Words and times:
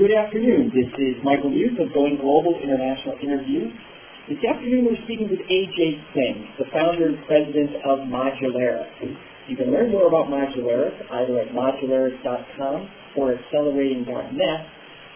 Good 0.00 0.16
afternoon. 0.16 0.72
This 0.72 0.88
is 0.96 1.20
Michael 1.22 1.50
Muse 1.52 1.76
of 1.76 1.92
Going 1.92 2.16
Global 2.16 2.56
International 2.56 3.20
Interviews. 3.20 3.68
This 4.32 4.40
afternoon 4.48 4.88
we're 4.88 5.04
speaking 5.04 5.28
with 5.28 5.44
AJ 5.44 5.76
Singh, 6.16 6.56
the 6.56 6.64
founder 6.72 7.12
and 7.12 7.20
president 7.28 7.76
of 7.84 8.08
Modularis. 8.08 8.96
You 9.52 9.60
can 9.60 9.68
learn 9.68 9.92
more 9.92 10.08
about 10.08 10.32
Modularis 10.32 10.96
either 11.04 11.44
at 11.44 11.52
modularis.com 11.52 12.88
or 13.18 13.36
accelerating.net. 13.36 14.60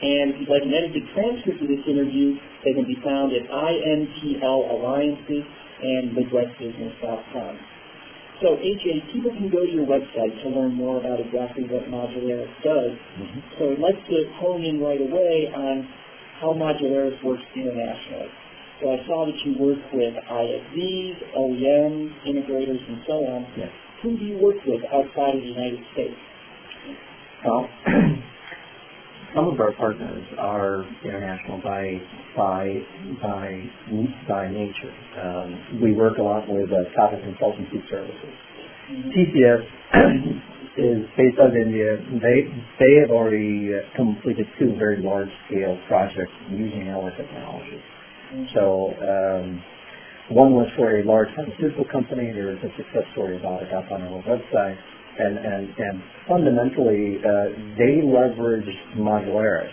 And 0.04 0.36
if 0.36 0.40
you'd 0.44 0.52
like 0.52 0.68
an 0.68 0.74
edited 0.76 1.08
transcript 1.16 1.62
of 1.64 1.68
this 1.68 1.80
interview, 1.88 2.36
they 2.62 2.74
can 2.74 2.84
be 2.84 3.00
found 3.00 3.32
at 3.32 3.48
INTL 3.48 4.68
Alliances 4.68 5.48
and 5.80 6.12
MidwestBusiness.com. 6.12 7.73
So 8.42 8.56
AJ, 8.58 9.12
people 9.12 9.30
can 9.30 9.48
go 9.48 9.64
to 9.64 9.70
your 9.70 9.86
website 9.86 10.34
to 10.42 10.48
learn 10.48 10.74
more 10.74 10.98
about 10.98 11.20
exactly 11.20 11.64
what 11.64 11.86
Modularis 11.86 12.50
does. 12.62 12.92
Mm-hmm. 13.18 13.40
So 13.58 13.72
I'd 13.72 13.78
like 13.78 13.98
to 14.08 14.16
hone 14.40 14.64
in 14.64 14.80
right 14.80 15.00
away 15.00 15.50
on 15.54 15.88
how 16.40 16.52
Modularis 16.52 17.22
works 17.22 17.42
internationally. 17.54 18.28
So 18.82 18.90
I 18.90 19.06
saw 19.06 19.24
that 19.26 19.38
you 19.46 19.54
work 19.58 19.78
with 19.92 20.14
ISVs, 20.14 21.16
OEMs, 21.38 22.10
integrators, 22.26 22.82
and 22.88 22.98
so 23.06 23.14
on. 23.24 23.46
Yes. 23.56 23.70
Who 24.02 24.18
do 24.18 24.24
you 24.24 24.38
work 24.38 24.56
with 24.66 24.82
outside 24.92 25.36
of 25.36 25.40
the 25.40 25.48
United 25.48 25.80
States? 25.92 26.18
Well, 27.44 27.68
some 29.34 29.48
of 29.48 29.58
our 29.58 29.72
partners 29.74 30.24
are 30.38 30.84
international 31.02 31.60
by 31.62 31.82
by 32.36 32.62
by 33.20 33.46
by 34.28 34.48
nature. 34.48 34.94
Um, 35.18 35.80
we 35.82 35.92
work 35.92 36.18
a 36.18 36.22
lot 36.22 36.48
with 36.48 36.70
uh, 36.70 36.78
Tata 36.94 37.18
Consultancy 37.18 37.82
Services. 37.90 38.34
TCS 39.10 39.64
is 40.78 41.02
based 41.16 41.38
out 41.40 41.50
of 41.50 41.56
India. 41.66 41.98
They 42.22 42.38
they 42.78 42.92
have 43.02 43.10
already 43.10 43.74
uh, 43.74 43.96
completed 43.96 44.46
two 44.58 44.74
very 44.78 45.02
large 45.02 45.30
scale 45.48 45.78
projects 45.88 46.34
using 46.50 46.88
our 46.90 47.10
technology. 47.16 47.82
So 48.54 48.94
um, 49.02 49.62
one 50.30 50.54
was 50.54 50.68
for 50.76 50.98
a 50.98 51.04
large 51.04 51.28
pharmaceutical 51.34 51.84
company. 51.90 52.30
There 52.32 52.52
is 52.52 52.58
a 52.62 52.70
success 52.76 53.04
story 53.12 53.36
about 53.36 53.62
it 53.62 53.72
up 53.72 53.90
on 53.90 54.02
our 54.02 54.22
website. 54.22 54.78
And, 55.14 55.38
and, 55.38 55.64
and 55.78 56.02
fundamentally, 56.28 57.18
uh, 57.22 57.54
they 57.78 58.02
leverage 58.02 58.66
Modularis 58.98 59.70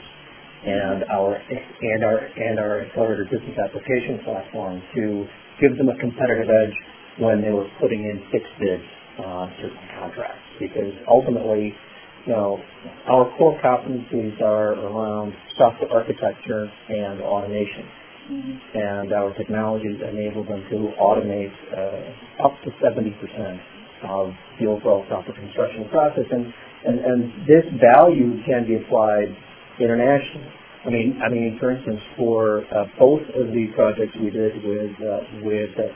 and 0.65 1.03
our 1.09 1.33
and 1.33 2.03
our 2.05 2.19
and 2.19 2.59
our 2.59 2.85
accelerator 2.85 3.25
business 3.25 3.57
application 3.65 4.21
platform 4.23 4.81
to 4.93 5.25
give 5.59 5.75
them 5.77 5.89
a 5.89 5.97
competitive 5.99 6.45
edge 6.45 6.75
when 7.17 7.41
they 7.41 7.49
were 7.49 7.65
putting 7.81 7.99
in 8.01 8.21
fixed 8.31 8.53
bids 8.59 8.85
on 9.25 9.49
certain 9.57 9.87
contracts. 9.97 10.45
Because 10.59 10.93
ultimately, 11.09 11.73
you 12.27 12.33
know, 12.33 12.61
our 13.09 13.25
core 13.37 13.57
competencies 13.65 14.39
are 14.41 14.77
around 14.77 15.33
software 15.57 15.89
architecture 15.91 16.69
and 16.89 17.21
automation 17.21 17.89
and 18.29 19.11
our 19.11 19.33
technologies 19.33 19.99
enable 20.07 20.43
them 20.45 20.63
to 20.69 20.77
automate 21.01 21.51
uh, 21.75 22.45
up 22.45 22.53
to 22.63 22.69
70% 22.79 23.11
of 24.03 24.33
the 24.59 24.67
overall 24.67 25.05
software 25.09 25.35
construction 25.35 25.87
process. 25.89 26.25
And, 26.31 26.53
and, 26.85 26.97
and 26.99 27.19
this 27.45 27.65
value 27.77 28.41
can 28.45 28.65
be 28.65 28.77
applied 28.77 29.29
internationally. 29.79 30.49
I 30.85 30.89
mean, 30.89 31.21
I 31.21 31.29
mean, 31.29 31.57
for 31.59 31.71
instance, 31.71 32.01
for 32.17 32.65
uh, 32.65 32.85
both 32.97 33.21
of 33.37 33.53
the 33.53 33.67
projects 33.75 34.17
we 34.17 34.31
did 34.31 34.65
with 34.65 34.97
uh, 34.97 35.21
with 35.45 35.73
uh, 35.77 35.93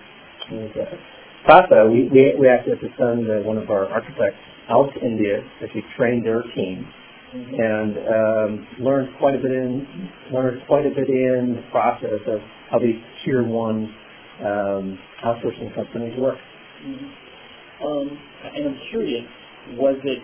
with 0.53 0.78
uh, 0.78 1.89
we, 1.89 2.06
we 2.14 2.38
we 2.38 2.48
actually 2.48 2.78
had 2.78 2.86
to 2.86 2.94
send 2.94 3.26
uh, 3.26 3.42
one 3.42 3.58
of 3.58 3.70
our 3.70 3.89
architects 3.89 4.38
out 4.70 4.94
to 4.94 5.02
India 5.02 5.42
to 5.61 5.81
train 5.98 6.22
their 6.23 6.44
team 6.53 6.86
and 7.33 7.98
um, 7.98 8.67
learned 8.80 9.09
quite 9.17 9.36
a 9.36 9.38
bit 9.38 9.52
in 9.52 10.09
learned 10.31 10.61
quite 10.67 10.86
a 10.86 10.89
bit 10.89 11.09
in 11.09 11.56
the 11.58 11.72
process 11.72 12.22
of 12.28 12.39
how 12.70 12.80
these 12.80 12.95
tier 13.23 13.44
one 13.44 13.89
um, 14.42 15.00
outsourcing 15.23 15.73
companies 15.73 16.14
work. 16.20 16.37
Um, 17.83 18.08
and 18.55 18.61
I'm 18.71 18.80
curious, 18.91 19.25
was 19.75 19.97
it 20.03 20.21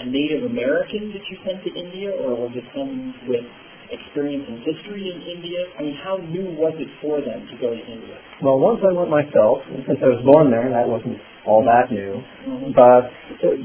a 0.00 0.04
Native 0.10 0.50
American 0.50 1.12
that 1.14 1.22
you 1.30 1.36
sent 1.46 1.62
to 1.64 1.70
India, 1.70 2.10
or 2.10 2.34
was 2.34 2.52
it 2.54 2.64
someone 2.74 3.14
with 3.28 3.46
experience 3.90 4.44
and 4.48 4.58
history 4.66 5.06
in 5.06 5.22
India? 5.22 5.60
I 5.78 5.82
mean, 5.82 5.96
how 6.02 6.16
new 6.18 6.50
was 6.58 6.74
it 6.76 6.90
for 7.00 7.20
them 7.22 7.46
to 7.46 7.54
go 7.62 7.70
to 7.70 7.78
India? 7.80 8.18
Well, 8.42 8.58
once 8.58 8.82
I 8.82 8.92
went 8.92 9.10
myself, 9.10 9.62
since 9.86 10.00
I 10.02 10.08
was 10.10 10.22
born 10.26 10.50
there, 10.50 10.66
that 10.74 10.88
wasn't 10.88 11.18
all 11.46 11.62
that 11.62 11.92
new. 11.92 12.20
Mhm. 12.44 12.74
But 12.74 13.12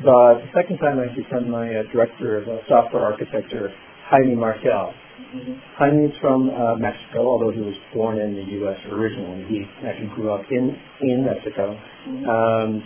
but 0.03 0.43
the 0.43 0.49
second 0.53 0.77
time 0.77 0.99
I 0.99 1.09
actually 1.09 1.27
sent 1.31 1.47
my 1.49 1.65
uh, 1.65 1.83
director 1.91 2.37
of 2.39 2.47
uh, 2.47 2.61
software 2.67 3.03
architecture, 3.03 3.73
Jaime 4.11 4.35
Marcial. 4.35 4.93
Mhm. 5.33 5.55
Jaime 5.77 6.05
is 6.05 6.15
from 6.21 6.49
uh, 6.49 6.75
Mexico, 6.77 7.25
although 7.25 7.51
he 7.51 7.61
was 7.61 7.75
born 7.93 8.19
in 8.19 8.35
the 8.35 8.45
U.S. 8.63 8.77
originally. 8.91 9.43
He 9.49 9.65
actually 9.87 10.11
grew 10.13 10.31
up 10.33 10.45
in 10.51 10.77
in 11.01 11.25
Mexico. 11.25 11.75
Mhm. 12.07 12.27
Um, 12.27 12.83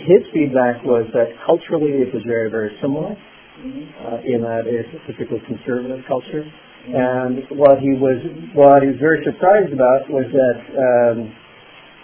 his 0.00 0.22
feedback 0.32 0.82
was 0.84 1.04
that 1.12 1.36
culturally 1.44 2.00
it 2.00 2.14
was 2.14 2.22
very 2.24 2.50
very 2.50 2.76
similar 2.80 3.12
uh, 3.12 4.18
in 4.24 4.42
that 4.42 4.64
it's 4.66 4.88
a 4.94 5.00
particularly 5.06 5.44
conservative 5.46 6.00
culture. 6.08 6.44
And 6.82 7.46
what 7.54 7.78
he 7.78 7.94
was 7.94 8.18
what 8.58 8.82
he 8.82 8.90
was 8.90 8.98
very 8.98 9.22
surprised 9.22 9.70
about 9.70 10.10
was 10.10 10.26
that 10.34 10.58
um, 10.74 11.30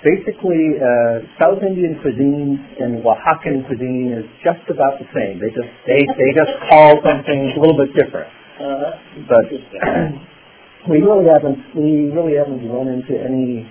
basically 0.07 0.79
uh, 0.79 1.27
South 1.35 1.59
Indian 1.67 1.99
cuisine 1.99 2.63
and 2.79 3.03
Oaxacan 3.03 3.67
cuisine 3.67 4.15
is 4.15 4.27
just 4.47 4.63
about 4.71 5.03
the 5.03 5.09
same. 5.11 5.43
They 5.43 5.51
just 5.51 5.73
they, 5.83 6.07
they 6.07 6.31
just 6.31 6.55
call 6.71 7.03
something 7.03 7.41
a 7.57 7.59
little 7.59 7.75
bit 7.75 7.91
different. 7.99 8.31
Uh-huh. 8.63 9.27
But 9.27 9.47
we 10.91 11.03
really 11.03 11.27
haven't 11.27 11.59
we 11.75 12.15
really 12.15 12.39
haven't 12.39 12.63
run 12.71 12.87
into 12.87 13.19
any 13.19 13.67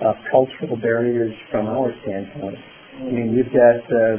uh, 0.00 0.16
cultural 0.32 0.80
barriers 0.80 1.34
from 1.50 1.68
our 1.68 1.92
standpoint. 2.08 2.56
I 2.98 3.10
mean, 3.10 3.30
we've 3.30 3.52
got 3.54 3.78
uh, 3.94 4.16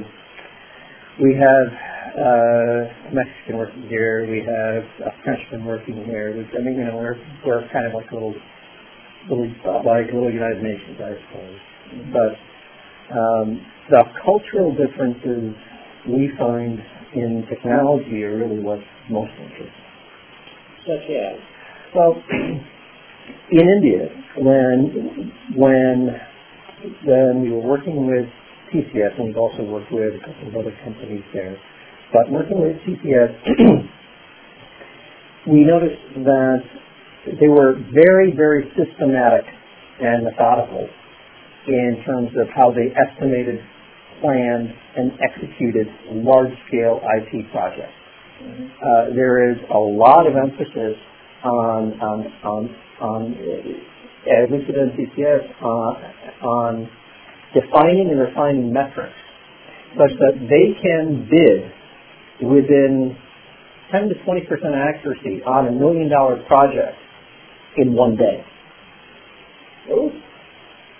we 1.19 1.35
have 1.35 1.67
uh, 2.15 3.09
a 3.09 3.11
Mexican 3.11 3.57
working 3.57 3.83
here, 3.89 4.25
we 4.25 4.39
have 4.39 4.83
a 5.03 5.11
Frenchman 5.23 5.65
working 5.65 6.05
here. 6.05 6.31
We, 6.31 6.47
I 6.57 6.63
mean, 6.63 6.75
you 6.79 6.85
know, 6.85 6.95
we're 6.95 7.19
we're 7.45 7.67
kind 7.73 7.85
of 7.87 7.93
like 7.93 8.09
a 8.11 8.13
little 8.13 8.33
little 9.29 9.51
like 9.83 10.07
little 10.13 10.31
United 10.31 10.63
Nations, 10.63 10.95
I 10.95 11.11
suppose. 11.27 11.59
But 12.15 13.19
um, 13.19 13.65
the 13.89 14.03
cultural 14.23 14.71
differences 14.71 15.53
we 16.07 16.31
find 16.39 16.79
in 17.13 17.43
technology 17.49 18.23
are 18.23 18.37
really 18.37 18.63
what's 18.63 18.81
most 19.09 19.31
interesting. 19.43 19.75
Such 20.87 21.03
as? 21.03 21.39
Well, 21.93 22.15
in 23.51 23.59
India, 23.59 24.07
when 24.37 25.33
when 25.57 26.15
when 27.03 27.41
we 27.41 27.51
were 27.51 27.67
working 27.67 28.07
with 28.07 28.29
TCS, 28.73 29.17
and 29.17 29.27
we've 29.27 29.37
also 29.37 29.63
worked 29.63 29.91
with 29.91 30.15
a 30.15 30.19
couple 30.25 30.47
of 30.49 30.55
other 30.55 30.75
companies 30.83 31.23
there, 31.33 31.57
but 32.13 32.31
working 32.31 32.59
with 32.61 32.77
TCS, 32.85 33.89
we 35.47 35.63
noticed 35.63 36.01
that 36.25 36.61
they 37.39 37.47
were 37.47 37.75
very, 37.93 38.33
very 38.35 38.71
systematic 38.77 39.45
and 40.01 40.23
methodical 40.23 40.87
in 41.67 42.01
terms 42.05 42.29
of 42.39 42.47
how 42.55 42.71
they 42.71 42.89
estimated, 42.95 43.59
planned, 44.21 44.73
and 44.97 45.11
executed 45.21 45.87
large-scale 46.23 47.01
IT 47.03 47.51
projects. 47.51 47.93
Uh, 48.41 49.13
there 49.15 49.51
is 49.51 49.57
a 49.73 49.77
lot 49.77 50.25
of 50.25 50.33
emphasis 50.35 50.95
on, 51.43 51.93
on, 52.01 52.19
on, 52.43 52.75
on 53.01 53.21
at 54.27 54.51
least 54.51 54.69
at 54.69 54.75
NCCS, 54.75 55.43
uh, 55.61 56.45
on 56.47 56.89
defining 57.53 58.09
and 58.11 58.19
refining 58.19 58.71
metrics 58.71 59.15
such 59.97 60.13
that 60.19 60.35
they 60.45 60.77
can 60.77 61.27
bid 61.29 61.65
within 62.45 63.17
10 63.91 64.09
to 64.09 64.15
20 64.23 64.41
percent 64.45 64.73
accuracy 64.75 65.41
on 65.43 65.67
a 65.67 65.71
million 65.71 66.09
dollar 66.09 66.41
project 66.45 66.97
in 67.77 67.93
one 67.93 68.15
day. 68.15 68.45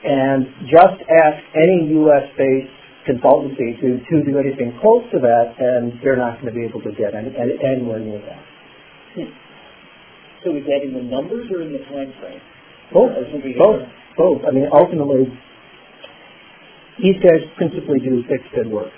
And 0.03 0.47
just 0.65 0.97
ask 1.05 1.37
any 1.53 1.91
U.S. 2.01 2.25
based 2.37 2.71
consultancy 3.05 3.77
to, 3.81 3.99
to 3.99 4.15
do 4.25 4.39
anything 4.39 4.77
close 4.81 5.03
to 5.11 5.19
that, 5.19 5.53
and 5.59 5.93
they're 6.03 6.17
not 6.17 6.41
going 6.41 6.53
to 6.53 6.57
be 6.57 6.65
able 6.65 6.81
to 6.81 6.91
get 6.97 7.13
any, 7.13 7.29
any, 7.35 7.53
anywhere 7.61 7.99
near 7.99 8.19
that. 8.21 8.41
So 10.43 10.55
is 10.55 10.63
that 10.65 10.81
in 10.87 10.93
the 10.93 11.03
numbers 11.03 11.51
or 11.51 11.61
in 11.61 11.73
the 11.73 11.83
time 11.91 12.13
frame? 12.21 12.41
Both, 12.93 13.11
both, 13.57 13.81
both. 14.17 14.41
I 14.47 14.51
mean, 14.51 14.65
ultimately, 14.71 15.27
these 17.01 17.17
guys 17.23 17.41
principally 17.57 17.99
do 17.99 18.23
fixed 18.27 18.51
bid 18.55 18.67
work. 18.67 18.91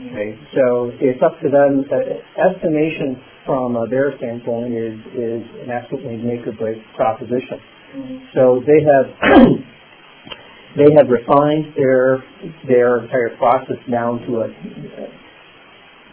Okay, 0.00 0.32
so 0.56 0.90
it's 0.96 1.20
up 1.22 1.36
to 1.44 1.48
them. 1.50 1.84
Uh, 1.84 2.48
estimation 2.48 3.20
from 3.44 3.76
uh, 3.76 3.84
their 3.90 4.16
standpoint 4.16 4.72
is 4.72 4.96
is 5.12 5.42
an 5.64 5.70
absolutely 5.70 6.16
make 6.16 6.46
or 6.46 6.52
break 6.52 6.78
proposition. 6.96 7.60
Mhm. 7.96 8.20
So 8.32 8.62
they 8.64 8.80
have 8.80 9.06
they 10.80 10.88
have 10.96 11.08
refined 11.10 11.74
their 11.76 12.24
their 12.66 13.04
entire 13.04 13.36
process 13.36 13.76
down 13.90 14.24
to 14.26 14.40
a 14.40 14.48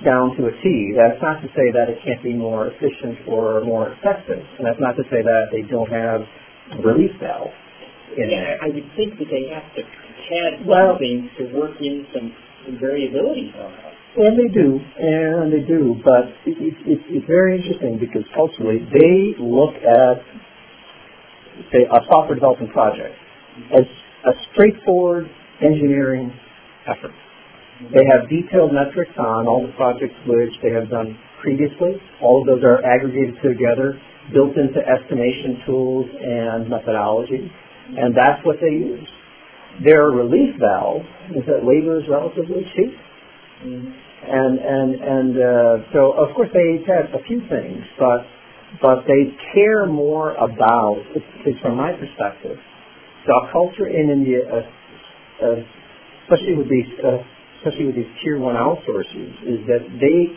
down 0.04 0.36
to 0.38 0.46
a 0.46 0.52
T. 0.62 0.94
That's 0.96 1.22
not 1.22 1.42
to 1.42 1.48
say 1.56 1.72
that 1.74 1.90
it 1.90 1.98
can't 2.04 2.22
be 2.22 2.34
more 2.34 2.68
efficient 2.68 3.28
or 3.28 3.64
more 3.64 3.94
effective. 3.94 4.44
And 4.58 4.68
that's 4.68 4.80
not 4.80 4.96
to 4.98 5.04
say 5.10 5.22
that 5.24 5.48
they 5.52 5.62
don't 5.64 5.90
have 5.90 6.22
release 6.84 7.16
valves 7.22 7.56
in 8.16 8.30
Yeah, 8.30 8.40
there. 8.40 8.58
I 8.62 8.68
would 8.68 8.90
think 8.96 9.18
that 9.20 9.30
they 9.30 9.48
have 9.50 9.68
to 9.76 9.84
add 9.84 10.66
Well- 10.66 10.94
something 10.94 11.30
to 11.38 11.44
work 11.58 11.82
in 11.82 12.06
some, 12.14 12.34
variability 12.80 13.54
somehow. 13.56 13.92
And 14.18 14.38
they 14.38 14.48
do, 14.48 14.82
and 14.98 15.54
they 15.54 15.62
do, 15.62 15.96
but 16.04 16.26
it, 16.46 16.58
it, 16.58 16.74
it, 16.86 17.00
it's 17.08 17.28
very 17.28 17.58
interesting 17.58 17.98
because 17.98 18.24
culturally 18.34 18.80
they 18.92 19.36
look 19.38 19.76
at, 19.76 20.24
say, 21.72 21.86
a 21.86 22.00
software 22.10 22.36
development 22.36 22.74
project 22.74 23.16
as 23.72 23.86
a 24.26 24.32
straightforward 24.52 25.30
engineering 25.62 26.34
effort. 26.88 27.14
They 27.94 28.04
have 28.10 28.28
detailed 28.28 28.74
metrics 28.74 29.14
on 29.20 29.46
all 29.46 29.62
the 29.62 29.74
projects 29.78 30.18
which 30.26 30.54
they 30.64 30.72
have 30.72 30.90
done 30.90 31.18
previously. 31.42 32.02
All 32.22 32.42
of 32.42 32.48
those 32.48 32.64
are 32.64 32.84
aggregated 32.84 33.38
together, 33.44 34.02
built 34.34 34.58
into 34.58 34.82
estimation 34.82 35.62
tools 35.66 36.10
and 36.10 36.68
methodology, 36.70 37.52
and 37.96 38.16
that's 38.16 38.44
what 38.46 38.58
they 38.60 38.74
use. 38.76 39.08
Their 39.84 40.10
relief 40.10 40.56
valve 40.60 41.06
is 41.36 41.46
that 41.46 41.64
labor 41.64 42.00
is 42.00 42.08
relatively 42.10 42.66
cheap. 42.76 42.98
Mhm. 43.64 43.94
And 44.28 44.60
and 44.60 44.90
and 44.96 45.32
uh, 45.38 45.94
so 45.94 46.12
of 46.12 46.34
course 46.36 46.50
they 46.54 46.84
have 46.88 47.14
a 47.14 47.24
few 47.28 47.42
things, 47.48 47.86
but 47.98 48.26
but 48.82 49.06
they 49.08 49.32
care 49.54 49.86
more 49.86 50.36
about, 50.36 51.02
from 51.62 51.78
my 51.78 51.94
perspective, 51.94 52.60
the 53.26 53.48
culture 53.52 53.88
in 53.88 54.10
India, 54.10 54.42
uh, 54.44 55.46
uh, 55.46 55.56
especially 56.24 56.56
with 56.56 56.70
these 56.70 56.92
uh, 57.04 57.24
especially 57.60 57.86
with 57.86 57.96
these 57.96 58.12
tier 58.24 58.40
one 58.40 58.56
outsourcers, 58.56 59.34
is 59.48 59.66
that 59.68 59.86
they 60.02 60.34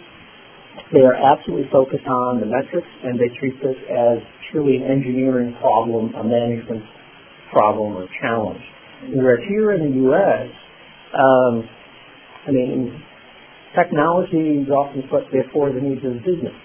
they 0.93 1.05
are 1.05 1.15
absolutely 1.15 1.69
focused 1.71 2.07
on 2.07 2.41
the 2.41 2.47
metrics 2.47 2.89
and 3.05 3.19
they 3.19 3.29
treat 3.39 3.55
this 3.63 3.77
as 3.91 4.19
truly 4.53 4.77
an 4.77 4.85
engineering 4.85 5.57
problem, 5.61 6.15
a 6.15 6.25
management 6.25 6.85
problem 7.53 7.97
or 7.97 8.09
challenge. 8.21 8.63
Whereas 9.15 9.41
here 9.49 9.73
in 9.73 9.91
the 9.91 9.97
U.S., 10.13 10.49
um, 11.15 11.69
I 12.47 12.51
mean, 12.51 13.03
technology 13.75 14.63
is 14.63 14.69
often 14.69 15.03
put 15.11 15.31
before 15.33 15.73
the 15.73 15.81
needs 15.81 16.05
of 16.05 16.15
the 16.15 16.25
business. 16.25 16.57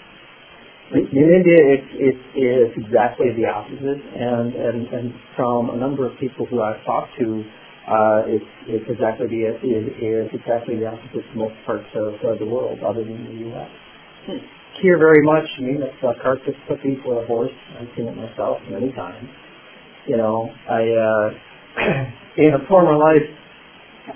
In 0.93 1.01
India, 1.01 1.59
it, 1.73 1.83
it 1.97 2.17
is 2.37 2.69
exactly 2.77 3.33
the 3.33 3.49
opposite, 3.49 4.01
and, 4.05 4.53
and, 4.53 4.87
and 4.93 5.13
from 5.35 5.71
a 5.71 5.77
number 5.77 6.05
of 6.05 6.13
people 6.19 6.45
who 6.45 6.61
I've 6.61 6.83
talked 6.85 7.09
to, 7.17 7.41
uh, 7.89 8.29
it's, 8.29 8.51
it's 8.69 8.85
exactly 8.89 9.25
the 9.27 9.57
it 9.61 9.97
is 9.97 10.29
exactly 10.33 10.77
the 10.77 10.85
opposite 10.85 11.25
in 11.25 11.37
most 11.37 11.57
parts 11.65 11.89
of 11.93 12.13
uh, 12.21 12.37
the 12.37 12.45
world, 12.45 12.77
other 12.85 13.03
than 13.03 13.17
the 13.25 13.49
U.S. 13.49 13.69
Here, 14.81 14.97
very 14.97 15.21
much, 15.25 15.45
I 15.57 15.61
mean, 15.61 15.81
it's 15.81 15.97
a 16.03 16.13
cart 16.21 16.39
that's 16.45 16.57
put 16.67 16.81
before 16.83 17.23
a 17.23 17.25
horse. 17.25 17.53
I've 17.79 17.89
seen 17.97 18.07
it 18.07 18.15
myself 18.17 18.57
many 18.69 18.91
times. 18.93 19.29
You 20.07 20.17
know, 20.17 20.49
I 20.69 20.81
uh, 20.85 21.29
in 22.37 22.53
a 22.53 22.67
former 22.69 22.95
life, 22.95 23.25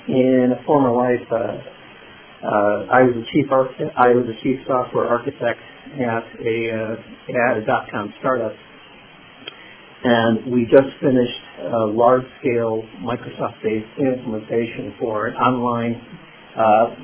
in 0.08 0.54
a 0.54 0.64
former 0.64 0.94
life, 0.94 1.26
uh, 1.32 2.46
uh, 2.46 2.94
I 2.94 3.02
was 3.10 3.18
a 3.18 3.26
chief 3.34 3.52
architect. 3.52 3.98
I 3.98 4.10
was 4.10 4.26
a 4.30 4.38
chief 4.44 4.60
software 4.68 5.08
architect 5.08 5.60
at 5.98 6.24
a 6.46 6.58
uh, 6.70 7.50
at 7.50 7.58
a 7.58 7.66
dot 7.66 7.90
com 7.92 8.14
startup, 8.20 8.54
and 10.04 10.52
we 10.54 10.70
just 10.70 10.94
finished 11.02 11.42
a 11.74 11.90
large 11.90 12.24
scale 12.40 12.84
Microsoft 13.02 13.58
based 13.64 13.90
implementation 13.98 14.94
for 15.00 15.26
an 15.26 15.36
online 15.38 16.00
uh, 16.56 16.96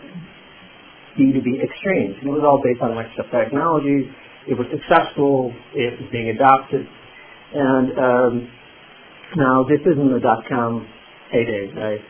B2B 1.17 1.57
exchange. 1.57 2.21
It 2.21 2.29
was 2.29 2.45
all 2.45 2.61
based 2.61 2.83
on 2.83 2.91
Microsoft 2.91 3.31
technologies. 3.33 4.13
It 4.47 4.53
was 4.53 4.67
successful. 4.69 5.51
It 5.73 5.99
was 5.99 6.07
being 6.11 6.29
adopted, 6.29 6.85
and 7.51 7.97
um, 7.97 8.49
now 9.35 9.63
this 9.63 9.81
isn't 9.81 10.13
a 10.13 10.19
dot 10.19 10.43
com 10.49 10.87
heyday, 11.31 11.71
right? 11.75 12.01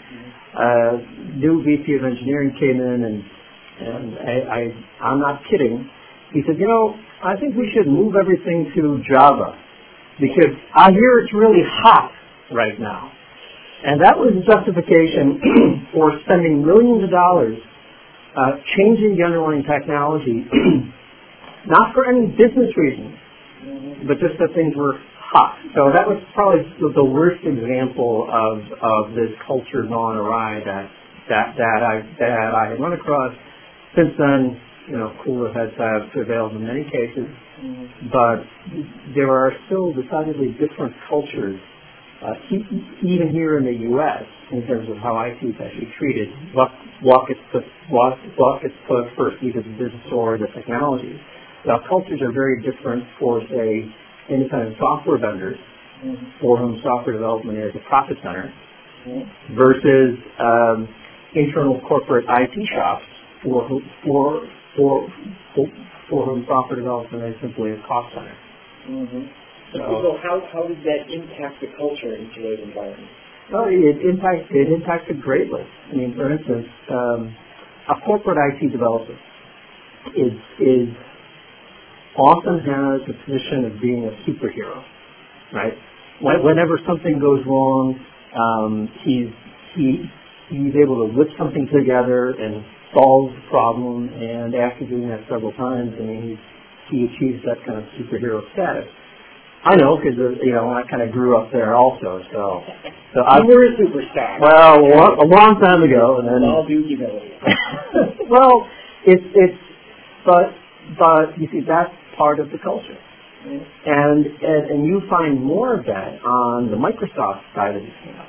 uh, 0.55 0.97
new 1.35 1.63
VP 1.63 1.95
of 1.95 2.03
engineering 2.05 2.55
came 2.59 2.79
in 2.79 3.03
and 3.03 3.23
and 3.75 4.15
I, 4.19 4.35
I 4.47 5.05
I'm 5.05 5.19
not 5.19 5.41
kidding. 5.51 5.89
He 6.31 6.41
said, 6.47 6.57
you 6.57 6.67
know, 6.67 6.95
I 7.23 7.35
think 7.35 7.55
we 7.55 7.71
should 7.75 7.87
move 7.87 8.15
everything 8.15 8.71
to 8.75 9.03
Java 9.09 9.59
because 10.19 10.55
I 10.73 10.91
hear 10.91 11.19
it's 11.19 11.33
really 11.33 11.63
hot 11.83 12.11
right 12.51 12.79
now. 12.79 13.11
And 13.85 14.01
that 14.01 14.17
was 14.17 14.31
justification 14.47 15.89
for 15.93 16.11
spending 16.23 16.65
millions 16.65 17.03
of 17.03 17.11
dollars 17.11 17.57
uh, 18.35 18.57
changing 18.77 19.15
the 19.19 19.23
underlying 19.23 19.63
technology, 19.63 20.47
not 21.67 21.93
for 21.93 22.07
any 22.07 22.27
business 22.31 22.71
reasons, 22.75 23.13
but 24.07 24.19
just 24.19 24.39
that 24.39 24.55
things 24.55 24.73
were 24.75 24.95
hot. 25.35 25.59
So 25.75 25.91
that 25.91 26.07
was 26.07 26.23
probably 26.31 26.63
the, 26.79 27.03
worst 27.03 27.43
example 27.43 28.23
of, 28.31 28.63
of 28.79 29.03
this 29.19 29.35
culture 29.43 29.83
gone 29.83 30.15
awry 30.15 30.63
that, 30.63 30.87
that, 31.27 31.47
that 31.59 31.79
I, 31.83 31.93
that 32.23 32.55
I 32.55 32.63
had 32.71 32.79
run 32.79 32.95
across. 32.95 33.35
Since 33.99 34.15
then, 34.15 34.55
you 34.87 34.95
know, 34.95 35.11
cooler 35.25 35.51
heads 35.51 35.75
have 35.75 36.07
prevailed 36.15 36.55
in 36.55 36.63
many 36.63 36.87
cases, 36.87 37.27
but 38.15 38.47
there 39.11 39.27
are 39.27 39.51
still 39.67 39.91
decidedly 39.91 40.55
different 40.55 40.95
cultures, 41.09 41.59
uh, 42.23 42.55
e- 42.55 42.69
even 43.03 43.27
here 43.35 43.57
in 43.59 43.65
the 43.65 43.75
U.S., 43.91 44.23
in 44.51 44.61
terms 44.67 44.87
of 44.87 44.95
how 45.03 45.19
IT 45.25 45.41
is 45.43 45.55
actually 45.59 45.91
treated. 45.97 46.29
What, 46.53 46.69
what 47.01 47.27
gets 47.27 47.41
put, 47.51 47.63
what, 47.89 48.15
what 48.37 48.61
gets 48.61 48.75
put 48.87 49.09
first, 49.17 49.41
either 49.43 49.59
the 49.65 49.75
business 49.75 50.07
or 50.13 50.37
the 50.37 50.47
technology. 50.55 51.17
Now, 51.65 51.81
cultures 51.89 52.21
are 52.21 52.31
very 52.31 52.61
different 52.61 53.03
for, 53.19 53.41
say, 53.49 53.89
independent 54.29 54.75
software 54.79 55.19
vendors 55.19 55.59
for 56.41 56.57
whom 56.57 56.81
software 56.83 57.15
development 57.15 57.57
is 57.59 57.71
a 57.75 57.83
profit 57.89 58.17
center 58.21 58.51
versus 59.53 60.17
um, 60.39 60.87
internal 61.33 61.79
corporate 61.87 62.25
IT 62.25 62.55
shops 62.73 63.05
for 63.43 63.67
who, 63.67 63.81
for, 64.03 64.41
for, 64.77 65.07
for, 65.53 65.65
for 66.09 66.25
whom 66.25 66.45
software 66.47 66.79
development 66.79 67.23
is 67.33 67.35
simply 67.41 67.71
a 67.71 67.79
cost 67.87 68.13
center. 68.13 68.37
Mm-hmm. 68.89 69.23
So, 69.73 69.79
So 69.81 70.09
how, 70.21 70.41
how 70.53 70.63
does 70.67 70.77
that 70.85 71.09
impact 71.09 71.61
the 71.61 71.67
culture 71.77 72.15
in 72.15 72.29
today's 72.33 72.61
environment? 72.63 73.09
well, 73.51 73.65
it 73.69 73.97
impacts 74.01 74.49
it 74.49 74.73
impacted 74.73 75.21
greatly. 75.21 75.61
I 75.61 75.95
mean, 75.95 76.15
for 76.15 76.31
instance, 76.31 76.65
um, 76.89 77.35
a 77.89 77.95
corporate 78.05 78.37
IT 78.41 78.71
developer 78.71 79.17
is 80.17 80.33
is 80.61 80.89
often 82.17 82.59
has 82.59 83.03
the 83.07 83.13
position 83.25 83.65
of 83.65 83.81
being 83.81 84.07
a 84.07 84.13
superhero, 84.23 84.83
right? 85.53 85.73
Whenever 86.21 86.79
something 86.87 87.19
goes 87.19 87.43
wrong, 87.45 87.99
um, 88.35 88.89
he's 89.03 89.27
he 89.75 90.07
he's 90.49 90.73
able 90.79 91.05
to 91.07 91.13
whip 91.13 91.27
something 91.37 91.67
together 91.67 92.31
and 92.31 92.63
solve 92.93 93.31
the 93.35 93.43
problem. 93.49 94.07
And 94.09 94.55
after 94.55 94.87
doing 94.87 95.09
that 95.09 95.27
several 95.29 95.51
times, 95.53 95.91
I 95.99 96.03
mean, 96.03 96.39
he 96.89 96.95
he 96.95 96.97
achieves 97.05 97.43
that 97.43 97.59
kind 97.65 97.79
of 97.79 97.85
superhero 97.99 98.41
status. 98.53 98.87
I 99.65 99.75
know 99.75 99.97
because 99.97 100.15
you 100.43 100.53
know 100.53 100.71
I 100.71 100.83
kind 100.89 101.01
of 101.01 101.11
grew 101.11 101.41
up 101.41 101.51
there 101.51 101.75
also, 101.75 102.21
so 102.31 102.61
so 103.13 103.21
I 103.21 103.41
were 103.41 103.65
a 103.65 103.73
superstar. 103.75 104.39
well 104.39 104.77
a 104.77 104.85
long, 104.85 105.17
a 105.19 105.25
long 105.25 105.59
time 105.59 105.81
ago, 105.81 106.19
and 106.19 106.27
then 106.29 106.47
all 106.47 106.65
due 106.67 106.85
humility. 106.85 107.33
well, 108.29 108.67
it's 109.05 109.25
it's 109.33 109.57
but 110.23 110.53
but 110.99 111.33
you 111.41 111.49
see 111.51 111.61
that's 111.65 111.89
part 112.17 112.39
of 112.39 112.49
the 112.51 112.57
culture, 112.63 112.97
and 113.45 114.25
and, 114.25 114.71
and 114.71 114.85
you 114.85 115.01
find 115.09 115.41
more 115.41 115.79
of 115.79 115.85
that 115.85 116.21
on 116.23 116.71
the 116.71 116.77
Microsoft 116.77 117.43
side 117.53 117.75
of 117.75 117.81
the 117.81 117.93
camp 118.03 118.27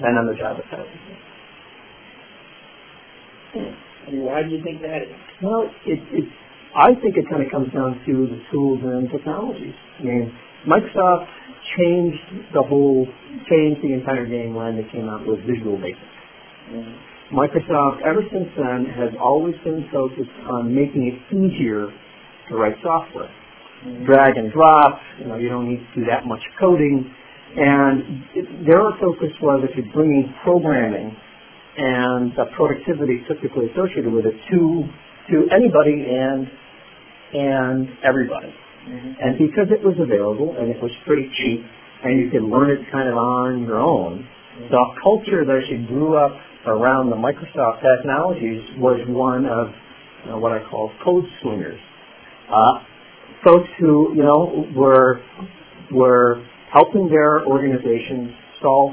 than 0.00 0.16
on 0.16 0.26
the 0.26 0.34
Java 0.34 0.62
side. 0.70 0.80
Of 0.80 0.86
the 0.86 1.00
camp. 1.08 1.22
Hmm. 3.54 4.08
I 4.08 4.10
mean, 4.10 4.24
why 4.24 4.42
do 4.42 4.48
you 4.50 4.62
think 4.62 4.80
that 4.82 5.02
is? 5.02 5.14
Well, 5.42 5.68
it 5.86 6.00
it 6.12 6.24
I 6.76 6.94
think 6.94 7.16
it 7.16 7.24
kind 7.30 7.42
of 7.42 7.50
comes 7.50 7.72
down 7.72 8.00
to 8.06 8.12
the 8.26 8.40
tools 8.52 8.80
and 8.84 9.10
technologies. 9.10 9.74
I 10.00 10.02
mean, 10.02 10.32
Microsoft 10.68 11.28
changed 11.76 12.52
the 12.52 12.62
whole 12.62 13.06
changed 13.48 13.82
the 13.82 13.92
entire 13.94 14.26
game 14.26 14.54
when 14.54 14.76
they 14.76 14.88
came 14.90 15.08
out 15.08 15.26
with 15.26 15.40
Visual 15.46 15.76
Basic. 15.76 15.98
Hmm. 16.68 17.08
Microsoft, 17.32 18.00
ever 18.08 18.22
since 18.32 18.48
then, 18.56 18.86
has 18.96 19.12
always 19.20 19.54
been 19.62 19.86
focused 19.92 20.32
on 20.48 20.74
making 20.74 21.12
it 21.12 21.34
easier 21.34 21.92
to 22.48 22.56
write 22.56 22.76
software. 22.82 23.30
Drag 24.04 24.36
and 24.36 24.52
drop, 24.52 25.00
you 25.20 25.26
know, 25.26 25.36
you 25.36 25.48
don't 25.48 25.68
need 25.68 25.78
to 25.78 26.00
do 26.00 26.06
that 26.06 26.26
much 26.26 26.40
coding. 26.58 27.08
And 27.56 28.24
it, 28.34 28.66
their 28.66 28.82
focus 29.00 29.30
was 29.40 29.64
actually 29.64 29.90
bringing 29.94 30.34
programming 30.44 31.16
and 31.78 32.32
the 32.34 32.46
productivity 32.56 33.22
typically 33.28 33.70
associated 33.70 34.12
with 34.12 34.26
it 34.26 34.34
to 34.50 34.82
to 35.30 35.46
anybody 35.54 36.04
and 36.10 36.50
and 37.32 37.88
everybody. 38.02 38.50
Mm-hmm. 38.50 39.12
And 39.22 39.38
because 39.38 39.70
it 39.70 39.84
was 39.84 39.94
available 40.00 40.56
and 40.58 40.70
it 40.70 40.82
was 40.82 40.90
pretty 41.06 41.30
cheap 41.38 41.62
and 42.04 42.18
you 42.18 42.30
could 42.30 42.42
learn 42.42 42.70
it 42.70 42.80
kind 42.90 43.08
of 43.08 43.16
on 43.16 43.62
your 43.62 43.78
own, 43.78 44.26
the 44.70 44.84
culture 45.02 45.44
that 45.44 45.54
actually 45.54 45.86
grew 45.86 46.16
up 46.16 46.34
around 46.66 47.10
the 47.10 47.16
Microsoft 47.16 47.82
technologies 47.82 48.62
was 48.78 49.00
one 49.08 49.46
of 49.46 49.68
you 50.24 50.30
know, 50.30 50.38
what 50.38 50.52
I 50.52 50.60
call 50.68 50.90
code 51.04 51.24
slingers. 51.42 51.80
Uh, 52.50 52.84
folks 53.44 53.68
who, 53.78 54.14
you 54.14 54.22
know, 54.22 54.66
were, 54.74 55.20
were 55.92 56.44
helping 56.72 57.08
their 57.08 57.44
organizations 57.46 58.30
solve 58.62 58.92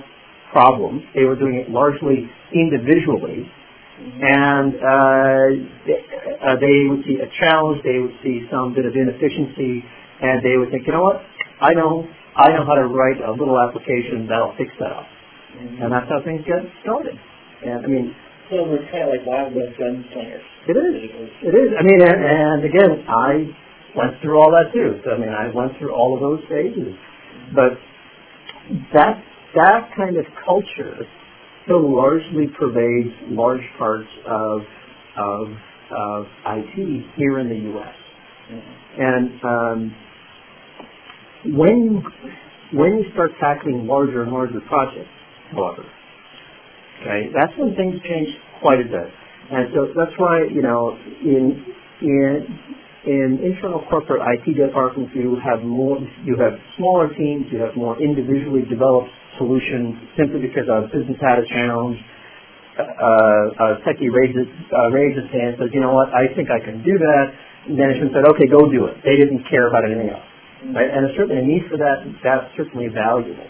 problems. 0.52 1.04
They 1.14 1.24
were 1.24 1.36
doing 1.36 1.56
it 1.56 1.70
largely 1.70 2.30
individually. 2.54 3.50
And 3.96 4.76
uh, 4.76 5.48
they, 5.88 6.00
uh, 6.44 6.56
they 6.60 6.88
would 6.90 7.04
see 7.08 7.18
a 7.24 7.30
challenge, 7.40 7.82
they 7.84 8.00
would 8.00 8.16
see 8.24 8.46
some 8.52 8.74
bit 8.76 8.86
of 8.86 8.94
inefficiency, 8.96 9.84
and 10.22 10.44
they 10.44 10.58
would 10.58 10.70
think, 10.70 10.86
you 10.86 10.94
know 10.94 11.04
what, 11.04 11.24
I 11.62 11.74
know, 11.74 12.08
I 12.36 12.50
know 12.52 12.66
how 12.68 12.76
to 12.76 12.88
write 12.88 13.24
a 13.24 13.32
little 13.32 13.56
application 13.60 14.28
that'll 14.28 14.56
fix 14.58 14.72
that 14.80 14.92
up. 14.92 15.08
And 15.60 15.92
that's 15.92 16.10
how 16.10 16.20
things 16.24 16.44
get 16.46 16.60
started. 16.84 17.16
And 17.66 17.86
I 17.86 17.88
mean, 17.88 18.16
So 18.50 18.62
we're 18.62 18.86
kind 18.94 19.10
of 19.10 19.10
like 19.10 19.25
Wild 19.25 19.56
West 19.56 19.74
gunslingers. 19.80 20.46
it 20.70 20.78
is. 20.78 21.10
It 21.42 21.56
is. 21.58 21.70
I 21.80 21.82
mean, 21.82 22.02
and, 22.02 22.20
and 22.22 22.66
again, 22.66 23.06
I 23.10 23.50
went 23.98 24.22
through 24.22 24.38
all 24.38 24.52
that 24.52 24.72
too. 24.72 25.02
So 25.04 25.12
I 25.12 25.18
mean, 25.18 25.34
I 25.34 25.50
went 25.54 25.78
through 25.80 25.94
all 25.96 26.14
of 26.14 26.22
those 26.22 26.42
phases. 26.48 26.94
But 27.56 27.74
that 28.94 29.18
that 29.56 29.90
kind 29.98 30.18
of 30.18 30.25
culture 30.46 30.94
still 31.64 31.96
largely 31.96 32.46
pervades 32.60 33.10
large 33.30 33.66
parts 33.80 34.10
of 34.28 34.62
of 35.18 35.48
of 35.90 36.25
IT 36.46 37.06
here 37.18 37.40
in 37.40 37.50
the 37.50 37.62
U.S. 37.74 37.96
And 39.00 39.42
um, 39.44 39.96
when 41.58 42.04
when 42.74 42.94
you 43.00 43.06
start 43.14 43.32
tackling 43.40 43.88
larger 43.88 44.24
and 44.24 44.32
larger 44.32 44.60
projects, 44.68 45.10
however, 45.52 45.86
okay, 47.02 47.30
that's 47.34 47.54
when 47.58 47.75
things 47.75 47.96
change 48.04 48.30
quite 48.62 48.80
a 48.80 48.88
bit. 48.88 49.10
And 49.52 49.70
so 49.74 49.94
that's 49.94 50.16
why 50.18 50.46
you 50.50 50.62
know 50.62 50.98
in 51.22 51.62
in 52.02 52.32
in 53.06 53.30
internal 53.46 53.86
corporate 53.90 54.25
IT 54.25 54.58
departments 54.58 55.14
you 55.14 55.38
have 55.46 55.62
more 55.62 56.02
you 56.25 56.36
have 56.42 56.58
smaller 56.78 57.14
teams, 57.14 57.46
you 57.52 57.62
have 57.62 57.75
more 57.75 58.02
individually 58.02 58.66
developed 58.66 59.10
solutions 59.38 59.96
simply 60.18 60.42
because 60.42 60.66
a 60.68 60.90
business 60.90 61.18
had 61.22 61.40
a 61.40 61.46
challenge. 61.48 62.00
Uh, 62.75 62.84
a 62.84 63.68
techie 63.88 64.12
raises 64.12 64.52
uh, 64.75 64.92
raises 64.92 65.24
hand 65.32 65.56
and 65.56 65.58
says, 65.64 65.72
you 65.72 65.80
know 65.80 65.96
what, 65.96 66.12
I 66.12 66.28
think 66.36 66.52
I 66.52 66.60
can 66.60 66.84
do 66.84 66.92
that. 67.00 67.25
Management 67.72 68.12
said, 68.12 68.28
okay, 68.36 68.52
go 68.52 68.68
do 68.68 68.92
it. 68.92 69.00
They 69.00 69.16
didn't 69.16 69.48
care 69.48 69.72
about 69.72 69.88
anything 69.88 70.12
else. 70.12 70.28
Right? 70.75 70.92
And 70.92 71.08
certainly 71.16 71.40
a 71.40 71.46
need 71.48 71.64
for 71.72 71.78
that. 71.80 72.04
That's 72.20 72.52
certainly 72.60 72.92
valuable. 72.92 73.48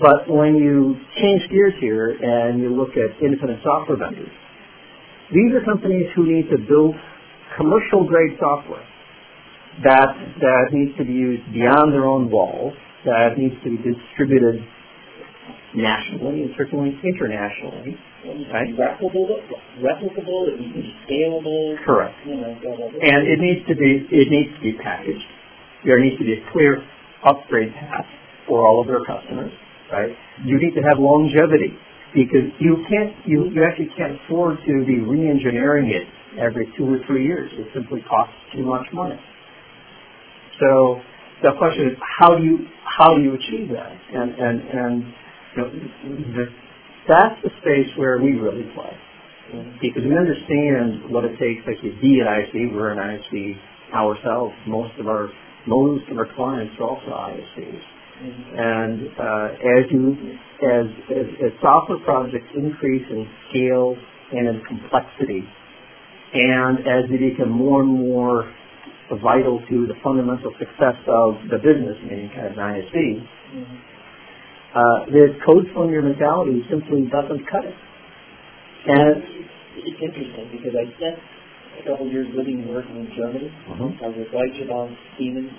But 0.00 0.28
when 0.28 0.56
you 0.56 0.96
change 1.20 1.48
gears 1.50 1.74
here 1.80 2.10
and 2.10 2.60
you 2.60 2.74
look 2.74 2.90
at 2.98 3.22
independent 3.22 3.62
software 3.62 3.98
vendors, 3.98 4.32
these 5.30 5.54
are 5.54 5.64
companies 5.64 6.10
who 6.16 6.26
need 6.26 6.50
to 6.50 6.58
build 6.58 6.94
commercial 7.56 8.04
grade 8.04 8.36
software 8.38 8.84
that 9.82 10.14
that 10.40 10.66
needs 10.72 10.96
to 10.98 11.04
be 11.04 11.12
used 11.12 11.42
beyond 11.52 11.92
their 11.92 12.06
own 12.06 12.30
walls, 12.30 12.74
that 13.04 13.38
needs 13.38 13.54
to 13.64 13.70
be 13.70 13.78
distributed 13.78 14.62
nationally 15.74 16.42
and 16.42 16.50
certainly 16.56 16.94
internationally. 17.02 17.98
Right. 18.52 18.70
Replicable, 18.78 19.42
replicable, 19.82 20.48
it 20.48 20.60
needs 20.60 20.74
to 20.74 20.82
be 20.82 20.94
scalable. 21.06 21.84
Correct. 21.84 22.14
You 22.26 22.36
know, 22.36 22.56
blah, 22.62 22.76
blah, 22.76 22.88
blah. 22.88 23.00
And 23.02 23.26
it 23.26 23.40
needs 23.40 23.66
to 23.68 23.74
be 23.74 24.06
it 24.10 24.28
needs 24.30 24.54
to 24.54 24.60
be 24.62 24.72
packaged. 24.78 25.26
There 25.84 26.00
needs 26.00 26.16
to 26.18 26.24
be 26.24 26.34
a 26.34 26.52
clear 26.52 26.82
upgrade 27.26 27.74
path 27.74 28.06
for 28.46 28.66
all 28.66 28.80
of 28.80 28.86
their 28.86 29.04
customers. 29.04 29.52
Right. 29.94 30.10
You 30.42 30.58
need 30.58 30.74
to 30.74 30.82
have 30.82 30.98
longevity 30.98 31.78
because 32.14 32.50
you 32.58 32.82
can't 32.90 33.14
you, 33.26 33.46
you 33.54 33.62
actually 33.62 33.94
can't 33.96 34.18
afford 34.26 34.58
to 34.66 34.84
be 34.84 34.98
re-engineering 34.98 35.86
it 35.94 36.02
every 36.34 36.66
two 36.76 36.82
or 36.82 36.98
three 37.06 37.24
years. 37.24 37.50
It 37.54 37.68
simply 37.72 38.02
costs 38.02 38.34
too 38.52 38.66
much 38.66 38.86
money. 38.92 39.20
So 40.58 40.98
the 41.42 41.54
question 41.58 41.94
is 41.94 41.96
how 42.18 42.34
do 42.34 42.42
you 42.42 42.66
how 42.98 43.14
do 43.14 43.22
you 43.22 43.34
achieve 43.34 43.70
that? 43.70 43.94
And 43.94 44.34
and 44.34 44.56
and 44.66 44.94
you 45.54 45.62
know, 45.62 46.46
that's 47.06 47.38
the 47.42 47.50
space 47.62 47.90
where 47.96 48.18
we 48.18 48.34
really 48.34 48.66
play 48.74 48.98
because 49.80 50.02
we 50.02 50.16
understand 50.16 51.10
what 51.10 51.24
it 51.24 51.38
takes. 51.38 51.62
Like 51.66 51.78
you 51.82 51.94
be 52.02 52.18
at 52.18 52.26
ISV, 52.26 52.74
we're 52.74 52.90
an 52.90 52.98
ISV 52.98 53.54
ourselves. 53.94 54.54
Most 54.66 54.98
of 54.98 55.06
our 55.06 55.30
most 55.66 56.10
of 56.10 56.18
our 56.18 56.26
clients 56.34 56.74
are 56.80 56.88
also 56.88 57.06
ISVs. 57.06 57.93
And 58.20 59.08
uh, 59.18 59.48
as 59.58 59.84
you 59.90 60.38
as, 60.62 60.86
as 61.10 61.26
as 61.46 61.52
software 61.60 61.98
projects 62.04 62.46
increase 62.54 63.04
in 63.10 63.26
scale 63.50 63.96
and 64.32 64.48
in 64.48 64.62
complexity, 64.68 65.42
and 66.34 66.78
as 66.86 67.10
they 67.10 67.18
become 67.18 67.50
more 67.50 67.82
and 67.82 67.90
more 67.90 68.52
vital 69.20 69.60
to 69.68 69.86
the 69.86 69.94
fundamental 70.02 70.52
success 70.58 70.96
of 71.08 71.36
the 71.50 71.58
business, 71.58 71.98
meaning 72.08 72.30
kind 72.30 72.46
of 72.46 72.52
an 72.52 72.58
ISV, 72.58 73.26
uh, 74.74 75.06
the 75.10 75.38
code 75.44 75.66
slinger 75.74 76.02
mentality 76.02 76.62
simply 76.70 77.06
doesn't 77.10 77.44
cut 77.50 77.64
it. 77.66 77.74
And 78.86 79.22
It's 79.76 79.98
interesting 80.00 80.48
because 80.54 80.74
I 80.78 80.86
spent 80.96 81.18
a 81.18 81.90
couple 81.90 82.06
years 82.06 82.28
living 82.34 82.62
and 82.62 82.70
working 82.70 82.94
in 82.94 83.10
Germany. 83.16 83.50
Mhm. 83.68 84.02
I 84.02 84.06
was 84.06 84.16
with 84.16 84.30
Deutsche 84.30 84.68
Bank, 84.68 84.96
Siemens, 85.18 85.50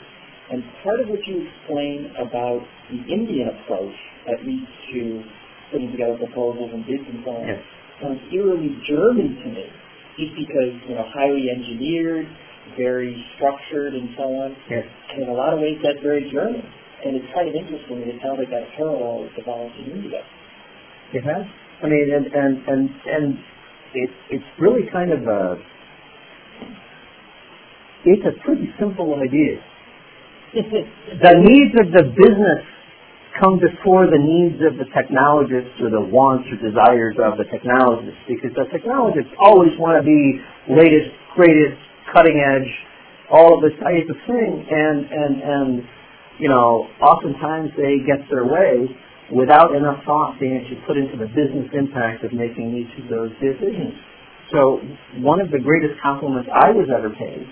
and 0.52 0.62
part 0.84 1.00
of 1.02 1.10
what 1.10 1.20
you 1.26 1.42
explain 1.48 2.14
about 2.22 2.62
the 2.92 3.00
Indian 3.10 3.50
approach 3.50 3.98
that 4.30 4.38
leads 4.46 4.70
to 4.94 5.24
putting 5.72 5.90
together 5.92 6.18
proposals 6.22 6.70
and 6.74 6.86
bids 6.86 7.06
and 7.10 7.20
so 7.26 7.32
on 7.34 7.48
Yes. 7.50 7.62
sounds 8.02 8.22
eerily 8.30 8.70
German 8.86 9.34
to 9.42 9.48
me, 9.50 9.66
just 10.20 10.34
because 10.38 10.72
you 10.86 10.94
know 10.96 11.06
highly 11.10 11.42
engineered, 11.50 12.28
very 12.78 13.14
structured, 13.36 13.94
and 13.96 14.10
so 14.18 14.24
on. 14.46 14.56
yes, 14.70 14.86
And 15.14 15.24
in 15.24 15.30
a 15.30 15.34
lot 15.34 15.54
of 15.54 15.60
ways, 15.60 15.78
that's 15.82 16.02
very 16.02 16.30
German. 16.30 16.62
And 17.06 17.18
it's 17.18 17.30
kind 17.34 17.48
of 17.50 17.54
interesting 17.54 18.02
that 18.02 18.10
it 18.14 18.20
sounds 18.22 18.40
like 18.42 18.50
that 18.50 18.66
parallel 18.78 19.26
is 19.26 19.34
developed 19.38 19.78
in 19.78 19.92
India. 20.02 20.22
it 21.14 21.24
has. 21.24 21.46
I 21.84 21.88
mean, 21.88 22.06
and 22.14 22.26
and 22.34 22.54
and 22.68 22.84
and 23.06 23.26
it 23.94 24.10
it's 24.30 24.50
really 24.60 24.86
kind 24.92 25.12
of 25.12 25.22
a 25.22 25.42
it's 28.06 28.26
a 28.26 28.36
pretty 28.46 28.70
simple 28.80 29.16
idea. 29.18 29.58
the 31.26 31.36
needs 31.44 31.76
of 31.84 31.92
the 31.92 32.16
business 32.16 32.64
come 33.36 33.60
before 33.60 34.08
the 34.08 34.20
needs 34.20 34.56
of 34.64 34.80
the 34.80 34.88
technologists 34.96 35.76
or 35.84 35.92
the 35.92 36.00
wants 36.00 36.48
or 36.48 36.56
desires 36.64 37.20
of 37.20 37.36
the 37.36 37.44
technologists 37.52 38.16
because 38.24 38.56
the 38.56 38.64
technologists 38.72 39.28
always 39.44 39.76
want 39.76 40.00
to 40.00 40.04
be 40.08 40.40
latest, 40.72 41.12
greatest, 41.36 41.76
cutting 42.16 42.40
edge, 42.40 42.72
all 43.28 43.60
of 43.60 43.60
this 43.60 43.76
type 43.84 44.08
of 44.08 44.16
thing 44.24 44.64
and, 44.64 44.98
and, 45.12 45.34
and 45.44 45.70
you 46.40 46.48
know, 46.48 46.88
oftentimes 47.04 47.76
they 47.76 48.00
get 48.08 48.24
their 48.32 48.48
way 48.48 48.88
without 49.36 49.76
enough 49.76 50.00
thought 50.08 50.40
being 50.40 50.56
actually 50.56 50.80
put 50.88 50.96
into 50.96 51.20
the 51.20 51.28
business 51.36 51.68
impact 51.76 52.24
of 52.24 52.32
making 52.32 52.72
each 52.72 52.92
of 53.04 53.12
those 53.12 53.32
decisions. 53.44 54.00
So 54.54 54.80
one 55.20 55.42
of 55.42 55.52
the 55.52 55.60
greatest 55.60 56.00
compliments 56.00 56.48
I 56.48 56.72
was 56.72 56.88
ever 56.88 57.12
paid 57.12 57.44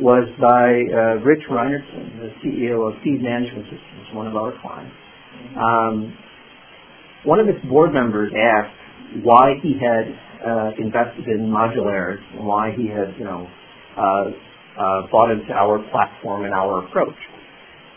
was 0.00 0.28
by 0.40 0.84
uh, 0.92 1.24
Rich 1.24 1.44
Reinertson, 1.50 2.20
the 2.20 2.30
CEO 2.44 2.86
of 2.86 3.00
Feed 3.02 3.22
Management 3.22 3.64
Systems, 3.64 4.06
one 4.12 4.26
of 4.26 4.36
our 4.36 4.52
clients. 4.60 4.94
Um, 5.56 6.16
one 7.24 7.40
of 7.40 7.48
its 7.48 7.64
board 7.66 7.92
members 7.92 8.30
asked 8.36 9.24
why 9.24 9.54
he 9.62 9.74
had 9.80 10.04
uh, 10.46 10.70
invested 10.78 11.26
in 11.28 11.48
Modularis 11.48 12.20
and 12.36 12.46
why 12.46 12.72
he 12.76 12.88
had, 12.88 13.16
you 13.18 13.24
know, 13.24 13.48
uh, 13.96 14.30
uh, 14.76 15.06
bought 15.10 15.30
into 15.30 15.52
our 15.52 15.78
platform 15.90 16.44
and 16.44 16.52
our 16.52 16.86
approach. 16.86 17.16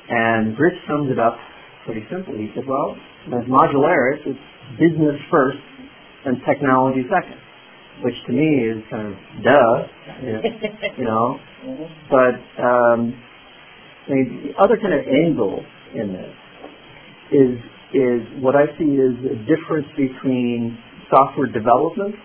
And 0.10 0.58
Rich 0.58 0.80
sums 0.88 1.12
it 1.12 1.20
up 1.20 1.38
pretty 1.86 2.06
simply. 2.10 2.48
He 2.48 2.52
said, 2.56 2.64
well, 2.66 2.96
as 3.28 3.44
Modularis, 3.46 4.24
it's 4.26 4.40
business 4.80 5.20
first 5.30 5.60
and 6.26 6.38
technology 6.48 7.04
second, 7.12 7.38
which 8.04 8.16
to 8.28 8.32
me 8.32 8.72
is 8.72 8.84
kind 8.90 9.08
of 9.08 9.14
duh, 9.44 9.88
you 10.98 11.04
know. 11.04 11.38
but 12.10 12.36
um, 12.64 13.14
I 14.08 14.12
mean, 14.12 14.52
the 14.54 14.64
other 14.64 14.78
kind 14.82 14.94
of 14.94 15.06
angle 15.08 15.64
in 15.96 16.14
this 16.14 16.36
is 17.32 17.60
is 17.94 18.22
what 18.42 18.56
I 18.56 18.66
see 18.78 18.86
is 18.86 19.16
a 19.34 19.38
difference 19.50 19.88
between 19.98 20.78
software 21.10 21.48
development 21.48 22.16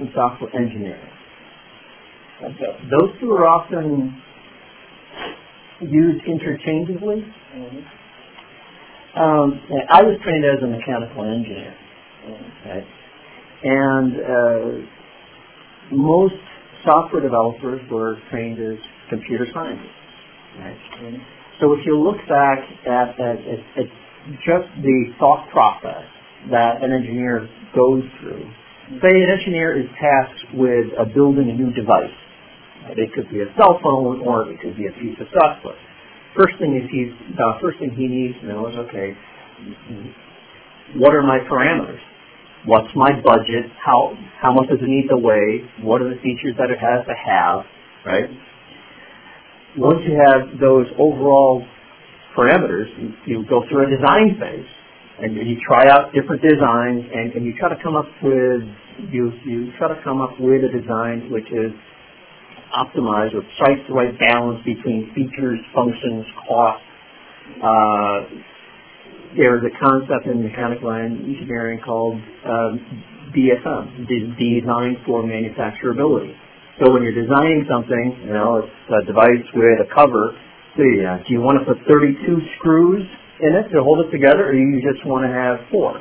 and 0.00 0.08
software 0.14 0.50
engineering. 0.56 1.10
Okay. 2.42 2.72
Those 2.90 3.10
two 3.20 3.30
are 3.30 3.46
often 3.46 4.22
used 5.80 6.24
interchangeably. 6.26 7.24
Mhm. 7.54 7.84
Um, 9.16 9.60
I 9.90 10.02
was 10.02 10.18
trained 10.22 10.44
as 10.44 10.62
a 10.62 10.66
mechanical 10.66 11.24
engineer, 11.24 11.74
Mhm. 12.26 12.68
right? 12.68 12.86
and 13.62 14.12
uh, 14.20 14.86
most 15.90 16.34
software 16.86 17.20
developers 17.20 17.82
were 17.90 18.16
trained 18.30 18.58
as 18.62 18.78
computer 19.10 19.46
scientists. 19.52 19.90
Right? 20.58 20.78
So 21.60 21.72
if 21.74 21.84
you 21.84 21.98
look 21.98 22.16
back 22.28 22.58
at, 22.86 23.18
at, 23.18 23.36
at, 23.42 23.60
at 23.76 23.88
just 24.46 24.68
the 24.80 25.12
thought 25.18 25.48
process 25.50 26.04
that 26.50 26.82
an 26.82 26.92
engineer 26.92 27.48
goes 27.74 28.02
through, 28.20 28.46
say 29.02 29.12
an 29.12 29.30
engineer 29.30 29.78
is 29.78 29.86
tasked 29.98 30.54
with 30.54 30.86
uh, 30.98 31.04
building 31.12 31.50
a 31.50 31.54
new 31.54 31.72
device, 31.72 32.14
It 32.94 33.10
could 33.14 33.28
be 33.30 33.42
a 33.42 33.50
cell 33.58 33.80
phone 33.82 34.22
or 34.22 34.50
it 34.50 34.60
could 34.60 34.76
be 34.76 34.86
a 34.86 34.92
piece 34.92 35.18
of 35.20 35.26
software. 35.34 35.78
First 36.36 36.58
thing 36.60 36.76
is 36.76 36.84
he's 36.92 37.12
the 37.36 37.52
first 37.60 37.78
thing 37.80 37.90
he 37.96 38.06
needs 38.06 38.38
to 38.40 38.46
know 38.46 38.68
is 38.68 38.76
okay, 38.88 39.16
what 40.96 41.14
are 41.14 41.22
my 41.22 41.40
parameters? 41.50 42.00
What's 42.66 42.90
my 42.96 43.14
budget? 43.22 43.70
How 43.78 44.12
how 44.42 44.52
much 44.52 44.68
does 44.68 44.82
it 44.82 44.90
need 44.90 45.06
to 45.08 45.16
weigh? 45.16 45.62
What 45.86 46.02
are 46.02 46.10
the 46.10 46.18
features 46.18 46.58
that 46.58 46.70
it 46.70 46.78
has 46.82 47.06
to 47.06 47.14
have? 47.14 47.62
Right. 48.04 48.26
Once 49.78 50.02
you 50.02 50.18
have 50.18 50.58
those 50.58 50.86
overall 50.98 51.62
parameters, 52.36 52.90
you, 52.98 53.14
you 53.26 53.44
go 53.48 53.62
through 53.70 53.86
a 53.86 53.90
design 53.90 54.34
phase 54.40 54.66
and 55.22 55.36
you 55.36 55.56
try 55.62 55.86
out 55.88 56.12
different 56.12 56.42
designs 56.42 57.06
and, 57.14 57.32
and 57.38 57.46
you 57.46 57.54
try 57.58 57.68
to 57.70 57.78
come 57.82 57.94
up 57.94 58.10
with 58.20 58.66
you 59.14 59.30
you 59.46 59.70
try 59.78 59.86
to 59.86 60.02
come 60.02 60.20
up 60.20 60.34
with 60.40 60.64
a 60.64 60.72
design 60.74 61.30
which 61.30 61.46
is 61.54 61.70
optimized 62.74 63.34
or 63.34 63.46
strikes 63.54 63.80
the 63.86 63.94
right 63.94 64.18
balance 64.18 64.58
between 64.64 65.12
features, 65.14 65.60
functions, 65.72 66.26
cost. 66.48 66.82
Uh, 67.62 68.55
there's 69.36 69.62
a 69.64 69.72
concept 69.78 70.26
in 70.26 70.42
mechanical 70.42 70.90
engineering 70.92 71.80
called 71.84 72.16
um, 72.44 72.80
DFM, 73.36 74.08
design 74.08 74.96
for 75.04 75.22
manufacturability. 75.22 76.32
So 76.80 76.92
when 76.92 77.02
you're 77.02 77.16
designing 77.16 77.64
something, 77.68 78.20
you 78.24 78.32
know, 78.32 78.64
it's 78.64 78.72
a 78.92 79.06
device 79.06 79.44
with 79.54 79.80
a 79.80 79.88
cover. 79.94 80.36
So 80.76 80.84
yeah, 80.84 81.20
do 81.24 81.32
you 81.32 81.40
want 81.40 81.60
to 81.60 81.64
put 81.64 81.80
32 81.88 82.20
screws 82.58 83.04
in 83.40 83.52
it 83.56 83.68
to 83.72 83.82
hold 83.82 84.04
it 84.04 84.10
together, 84.10 84.48
or 84.48 84.54
you 84.54 84.80
just 84.80 85.04
want 85.06 85.24
to 85.24 85.32
have 85.32 85.68
four? 85.72 86.00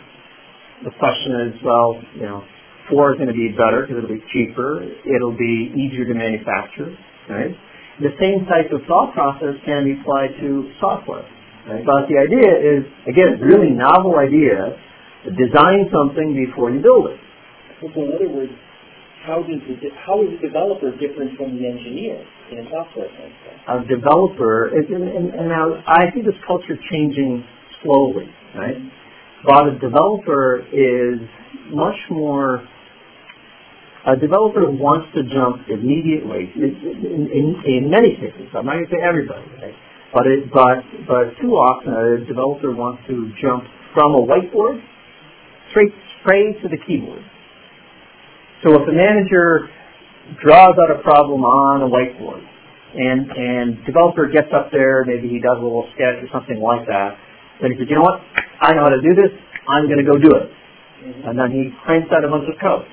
The 0.84 0.92
question 1.00 1.32
is, 1.48 1.54
well, 1.63 1.96
you 2.15 2.27
know, 2.27 2.44
four 2.89 3.12
is 3.12 3.18
going 3.18 3.32
to 3.32 3.36
be 3.36 3.56
better 3.56 3.88
because 3.88 4.04
it'll 4.04 4.15
be 4.15 4.24
cheaper. 4.32 4.84
It'll 4.84 5.36
be 5.36 5.72
easier 5.75 6.06
to 6.06 6.13
manufacture, 6.13 6.92
right? 7.30 7.56
The 8.04 8.12
same 8.20 8.44
type 8.46 8.72
of 8.75 8.84
thought 8.88 9.15
process 9.15 9.56
can 9.63 9.88
be 9.88 9.96
applied 9.96 10.36
to 10.44 10.72
software. 10.80 11.24
Right? 11.65 11.86
But 11.86 12.05
the 12.05 12.22
idea 12.22 12.50
is, 12.53 12.86
again, 13.10 13.38
mm-hmm. 13.38 13.45
really 13.45 13.72
novel 13.74 14.17
idea. 14.22 14.77
Design 15.25 15.89
something 15.89 16.38
before 16.38 16.69
you 16.69 16.81
build 16.81 17.10
it. 17.10 17.19
So 17.81 17.89
in 17.89 18.13
other 18.13 18.29
words, 18.29 18.53
how 19.25 19.41
does 19.41 19.57
the, 19.65 19.89
how 20.05 20.22
is 20.22 20.38
a 20.38 20.41
developer 20.45 20.91
different 20.91 21.36
from 21.38 21.57
the 21.57 21.65
engineer 21.65 22.22
in 22.51 22.60
a 22.60 22.69
software 22.69 23.10
sense? 23.10 23.34
A 23.67 23.81
developer, 23.89 24.69
and, 24.69 24.86
and, 24.86 25.34
and 25.34 25.50
now 25.50 25.81
I 25.88 26.13
see 26.13 26.22
this 26.22 26.38
culture 26.45 26.77
changing 26.91 27.43
slowly, 27.81 28.29
right? 28.53 28.77
Mm-hmm. 28.77 29.50
But 29.50 29.67
a 29.67 29.79
developer 29.79 30.62
is 30.69 31.19
much 31.74 31.98
more 32.12 32.62
a 34.05 34.15
developer 34.15 34.69
wants 34.69 35.10
to 35.17 35.24
jump 35.24 35.65
immediately 35.67 36.53
in, 36.53 36.62
in, 36.62 37.22
in, 37.34 37.45
in 37.65 37.89
many 37.89 38.13
cases. 38.13 38.53
I'm 38.53 38.65
not 38.65 38.77
going 38.77 38.86
to 38.86 38.91
say 38.93 39.01
everybody, 39.01 39.50
right? 39.57 39.74
But 40.15 40.24
it, 40.24 40.48
but 40.48 40.79
but 41.03 41.36
too 41.43 41.60
often 41.60 41.91
a 41.91 42.24
developer 42.24 42.72
wants 42.72 43.03
to 43.12 43.36
jump 43.43 43.67
from 43.91 44.15
a 44.15 44.24
whiteboard 44.24 44.79
straight 45.69 45.91
straight 46.24 46.55
to 46.63 46.72
the 46.72 46.79
keyboard. 46.88 47.19
So 48.63 48.72
if 48.79 48.88
the 48.88 48.95
manager 48.95 49.67
draws 50.39 50.74
out 50.79 50.95
a 50.95 51.03
problem 51.03 51.43
on 51.43 51.84
a 51.84 51.89
whiteboard, 51.91 52.39
and 52.95 53.27
and 53.27 53.84
developer 53.84 54.31
gets 54.31 54.55
up 54.55 54.72
there, 54.72 55.03
maybe 55.03 55.27
he 55.27 55.43
does 55.43 55.60
a 55.60 55.65
little 55.67 55.91
sketch 55.91 56.24
or 56.24 56.31
something 56.31 56.63
like 56.63 56.88
that, 56.88 57.19
then 57.60 57.75
he 57.75 57.84
says, 57.84 57.91
you 57.91 58.00
know 58.00 58.07
what, 58.07 58.24
I 58.63 58.72
know 58.72 58.88
how 58.88 58.95
to 58.95 59.03
do 59.03 59.12
this. 59.12 59.36
I'm 59.67 59.91
going 59.91 60.00
to 60.00 60.07
go 60.07 60.15
do 60.15 60.31
it, 60.31 60.48
mm-hmm. 60.48 61.27
and 61.27 61.36
then 61.36 61.51
he 61.51 61.75
cranks 61.84 62.07
out 62.15 62.24
a 62.24 62.31
bunch 62.31 62.48
of 62.48 62.55
code. 62.63 62.88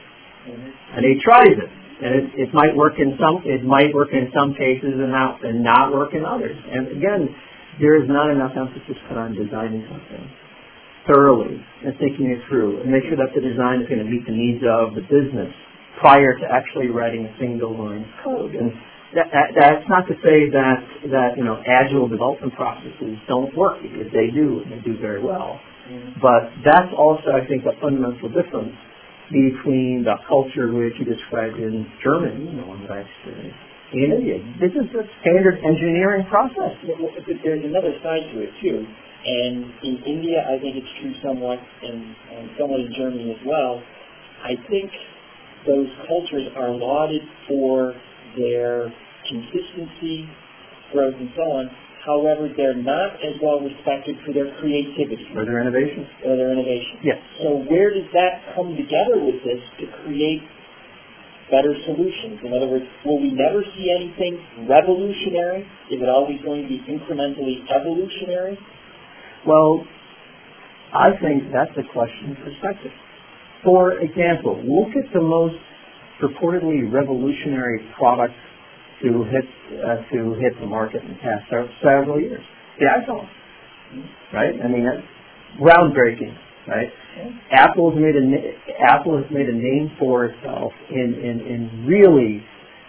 Mm-hmm 0.48 0.82
and 0.92 1.04
he 1.04 1.16
tries 1.24 1.56
it. 1.56 1.70
And 2.02 2.10
it, 2.18 2.26
it 2.34 2.50
might 2.52 2.74
work 2.74 2.98
in 2.98 3.14
some 3.14 3.46
it 3.46 3.62
might 3.62 3.94
work 3.94 4.10
in 4.10 4.26
some 4.34 4.54
cases 4.58 4.98
and 4.98 5.14
not 5.14 5.44
and 5.44 5.62
not 5.62 5.94
work 5.94 6.14
in 6.14 6.26
others. 6.26 6.58
And 6.58 6.98
again, 6.98 7.30
there 7.78 7.94
is 7.96 8.10
not 8.10 8.30
enough 8.30 8.52
emphasis 8.58 8.98
put 9.08 9.16
on 9.16 9.38
designing 9.38 9.86
something 9.86 10.26
thoroughly 11.06 11.58
and 11.84 11.94
thinking 11.98 12.30
it 12.30 12.42
through 12.48 12.82
and 12.82 12.90
make 12.90 13.02
sure 13.06 13.18
that 13.18 13.34
the 13.34 13.42
design 13.42 13.82
is 13.82 13.88
going 13.88 14.02
to 14.02 14.06
meet 14.06 14.26
the 14.26 14.34
needs 14.34 14.62
of 14.66 14.94
the 14.94 15.02
business 15.06 15.50
prior 15.98 16.34
to 16.38 16.46
actually 16.50 16.88
writing 16.90 17.26
a 17.26 17.32
single 17.38 17.74
line 17.74 18.02
of 18.02 18.12
code. 18.22 18.54
And 18.54 18.70
that, 19.14 19.28
that, 19.30 19.48
that's 19.54 19.86
not 19.88 20.08
to 20.08 20.14
say 20.24 20.48
that 20.50 20.80
that 21.12 21.36
you 21.36 21.44
know 21.44 21.60
agile 21.62 22.08
development 22.08 22.54
processes 22.54 23.18
don't 23.28 23.52
work 23.54 23.82
because 23.82 24.08
they 24.10 24.32
do 24.32 24.64
and 24.64 24.72
they 24.72 24.82
do 24.82 24.96
very 24.98 25.22
well. 25.22 25.60
Mm. 25.86 26.18
But 26.20 26.48
that's 26.64 26.90
also 26.96 27.30
I 27.30 27.46
think 27.46 27.62
a 27.68 27.78
fundamental 27.80 28.28
difference 28.32 28.72
between 29.32 30.04
the 30.04 30.16
culture 30.28 30.68
which 30.68 30.92
you 31.00 31.08
described 31.08 31.56
in 31.56 31.88
Germany, 32.04 32.52
the 32.52 32.66
one 32.68 32.84
that 32.84 32.92
I 32.92 33.00
experienced, 33.00 33.56
in 33.92 34.12
India. 34.12 34.36
This 34.60 34.72
is 34.72 34.88
a 34.92 35.04
standard 35.20 35.56
engineering 35.64 36.24
process. 36.28 36.76
But 36.84 37.24
There's 37.42 37.64
another 37.64 37.96
side 38.04 38.28
to 38.32 38.36
it 38.44 38.52
too. 38.60 38.84
And 39.24 39.72
in 39.82 40.02
India, 40.04 40.44
I 40.44 40.58
think 40.60 40.76
it's 40.76 40.92
true 41.00 41.14
somewhat, 41.22 41.58
and, 41.58 42.16
and 42.36 42.50
somewhat 42.58 42.80
in 42.80 42.92
Germany 42.96 43.30
as 43.32 43.42
well. 43.46 43.82
I 44.42 44.58
think 44.68 44.90
those 45.66 45.86
cultures 46.08 46.48
are 46.56 46.70
lauded 46.70 47.22
for 47.46 47.94
their 48.36 48.92
consistency, 49.28 50.26
growth, 50.92 51.14
and 51.14 51.30
so 51.36 51.42
on, 51.42 51.70
However, 52.04 52.50
they're 52.56 52.74
not 52.74 53.14
as 53.22 53.38
well 53.38 53.62
respected 53.62 54.18
for 54.26 54.34
their 54.34 54.50
creativity. 54.58 55.22
Or 55.36 55.46
their 55.46 55.62
innovation. 55.62 56.02
Or 56.26 56.36
their 56.36 56.50
innovation. 56.50 56.98
Yes. 57.02 57.18
So 57.38 57.62
where 57.70 57.94
does 57.94 58.10
that 58.12 58.54
come 58.58 58.74
together 58.74 59.22
with 59.22 59.38
this 59.46 59.62
to 59.78 59.86
create 60.02 60.42
better 61.50 61.70
solutions? 61.86 62.42
In 62.42 62.50
other 62.50 62.66
words, 62.66 62.86
will 63.06 63.22
we 63.22 63.30
never 63.30 63.62
see 63.78 63.86
anything 63.94 64.66
revolutionary? 64.66 65.62
Is 65.94 66.02
it 66.02 66.08
always 66.08 66.42
going 66.42 66.66
to 66.66 66.68
be 66.68 66.82
incrementally 66.90 67.62
evolutionary? 67.70 68.58
Well, 69.46 69.86
I 70.92 71.14
think 71.22 71.54
that's 71.54 71.72
a 71.78 71.86
question 71.92 72.34
of 72.34 72.38
perspective. 72.42 72.90
For 73.62 74.00
example, 74.02 74.58
look 74.58 74.90
at 74.98 75.06
the 75.14 75.22
most 75.22 75.54
purportedly 76.20 76.90
revolutionary 76.90 77.78
product 77.96 78.34
to 79.02 79.24
hit 79.28 79.46
uh, 79.82 79.96
to 80.14 80.34
hit 80.38 80.54
the 80.60 80.66
market 80.66 81.02
in 81.02 81.10
the 81.10 81.20
past 81.20 81.50
several 81.82 82.20
years. 82.20 82.42
The 82.78 82.86
iPhone, 82.86 83.28
right? 84.32 84.54
I 84.62 84.68
mean, 84.68 84.86
that's 84.86 85.04
groundbreaking, 85.60 86.34
right? 86.68 86.88
Apple 87.52 87.90
has 87.90 87.98
made 88.00 88.16
a 88.16 88.24
Apple 88.80 89.20
has 89.20 89.26
made 89.30 89.48
a 89.48 89.54
name 89.54 89.90
for 89.98 90.26
itself 90.26 90.72
in 90.90 91.14
in, 91.18 91.36
in 91.46 91.86
really 91.86 92.42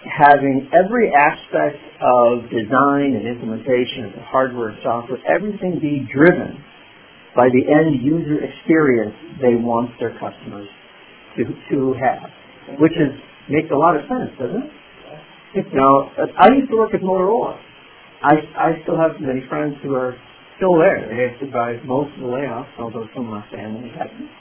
having 0.05 0.69
every 0.75 1.11
aspect 1.15 1.79
of 2.01 2.43
design 2.51 3.15
and 3.15 3.27
implementation 3.27 4.05
of 4.05 4.11
the 4.13 4.23
hardware 4.27 4.69
and 4.69 4.77
software, 4.83 5.17
everything 5.27 5.79
be 5.79 6.03
driven 6.11 6.59
by 7.35 7.47
the 7.49 7.63
end 7.71 8.03
user 8.03 8.43
experience 8.43 9.15
they 9.41 9.55
want 9.55 9.89
their 9.99 10.13
customers 10.19 10.67
to 11.35 11.43
to 11.71 11.95
have, 11.97 12.29
which 12.79 12.93
is 12.93 13.11
makes 13.49 13.71
a 13.71 13.75
lot 13.75 13.95
of 13.95 14.03
sense, 14.07 14.31
doesn't 14.39 14.63
it? 14.63 14.71
Now, 15.73 16.09
I 16.39 16.49
used 16.57 16.69
to 16.71 16.77
work 16.77 16.93
at 16.93 17.01
Motorola. 17.01 17.59
I, 18.23 18.33
I 18.57 18.69
still 18.83 18.97
have 18.97 19.19
many 19.19 19.45
friends 19.49 19.75
who 19.83 19.93
are 19.93 20.15
still 20.57 20.77
there. 20.79 21.05
They 21.05 21.29
have 21.29 21.37
survived 21.39 21.85
most 21.85 22.15
of 22.15 22.21
the 22.21 22.27
layoffs, 22.27 22.71
although 22.79 23.05
some 23.13 23.25
of 23.27 23.31
my 23.37 23.45
family 23.51 23.91
hasn't. 23.93 24.31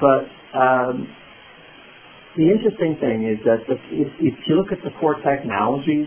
But 0.00 0.24
um, 0.56 1.08
the 2.36 2.48
interesting 2.48 2.96
thing 3.00 3.28
is 3.28 3.44
that 3.44 3.66
the, 3.68 3.74
if, 3.92 4.08
if 4.20 4.34
you 4.46 4.54
look 4.56 4.72
at 4.72 4.78
the 4.84 4.90
core 5.00 5.20
technologies, 5.20 6.06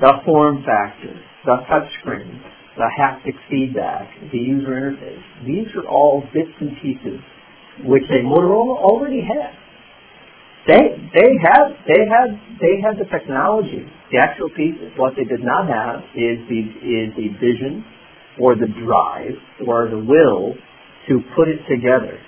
the 0.00 0.12
form 0.24 0.64
factor, 0.64 1.12
the 1.44 1.56
touch 1.68 1.90
screen, 2.00 2.40
the 2.76 2.88
haptic 2.96 3.34
feedback, 3.50 4.08
the 4.30 4.38
user 4.38 4.70
interface, 4.70 5.44
these 5.44 5.66
are 5.76 5.88
all 5.90 6.22
bits 6.32 6.54
and 6.60 6.70
pieces 6.80 7.20
which 7.84 8.04
a 8.10 8.22
Motorola 8.24 8.78
already 8.78 9.20
has. 9.20 9.57
They 10.68 11.00
they 11.16 11.30
have 11.48 11.72
they 11.88 12.04
had 12.04 12.28
they 12.60 12.76
had 12.84 13.00
the 13.00 13.08
technology, 13.08 13.88
the 14.12 14.18
actual 14.18 14.50
pieces. 14.50 14.92
What 14.98 15.14
they 15.16 15.24
did 15.24 15.40
not 15.40 15.64
have 15.64 16.04
is 16.12 16.44
the 16.44 16.60
is 16.84 17.08
the 17.16 17.32
vision 17.40 17.84
or 18.38 18.54
the 18.54 18.68
drive 18.84 19.32
or 19.66 19.88
the 19.88 19.96
will 19.96 20.52
to 21.08 21.20
put 21.34 21.48
it 21.48 21.64
together 21.64 22.20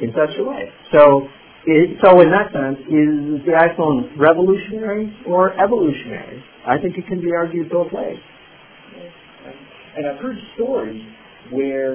in 0.00 0.10
such 0.10 0.34
a 0.36 0.42
way. 0.42 0.66
So 0.90 1.28
it, 1.66 1.96
so 2.02 2.20
in 2.20 2.30
that 2.34 2.50
sense, 2.50 2.78
is 2.90 3.46
the 3.46 3.54
iPhone 3.54 4.18
revolutionary 4.18 5.14
or 5.24 5.54
evolutionary? 5.54 6.42
I 6.66 6.78
think 6.78 6.98
it 6.98 7.06
can 7.06 7.20
be 7.20 7.30
argued 7.32 7.70
both 7.70 7.92
ways. 7.92 8.18
And 9.96 10.08
I've 10.08 10.18
heard 10.18 10.36
stories 10.56 11.00
where 11.52 11.94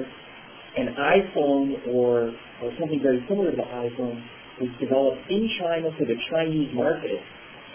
an 0.78 0.96
iPhone 0.96 1.86
or 1.92 2.32
or 2.62 2.72
something 2.80 3.00
very 3.02 3.22
similar 3.28 3.50
to 3.50 3.56
the 3.56 3.62
iPhone 3.62 4.24
was 4.60 4.70
developed 4.78 5.24
in 5.30 5.48
China 5.58 5.90
for 5.96 6.04
the 6.04 6.16
Chinese 6.30 6.70
market 6.74 7.18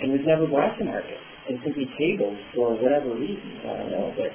and 0.02 0.12
was 0.12 0.22
never 0.26 0.46
brought 0.48 0.78
to 0.78 0.86
market 0.86 1.18
and 1.50 1.60
simply 1.64 1.90
tabled 1.98 2.38
for 2.54 2.78
whatever 2.78 3.14
reasons. 3.14 3.62
I 3.66 3.78
don't 3.82 3.92
know. 3.92 4.14
But, 4.16 4.32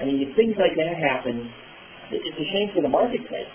I 0.00 0.06
mean, 0.06 0.22
if 0.22 0.34
things 0.36 0.54
like 0.58 0.78
that 0.78 0.94
happen, 0.96 1.50
it's 2.10 2.38
a 2.38 2.46
shame 2.54 2.70
for 2.74 2.82
the 2.82 2.88
marketplace 2.88 3.50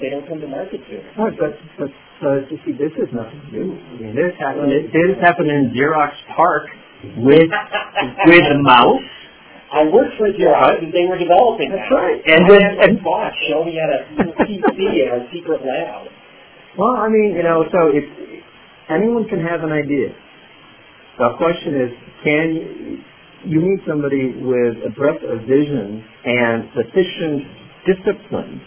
they 0.00 0.08
don't 0.08 0.26
come 0.28 0.40
to 0.40 0.48
market 0.48 0.80
soon. 0.88 1.04
Right, 1.18 1.36
but, 1.36 1.52
but 1.76 1.90
because 2.16 2.46
you 2.48 2.58
see, 2.64 2.72
this 2.72 2.92
is 2.96 3.10
nothing 3.12 3.42
new. 3.50 3.76
I 3.76 4.00
mean, 4.00 4.14
this 4.16 4.32
happened. 4.38 4.70
This 4.70 5.18
happened 5.20 5.50
in 5.50 5.74
Xerox 5.74 6.12
PARC 6.36 6.70
with 7.18 7.50
with 8.30 8.44
the 8.48 8.60
mouse. 8.62 9.02
I 9.72 9.84
worked 9.88 10.16
for 10.16 10.28
Xerox 10.30 10.84
and 10.84 10.92
they 10.92 11.04
were 11.08 11.18
developing 11.18 11.72
That's 11.72 11.88
that. 11.88 11.96
right. 11.96 12.20
And 12.24 12.48
then 12.48 12.70
and 12.80 13.02
boss 13.02 13.32
show 13.48 13.64
me 13.64 13.80
at 13.80 13.90
a 13.90 14.00
PC 14.44 15.08
at 15.08 15.18
a 15.18 15.28
secret 15.32 15.60
lab. 15.64 16.11
Well, 16.78 16.96
I 16.96 17.08
mean, 17.08 17.34
you 17.36 17.42
know, 17.42 17.64
so 17.70 17.88
if 17.92 18.04
anyone 18.88 19.28
can 19.28 19.40
have 19.40 19.62
an 19.62 19.72
idea. 19.72 20.10
The 21.18 21.36
question 21.36 21.72
is, 21.76 21.90
can 22.24 22.46
you, 22.54 22.98
you 23.44 23.58
need 23.60 23.80
somebody 23.86 24.32
with 24.38 24.80
a 24.86 24.90
breadth 24.96 25.22
of 25.22 25.44
vision 25.44 26.04
and 26.24 26.70
sufficient 26.74 27.42
discipline 27.84 28.62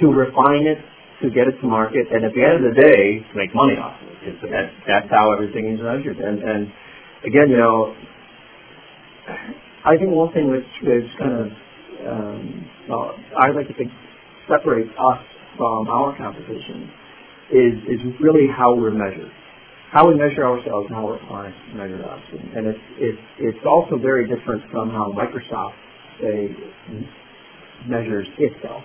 to 0.00 0.06
refine 0.08 0.66
it, 0.66 0.78
to 1.22 1.30
get 1.30 1.46
it 1.46 1.60
to 1.60 1.66
market, 1.66 2.06
and 2.10 2.24
at 2.24 2.32
the 2.32 2.42
end 2.42 2.64
of 2.64 2.74
the 2.74 2.80
day, 2.80 3.20
make 3.34 3.54
money 3.54 3.76
off 3.76 4.00
of 4.00 4.08
it. 4.22 4.36
That's, 4.86 5.10
how 5.10 5.32
everything 5.32 5.74
is 5.74 5.80
measured. 5.82 6.18
And, 6.18 6.40
and 6.42 6.72
again, 7.26 7.50
you 7.50 7.58
know, 7.58 7.94
I 9.84 9.96
think 9.98 10.10
one 10.10 10.32
thing 10.32 10.50
which, 10.50 10.64
which 10.82 11.10
kind 11.18 11.32
of, 11.32 11.46
um, 12.08 12.70
well, 12.88 13.14
I 13.38 13.50
like 13.50 13.68
to 13.68 13.74
think 13.74 13.90
separates 14.48 14.90
us 14.96 15.20
from 15.56 15.88
our 15.88 16.16
competition 16.16 16.90
is, 17.52 17.74
is 17.88 18.00
really 18.20 18.46
how 18.48 18.74
we're 18.74 18.90
measured. 18.90 19.30
How 19.90 20.08
we 20.08 20.14
measure 20.16 20.44
ourselves 20.44 20.86
and 20.88 20.96
how 20.96 21.06
our 21.06 21.20
clients 21.28 21.58
measure 21.74 22.02
us. 22.04 22.22
And, 22.32 22.52
and 22.54 22.66
it's, 22.66 22.84
it's, 22.98 23.24
it's 23.38 23.64
also 23.66 23.96
very 23.96 24.26
different 24.26 24.62
from 24.70 24.90
how 24.90 25.12
Microsoft, 25.12 25.78
say, 26.20 26.50
measures 27.86 28.26
itself. 28.38 28.82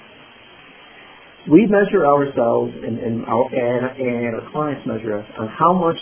We 1.49 1.65
measure 1.65 2.05
ourselves 2.05 2.73
and, 2.83 2.99
and, 2.99 3.25
our, 3.25 3.45
and, 3.49 3.97
and 3.97 4.35
our 4.35 4.51
clients 4.51 4.85
measure 4.85 5.17
us 5.17 5.25
on 5.39 5.47
how 5.47 5.73
much 5.73 5.97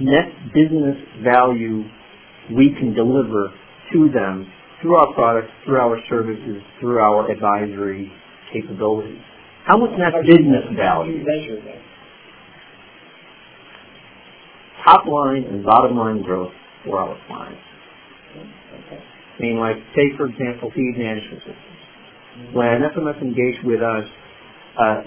net 0.00 0.28
business 0.52 0.96
value 1.24 1.84
we 2.52 2.74
can 2.78 2.92
deliver 2.92 3.54
to 3.92 4.10
them 4.12 4.50
through 4.82 4.96
our 4.96 5.12
products, 5.14 5.52
through 5.64 5.78
our 5.78 5.98
services, 6.08 6.62
through 6.80 6.98
our 6.98 7.30
advisory 7.30 8.12
capabilities. 8.52 9.20
How 9.66 9.76
much 9.78 9.90
net 9.96 10.12
How 10.12 10.22
do 10.22 10.28
you- 10.28 10.36
business 10.36 10.76
value? 10.76 11.24
Top 14.84 15.06
line 15.06 15.44
and 15.44 15.64
bottom 15.64 15.96
line 15.96 16.22
growth 16.22 16.52
for 16.84 16.98
our 16.98 17.16
clients. 17.26 17.62
Okay. 18.36 19.00
I 19.00 19.42
mean, 19.42 19.58
like, 19.58 19.76
take 19.96 20.16
for 20.16 20.26
example, 20.26 20.70
feed 20.74 20.94
management 20.98 21.40
systems. 21.40 21.80
When 22.52 22.82
FMS 22.82 23.20
engaged 23.22 23.64
with 23.64 23.82
us, 23.82 24.06
uh, 24.78 25.02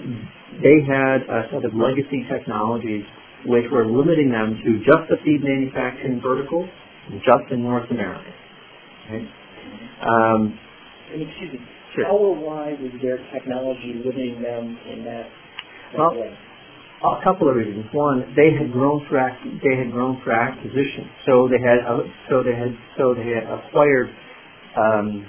they 0.62 0.78
had 0.86 1.22
a 1.26 1.48
set 1.50 1.64
of 1.64 1.72
legacy 1.74 2.26
technologies 2.30 3.04
which 3.46 3.64
were 3.70 3.86
limiting 3.86 4.30
them 4.30 4.56
to 4.64 4.70
just 4.84 5.04
the 5.10 5.16
feed 5.24 5.40
manufacturing 5.42 6.20
vertical, 6.20 6.68
just 7.20 7.44
in 7.50 7.62
North 7.62 7.90
America. 7.90 8.30
Okay? 9.06 9.28
Um, 10.00 10.58
And 11.12 11.22
excuse 11.22 11.52
me, 11.52 11.60
Sure. 11.94 12.04
how 12.06 12.16
or 12.16 12.34
why 12.34 12.72
was 12.80 12.90
their 13.00 13.18
technology 13.32 14.02
limiting 14.04 14.42
them 14.42 14.78
in 14.90 15.04
that, 15.04 15.28
that 15.92 15.98
Well, 15.98 16.10
way? 16.14 16.36
A 17.02 17.22
couple 17.22 17.50
of 17.50 17.56
reasons. 17.56 17.84
One, 17.92 18.32
they 18.36 18.52
had 18.56 18.72
grown 18.72 19.04
for 19.08 19.18
ac- 19.18 19.60
they 19.62 19.76
had 19.76 19.92
grown 19.92 20.20
for 20.24 20.32
acquisition, 20.32 21.10
so 21.26 21.48
they 21.48 21.60
had 21.60 21.84
uh, 21.84 22.00
so 22.30 22.42
they 22.42 22.54
had 22.54 22.72
so 22.96 23.12
they 23.12 23.28
had 23.28 23.44
acquired 23.44 24.08
um, 24.78 25.26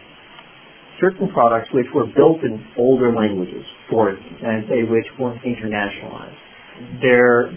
certain 1.02 1.28
products 1.34 1.68
which 1.74 1.88
were 1.94 2.06
built 2.16 2.44
in 2.44 2.64
older 2.78 3.12
languages, 3.14 3.66
for 3.90 4.10
and 4.10 4.64
say 4.70 4.84
which 4.84 5.06
weren't 5.20 5.42
internationalized. 5.44 6.40
Their 7.02 7.52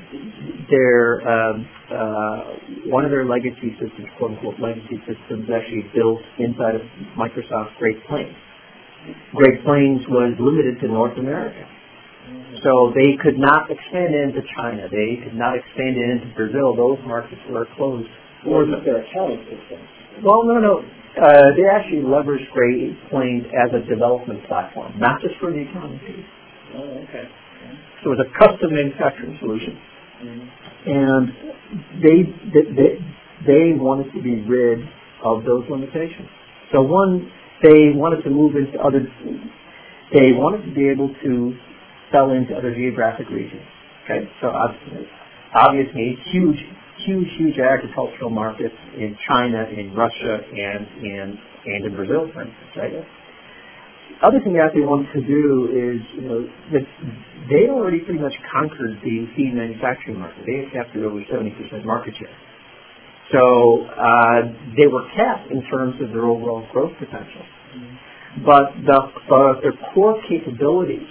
their 0.70 1.22
um, 1.22 1.68
uh, 1.90 2.90
one 2.90 3.04
of 3.04 3.10
their 3.10 3.24
legacy 3.24 3.70
systems, 3.78 4.08
quote 4.18 4.32
unquote 4.32 4.58
legacy 4.58 4.98
systems, 5.06 5.46
actually 5.46 5.86
built 5.94 6.20
inside 6.38 6.74
of 6.74 6.82
Microsoft 7.14 7.76
Great 7.78 8.02
Plains. 8.06 8.34
Great 9.34 9.62
Plains 9.64 10.02
was 10.08 10.34
limited 10.40 10.80
to 10.80 10.88
North 10.88 11.16
America. 11.18 11.66
So 12.64 12.92
they 12.94 13.14
could 13.22 13.38
not 13.38 13.70
expand 13.70 14.14
into 14.14 14.42
China. 14.56 14.88
They 14.90 15.22
could 15.22 15.34
not 15.38 15.54
expand 15.54 15.96
into 15.96 16.26
Brazil. 16.34 16.74
Those 16.74 16.98
markets 17.06 17.40
were 17.50 17.66
closed 17.76 18.08
Or 18.46 18.66
just 18.66 18.84
their 18.84 19.02
accounting 19.02 19.44
system? 19.46 19.78
Well, 20.24 20.42
no, 20.44 20.58
no. 20.58 20.74
Uh, 21.18 21.54
they 21.56 21.66
actually 21.70 22.02
leveraged 22.02 22.50
Great 22.52 22.94
Plains 23.10 23.46
as 23.54 23.74
a 23.74 23.82
development 23.88 24.46
platform, 24.46 24.98
not 24.98 25.20
just 25.20 25.34
for 25.40 25.50
the 25.50 25.64
piece. 25.64 26.26
Oh, 26.74 27.02
okay. 27.08 27.26
So 28.02 28.12
it 28.12 28.18
was 28.18 28.26
a 28.26 28.30
custom 28.38 28.74
manufacturing 28.74 29.36
solution. 29.40 29.78
Mhm. 30.22 30.48
And 30.86 31.26
they, 32.02 32.22
they, 32.54 32.64
they, 32.74 32.90
they 33.46 33.72
wanted 33.74 34.12
to 34.12 34.22
be 34.22 34.42
rid 34.42 34.86
of 35.24 35.44
those 35.44 35.64
limitations. 35.70 36.28
So 36.72 36.82
one, 36.82 37.30
they 37.62 37.90
wanted 37.94 38.22
to 38.22 38.30
move 38.30 38.54
into 38.54 38.78
other, 38.78 39.00
they 40.12 40.32
wanted 40.32 40.66
to 40.66 40.74
be 40.74 40.88
able 40.88 41.08
to 41.24 41.56
sell 42.12 42.32
into 42.32 42.54
other 42.54 42.74
geographic 42.74 43.28
regions. 43.30 43.64
Okay, 44.04 44.24
so 44.40 44.48
obviously, 44.48 45.06
obviously 45.54 46.16
huge, 46.32 46.58
huge, 47.04 47.28
huge 47.36 47.58
agricultural 47.58 48.30
markets 48.30 48.74
in 48.96 49.16
China, 49.28 49.64
in 49.68 49.94
Russia, 49.94 50.40
and 50.48 50.86
in 51.04 51.38
and 51.66 51.84
in 51.84 51.94
Brazil, 51.94 52.30
for 52.32 52.42
instance. 52.42 52.72
Right. 52.76 53.04
Other 54.22 54.40
thing 54.40 54.54
that 54.54 54.74
they 54.74 54.80
want 54.80 55.06
to 55.14 55.20
do 55.20 55.68
is, 55.70 56.00
you 56.16 56.22
know, 56.26 56.40
that 56.72 56.86
they 57.50 57.70
already 57.70 58.00
pretty 58.00 58.18
much 58.18 58.34
conquered 58.50 58.98
the 59.04 59.28
feed 59.36 59.54
manufacturing 59.54 60.18
market. 60.18 60.42
They 60.42 60.64
had 60.64 60.72
captured 60.72 61.04
over 61.06 61.20
70% 61.22 61.84
market 61.84 62.14
share. 62.18 62.34
So 63.30 63.84
uh, 63.84 64.40
they 64.74 64.88
were 64.88 65.04
capped 65.14 65.52
in 65.52 65.62
terms 65.68 66.00
of 66.02 66.10
their 66.10 66.24
overall 66.24 66.66
growth 66.72 66.96
potential. 66.98 67.44
But 68.42 68.74
the, 68.82 68.96
uh, 68.96 69.60
their 69.60 69.76
core 69.94 70.18
capabilities 70.26 71.06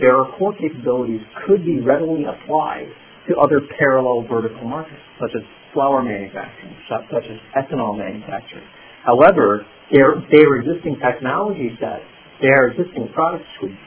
their 0.00 0.24
core 0.38 0.54
capabilities 0.54 1.20
could 1.46 1.64
be 1.64 1.80
readily 1.80 2.24
applied 2.24 2.88
to 3.28 3.36
other 3.40 3.60
parallel 3.78 4.26
vertical 4.28 4.68
markets, 4.68 5.00
such 5.20 5.30
as 5.36 5.42
flour 5.72 6.02
manufacturing, 6.02 6.76
such 6.88 7.24
as 7.24 7.38
ethanol 7.56 7.96
manufacturing. 7.96 8.66
However, 9.04 9.66
their, 9.92 10.16
their 10.32 10.60
existing 10.60 10.96
technology 11.00 11.76
set, 11.80 12.00
their 12.40 12.68
existing 12.68 13.08
product 13.14 13.44
suite, 13.58 13.78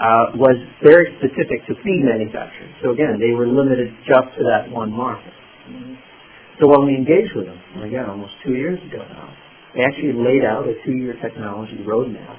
uh, 0.00 0.32
was 0.40 0.56
very 0.82 1.12
specific 1.20 1.60
to 1.68 1.76
feed 1.84 2.00
manufacturing. 2.00 2.72
So 2.82 2.96
again, 2.96 3.20
they 3.20 3.36
were 3.36 3.46
limited 3.46 3.92
just 4.08 4.32
to 4.38 4.42
that 4.48 4.72
one 4.72 4.90
market. 4.90 5.32
So 6.58 6.68
when 6.68 6.88
we 6.88 6.96
engaged 6.96 7.36
with 7.36 7.46
them, 7.46 7.60
again, 7.84 8.08
almost 8.08 8.32
two 8.44 8.56
years 8.56 8.80
ago 8.88 9.04
now, 9.04 9.28
they 9.76 9.84
actually 9.84 10.16
laid 10.16 10.44
out 10.44 10.64
a 10.68 10.74
two-year 10.84 11.20
technology 11.20 11.78
roadmap 11.84 12.36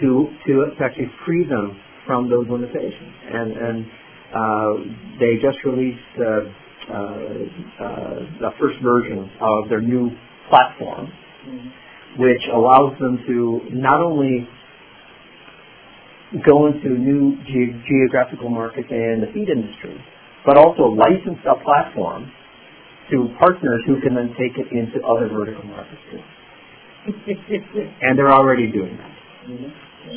to, 0.00 0.28
to 0.46 0.52
actually 0.80 1.12
free 1.24 1.44
them 1.44 1.76
from 2.06 2.28
those 2.30 2.46
limitations. 2.48 3.14
And, 3.32 3.52
and 3.52 3.86
uh, 4.34 4.72
they 5.20 5.36
just 5.40 5.58
released 5.64 5.98
uh, 6.18 6.24
uh, 6.84 6.94
uh, 6.94 8.14
the 8.40 8.50
first 8.60 8.76
version 8.82 9.30
of 9.40 9.68
their 9.68 9.80
new 9.80 10.10
platform, 10.48 11.10
which 12.18 12.42
allows 12.52 12.98
them 13.00 13.18
to 13.26 13.60
not 13.72 14.00
only 14.00 14.46
go 16.44 16.66
into 16.66 16.90
new 16.98 17.36
ge- 17.46 17.72
geographical 17.86 18.50
markets 18.50 18.88
and 18.90 19.22
the 19.22 19.30
feed 19.32 19.48
industry, 19.48 19.96
but 20.44 20.56
also 20.56 20.82
license 20.92 21.38
a 21.46 21.56
platform 21.62 22.30
to 23.10 23.28
partners 23.38 23.82
who 23.86 24.00
can 24.00 24.14
then 24.14 24.34
take 24.36 24.56
it 24.58 24.72
into 24.72 25.04
other 25.06 25.28
vertical 25.28 25.64
markets 25.64 26.00
too. 26.10 26.20
and 28.02 28.18
they're 28.18 28.32
already 28.32 28.70
doing 28.70 28.96
that. 28.96 29.10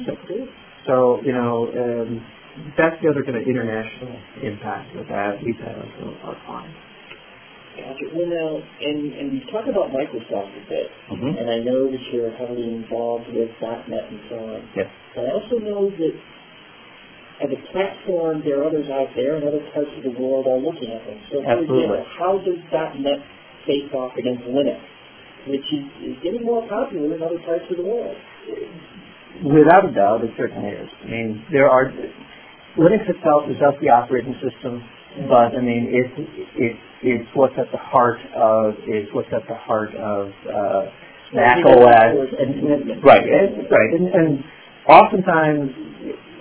So, 0.06 0.48
so 0.88 1.22
you 1.22 1.34
know, 1.36 1.54
um, 1.76 2.10
that's 2.80 2.98
the 3.04 3.08
other 3.12 3.24
kind 3.28 3.38
of 3.38 3.44
international 3.44 4.18
impact 4.42 4.96
that 4.96 5.38
we've 5.44 5.60
had 5.62 5.76
on 5.78 5.88
some 6.00 6.10
of 6.10 6.18
our 6.26 6.38
clients. 6.48 6.80
Gotcha. 7.78 8.10
Well, 8.10 8.26
now, 8.26 8.50
and, 8.58 9.00
and 9.14 9.28
you 9.38 9.42
talk 9.54 9.70
about 9.70 9.94
Microsoft 9.94 10.50
a 10.58 10.66
bit, 10.66 10.90
Mhm. 11.14 11.38
and 11.38 11.46
I 11.46 11.60
know 11.62 11.86
that 11.92 12.02
you're 12.12 12.32
heavily 12.34 12.74
involved 12.74 13.30
with 13.30 13.54
.NET 13.62 14.06
and 14.10 14.20
so 14.30 14.36
on. 14.42 14.62
Yes. 14.76 14.90
But 15.14 15.26
I 15.26 15.32
also 15.38 15.60
know 15.62 15.86
that 15.86 16.16
as 17.46 17.50
a 17.54 17.62
platform, 17.70 18.42
there 18.42 18.62
are 18.62 18.66
others 18.66 18.90
out 18.90 19.14
there 19.14 19.38
in 19.38 19.46
other 19.46 19.62
parts 19.70 19.94
of 19.94 20.02
the 20.02 20.10
world 20.18 20.48
are 20.48 20.58
looking 20.58 20.90
at 20.90 21.06
them. 21.06 21.22
So, 21.30 21.44
for 21.44 21.52
Absolutely. 21.54 21.86
example, 21.86 22.06
how 22.18 22.34
does 22.42 22.60
.NET 22.98 23.22
face 23.70 23.94
off 23.94 24.18
against 24.18 24.44
Linux, 24.50 24.82
which 25.46 25.68
is, 25.74 25.86
is 26.02 26.16
getting 26.24 26.42
more 26.44 26.66
popular 26.66 27.14
in 27.14 27.22
other 27.22 27.38
parts 27.46 27.70
of 27.70 27.78
the 27.78 27.86
world? 27.86 28.18
Without 29.44 29.88
a 29.88 29.92
doubt, 29.94 30.24
it 30.24 30.32
certainly 30.38 30.70
is. 30.70 30.90
I 31.04 31.08
mean, 31.08 31.46
there 31.52 31.70
are 31.70 31.92
Linux 32.78 33.10
itself 33.10 33.50
is 33.50 33.58
just 33.58 33.82
the 33.82 33.90
operating 33.90 34.36
system, 34.42 34.84
but 35.30 35.58
I 35.58 35.62
mean, 35.62 35.90
it's 35.90 36.16
it's 36.56 36.84
it's 37.02 37.30
what's 37.34 37.58
at 37.58 37.72
the 37.72 37.78
heart 37.78 38.20
of 38.36 38.74
is 38.86 39.10
what's 39.14 39.30
at 39.34 39.48
the 39.48 39.56
heart 39.56 39.94
of 39.96 40.30
uh, 40.46 40.86
Mac 41.34 41.66
OS. 41.66 41.74
towards 41.74 42.34
And, 42.38 43.04
right, 43.04 43.26
and, 43.26 43.66
right, 43.70 43.92
and, 43.94 44.06
and 44.14 44.44
oftentimes 44.88 45.72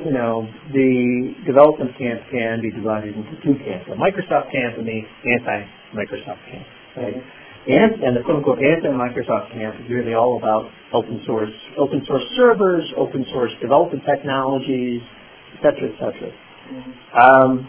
you 0.05 0.13
know, 0.13 0.45
the 0.73 1.35
development 1.47 1.97
camp 1.97 2.21
can 2.31 2.61
be 2.61 2.71
divided 2.71 3.17
into 3.17 3.33
two 3.41 3.57
camps, 3.65 3.89
the 3.89 3.97
Microsoft 3.97 4.53
camp 4.53 4.77
and 4.77 4.87
the 4.87 5.01
anti-Microsoft 5.41 6.43
camp, 6.51 6.67
right? 6.97 7.17
And, 7.66 7.98
and 8.02 8.16
the 8.16 8.22
quote-unquote 8.22 8.62
anti-Microsoft 8.62 9.50
camp 9.52 9.74
is 9.83 9.90
really 9.90 10.14
all 10.14 10.38
about 10.38 10.70
open 10.94 11.20
source, 11.26 11.50
open 11.76 12.00
source 12.07 12.22
servers, 12.37 12.85
open 12.96 13.26
source 13.33 13.50
development 13.61 14.05
technologies, 14.07 15.02
et 15.55 15.62
cetera, 15.62 15.90
et 15.90 15.96
cetera. 15.98 16.31
Um, 17.18 17.68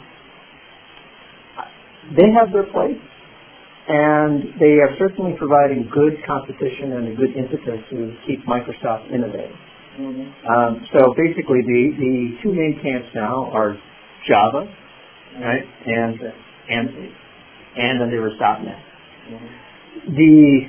they 2.15 2.29
have 2.29 2.53
their 2.53 2.69
place, 2.71 3.01
and 3.89 4.53
they 4.59 4.77
are 4.85 4.93
certainly 4.99 5.33
providing 5.37 5.89
good 5.91 6.21
competition 6.27 6.93
and 6.93 7.07
a 7.07 7.15
good 7.15 7.35
impetus 7.35 7.81
to 7.89 8.15
keep 8.27 8.45
Microsoft 8.45 9.09
innovating. 9.11 9.57
Um, 10.45 10.85
so 10.93 11.15
basically, 11.17 11.65
the, 11.65 11.81
the 11.97 12.37
two 12.43 12.53
main 12.53 12.79
camps 12.83 13.09
now 13.15 13.49
are 13.51 13.75
Java, 14.29 14.71
right, 15.41 15.65
and 15.87 16.19
and 16.69 16.89
and 17.77 18.01
then 18.01 18.11
there 18.11 18.21
was 18.21 18.33
.NET. 18.39 18.77
The 20.05 20.61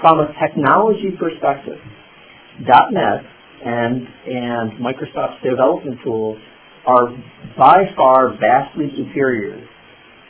from 0.00 0.20
a 0.20 0.32
technology 0.40 1.10
perspective, 1.18 1.78
.NET 2.60 3.24
and 3.64 4.06
and 4.26 4.72
Microsoft's 4.78 5.42
development 5.42 5.98
tools 6.04 6.38
are 6.86 7.08
by 7.56 7.84
far 7.96 8.36
vastly 8.38 8.90
superior 8.96 9.66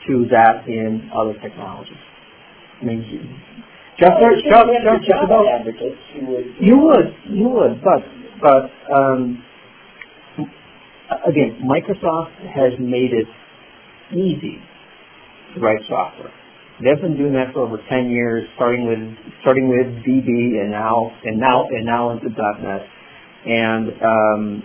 to 0.07 0.27
that 0.31 0.67
in 0.67 1.11
other 1.15 1.35
technologies. 1.41 1.95
I 2.81 2.85
mean, 2.85 3.03
just, 3.99 4.13
just, 4.21 4.45
you 4.45 4.51
can't 4.51 5.05
just, 5.05 5.25
about- 5.25 5.47
advocates 5.47 5.99
who 6.15 6.27
would. 6.27 6.55
you 6.61 6.79
would, 6.79 7.15
you 7.29 7.49
would, 7.49 7.83
but, 7.83 8.03
but, 8.41 8.95
um, 8.95 9.45
again, 11.27 11.61
Microsoft 11.67 12.31
has 12.55 12.79
made 12.79 13.13
it 13.13 13.27
easy 14.13 14.59
to 15.55 15.61
write 15.61 15.81
software. 15.89 16.33
They've 16.83 17.01
been 17.01 17.17
doing 17.17 17.33
that 17.35 17.53
for 17.53 17.67
over 17.67 17.79
10 17.91 18.11
years, 18.11 18.49
starting 18.55 18.87
with, 18.87 19.01
starting 19.43 19.69
with 19.69 19.87
VB 20.07 20.61
and 20.63 20.71
now, 20.71 21.11
and 21.25 21.39
now, 21.39 21.67
and 21.67 21.85
now 21.85 22.11
into 22.11 22.29
.NET. 22.31 22.83
And, 23.47 23.89
um, 24.03 24.63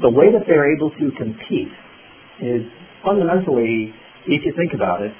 the 0.00 0.10
way 0.10 0.32
that 0.32 0.44
they're 0.46 0.72
able 0.74 0.90
to 0.90 1.10
compete 1.16 1.68
is 2.40 2.62
fundamentally, 3.04 3.92
if 4.26 4.44
you 4.44 4.52
think 4.56 4.72
about 4.72 5.02
it, 5.02 5.12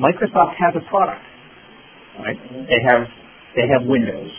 Microsoft 0.00 0.54
has 0.58 0.74
a 0.74 0.84
product, 0.90 1.22
right? 2.18 2.38
They 2.66 2.80
have 2.86 3.06
they 3.54 3.66
have 3.70 3.86
Windows, 3.86 4.30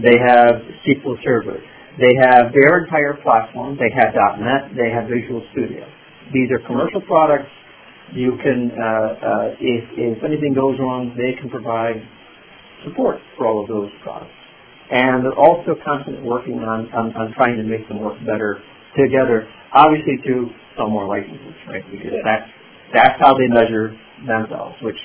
they 0.00 0.16
have 0.16 0.64
SQL 0.88 1.16
Server, 1.24 1.60
they 2.00 2.12
have 2.24 2.52
their 2.52 2.84
entire 2.84 3.20
platform, 3.22 3.76
they 3.76 3.92
have 3.92 4.14
.NET, 4.40 4.72
they 4.76 4.88
have 4.90 5.08
Visual 5.08 5.44
Studio. 5.52 5.84
These 6.32 6.48
are 6.52 6.66
commercial 6.66 7.02
products. 7.02 7.50
You 8.14 8.36
can, 8.42 8.70
uh, 8.74 8.82
uh, 8.82 9.46
if, 9.60 9.84
if 9.96 10.24
anything 10.24 10.54
goes 10.54 10.78
wrong, 10.80 11.14
they 11.16 11.38
can 11.40 11.50
provide 11.50 12.02
support 12.84 13.18
for 13.36 13.46
all 13.46 13.62
of 13.62 13.68
those 13.68 13.90
products. 14.02 14.34
And 14.90 15.24
they're 15.24 15.38
also 15.38 15.78
constantly 15.84 16.26
working 16.26 16.58
on, 16.60 16.90
on, 16.92 17.14
on 17.14 17.32
trying 17.34 17.56
to 17.58 17.62
make 17.62 17.86
them 17.88 18.00
work 18.00 18.18
better 18.26 18.58
together, 18.98 19.46
obviously 19.72 20.18
to 20.26 20.50
sell 20.76 20.90
more 20.90 21.06
licenses, 21.06 21.54
right? 21.68 21.84
Because 21.90 22.18
that's, 22.24 22.50
that's 22.92 23.20
how 23.20 23.34
they 23.38 23.46
measure 23.46 23.94
themselves, 24.26 24.74
which, 24.82 24.98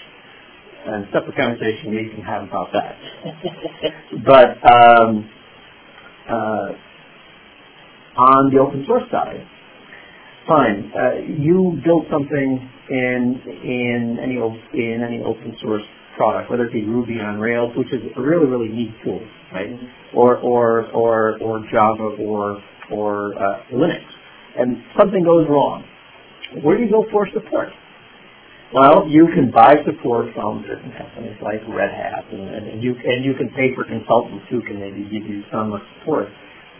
and 0.87 1.05
separate 1.13 1.35
conversation 1.37 1.91
we 1.91 2.09
can 2.09 2.23
have 2.23 2.43
about 2.43 2.69
that. 2.73 2.97
But 4.25 4.57
um, 4.65 5.29
uh, 6.29 6.69
on 8.17 8.53
the 8.53 8.59
open 8.59 8.85
source 8.87 9.03
side, 9.11 9.45
fine. 10.47 10.91
Uh, 10.93 11.15
you 11.37 11.79
build 11.83 12.05
something 12.11 12.69
in 12.89 13.41
in 13.63 14.17
any 14.21 14.37
in 14.37 15.03
any 15.03 15.23
open 15.23 15.55
source 15.61 15.83
product, 16.17 16.49
whether 16.49 16.65
it 16.65 16.73
be 16.73 16.83
Ruby 16.83 17.19
on 17.19 17.39
Rails, 17.39 17.71
which 17.75 17.91
is 17.91 18.01
a 18.15 18.21
really 18.21 18.45
really 18.47 18.69
neat 18.69 18.93
tool, 19.03 19.21
right? 19.53 19.69
Or 20.13 20.37
or 20.37 20.87
or 20.91 21.37
or 21.41 21.59
Java 21.71 22.15
or 22.21 22.61
or 22.91 23.33
uh, 23.35 23.63
Linux, 23.73 24.05
and 24.57 24.77
something 24.97 25.23
goes 25.23 25.47
wrong. 25.49 25.83
Where 26.63 26.77
do 26.77 26.83
you 26.83 26.91
go 26.91 27.05
for 27.11 27.27
support? 27.33 27.69
Well, 28.73 29.07
you 29.07 29.27
can 29.33 29.51
buy 29.51 29.75
support 29.85 30.33
from 30.33 30.65
certain 30.67 30.91
companies 30.97 31.37
like 31.41 31.61
Red 31.69 31.91
Hat, 31.91 32.25
and, 32.31 32.67
and 32.67 32.83
you 32.83 32.95
and 33.03 33.23
you 33.23 33.33
can 33.35 33.49
pay 33.49 33.73
for 33.75 33.83
consultants 33.85 34.45
who 34.49 34.61
can 34.61 34.79
maybe 34.79 35.03
give 35.03 35.29
you 35.29 35.43
some 35.51 35.71
support. 35.99 36.27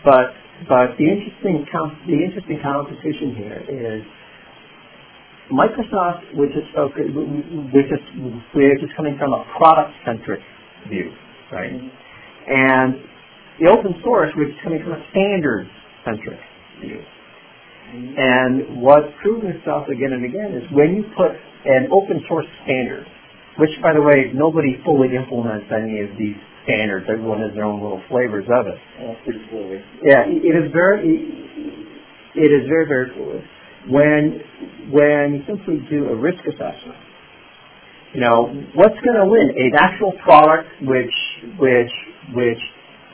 But 0.04 0.34
but 0.64 0.96
the 0.96 1.04
interesting 1.04 1.68
com- 1.68 2.00
the 2.08 2.16
interesting 2.16 2.56
competition 2.64 3.36
here 3.36 3.60
is 3.68 4.00
Microsoft, 5.52 6.32
which 6.34 6.50
is 6.56 6.64
focused, 6.74 7.12
which 7.12 7.92
is 7.92 8.02
which 8.56 8.82
is 8.82 8.90
coming 8.96 9.20
from 9.20 9.36
a 9.36 9.44
product 9.60 9.92
centric 10.04 10.40
view, 10.88 11.12
right? 11.52 11.76
And 12.48 12.96
the 13.60 13.68
open 13.68 14.00
source, 14.02 14.32
which 14.36 14.48
is 14.48 14.58
coming 14.64 14.80
from 14.82 14.92
a 14.96 15.02
standard 15.12 15.68
centric 16.04 16.40
view. 16.80 17.00
And 17.92 18.82
what's 18.82 19.06
proven 19.22 19.52
itself 19.54 19.86
again 19.88 20.12
and 20.12 20.24
again 20.24 20.56
is 20.56 20.64
when 20.72 20.96
you 20.96 21.04
put 21.16 21.30
an 21.64 21.88
open 21.92 22.24
source 22.28 22.46
standard, 22.64 23.06
which 23.58 23.70
by 23.82 23.92
the 23.92 24.02
way, 24.02 24.32
nobody 24.34 24.80
fully 24.84 25.14
implements 25.14 25.70
any 25.70 26.00
of 26.00 26.10
these 26.18 26.40
standards. 26.66 27.06
Everyone 27.08 27.40
has 27.40 27.54
their 27.54 27.64
own 27.64 27.80
little 27.80 28.02
flavors 28.10 28.44
of 28.50 28.66
it. 28.66 28.78
Yeah, 30.02 30.26
it 30.26 30.54
is 30.54 30.68
very, 30.74 31.06
it 32.34 32.50
is 32.50 32.66
very, 32.68 32.86
very 32.86 33.08
fluid. 33.14 33.42
When, 33.88 34.42
when 34.90 35.38
you 35.38 35.42
simply 35.46 35.78
do 35.88 36.10
a 36.10 36.16
risk 36.18 36.42
assessment, 36.42 36.98
you 38.12 38.20
know, 38.20 38.50
what's 38.74 38.98
going 39.06 39.18
to 39.18 39.26
win? 39.26 39.54
An 39.54 39.72
actual 39.78 40.12
product 40.24 40.68
which, 40.82 41.14
which, 41.58 41.94
which, 42.34 42.62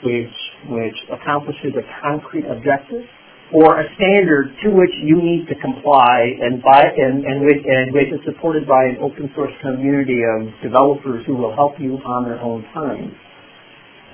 which, 0.04 0.34
which 0.68 0.98
accomplishes 1.12 1.76
a 1.76 1.84
concrete 2.00 2.46
objective, 2.48 3.04
or 3.52 3.80
a 3.80 3.84
standard 4.00 4.48
to 4.64 4.70
which 4.72 4.94
you 5.04 5.20
need 5.20 5.44
to 5.48 5.54
comply 5.60 6.24
and 6.40 6.62
by 6.62 6.80
and, 6.80 7.24
and, 7.24 7.44
which, 7.44 7.60
and 7.60 7.92
which 7.92 8.08
is 8.08 8.20
supported 8.24 8.66
by 8.66 8.80
an 8.88 8.96
open 9.02 9.28
source 9.36 9.52
community 9.60 10.24
of 10.24 10.48
developers 10.62 11.20
who 11.26 11.36
will 11.36 11.54
help 11.54 11.76
you 11.78 12.00
on 12.00 12.24
their 12.24 12.40
own 12.40 12.64
time. 12.72 13.12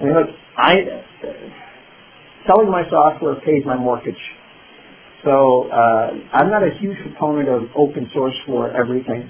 Mean, 0.02 0.14
look, 0.14 0.28
I 0.56 0.74
selling 2.46 2.70
my 2.70 2.82
software 2.88 3.36
pays 3.36 3.64
my 3.66 3.76
mortgage. 3.76 4.20
So 5.24 5.68
uh, 5.70 6.10
I'm 6.32 6.50
not 6.50 6.62
a 6.62 6.70
huge 6.80 6.96
proponent 7.02 7.48
of 7.48 7.62
open 7.76 8.08
source 8.14 8.34
for 8.46 8.70
everything. 8.70 9.28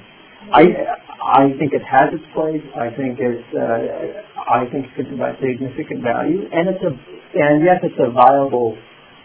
I 0.53 0.63
I 1.19 1.49
think 1.59 1.73
it 1.73 1.83
has 1.83 2.13
its 2.13 2.25
place. 2.35 2.63
I 2.77 2.95
think 2.95 3.19
it's 3.19 3.49
uh, 3.57 4.53
I 4.53 4.65
think 4.71 4.87
it 4.87 4.95
can 4.95 5.07
provide 5.07 5.37
significant 5.41 6.03
value, 6.03 6.45
and 6.53 6.69
it's 6.69 6.85
a 6.85 6.93
and 6.93 7.65
yes, 7.65 7.81
it's 7.83 7.99
a 7.99 8.11
viable 8.11 8.77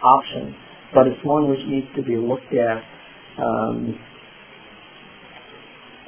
option, 0.02 0.56
but 0.94 1.06
it's 1.06 1.22
one 1.24 1.48
which 1.48 1.60
needs 1.66 1.86
to 1.96 2.02
be 2.02 2.16
looked 2.16 2.52
at 2.52 2.82
um, 3.38 3.98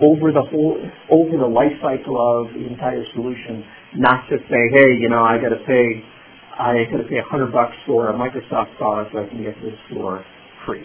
over 0.01 0.33
the 0.33 0.43
whole 0.43 0.77
over 1.11 1.37
the 1.37 1.47
life 1.49 1.73
cycle 1.81 2.17
of 2.17 2.53
the 2.53 2.67
entire 2.67 3.05
solution, 3.15 3.65
not 3.99 4.29
just 4.29 4.45
say, 4.49 4.63
hey, 4.73 4.97
you 5.01 5.09
know, 5.09 5.25
I 5.25 5.39
got 5.39 5.51
to 5.51 5.63
pay 5.67 6.03
I 6.57 6.89
got 6.89 7.05
to 7.05 7.09
pay 7.09 7.21
a 7.21 7.29
hundred 7.29 7.53
bucks 7.53 7.77
for 7.87 8.09
a 8.09 8.15
Microsoft 8.17 8.77
product 8.79 9.13
so 9.13 9.21
I 9.21 9.29
can 9.29 9.43
get 9.43 9.61
this 9.61 9.77
for 9.93 10.25
free. 10.65 10.85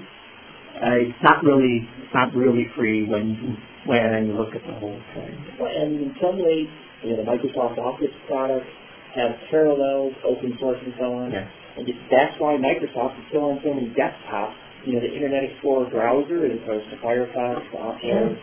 Uh, 0.76 1.08
it's 1.08 1.24
not 1.24 1.44
really 1.44 1.88
it's 2.04 2.14
not 2.14 2.36
really 2.36 2.68
free 2.76 3.08
when 3.08 3.56
when 3.86 4.28
you 4.28 4.34
look 4.36 4.56
at 4.56 4.64
the 4.68 4.76
whole 4.80 5.00
thing. 5.16 5.32
And 5.60 6.12
in 6.12 6.12
some 6.22 6.38
ways, 6.38 6.68
you 7.04 7.16
know, 7.16 7.24
the 7.24 7.28
Microsoft 7.28 7.80
Office 7.80 8.12
products 8.28 8.68
have 9.16 9.32
parallels, 9.50 10.14
open 10.28 10.58
source 10.60 10.80
and 10.84 10.94
so 11.00 11.08
on. 11.16 11.32
Yeah. 11.32 11.48
And 11.78 11.88
just, 11.88 12.00
that's 12.12 12.36
why 12.40 12.60
Microsoft 12.60 13.16
is 13.20 13.26
still 13.32 13.48
on 13.52 13.60
so 13.64 13.74
many 13.74 13.96
desktops. 13.96 14.56
You 14.86 14.94
know, 14.94 15.02
the 15.02 15.14
Internet 15.14 15.44
Explorer 15.52 15.90
browser 15.90 16.46
as 16.46 16.58
opposed 16.58 16.90
to 16.90 16.98
Firefox, 17.00 17.64
Opera, 17.80 18.36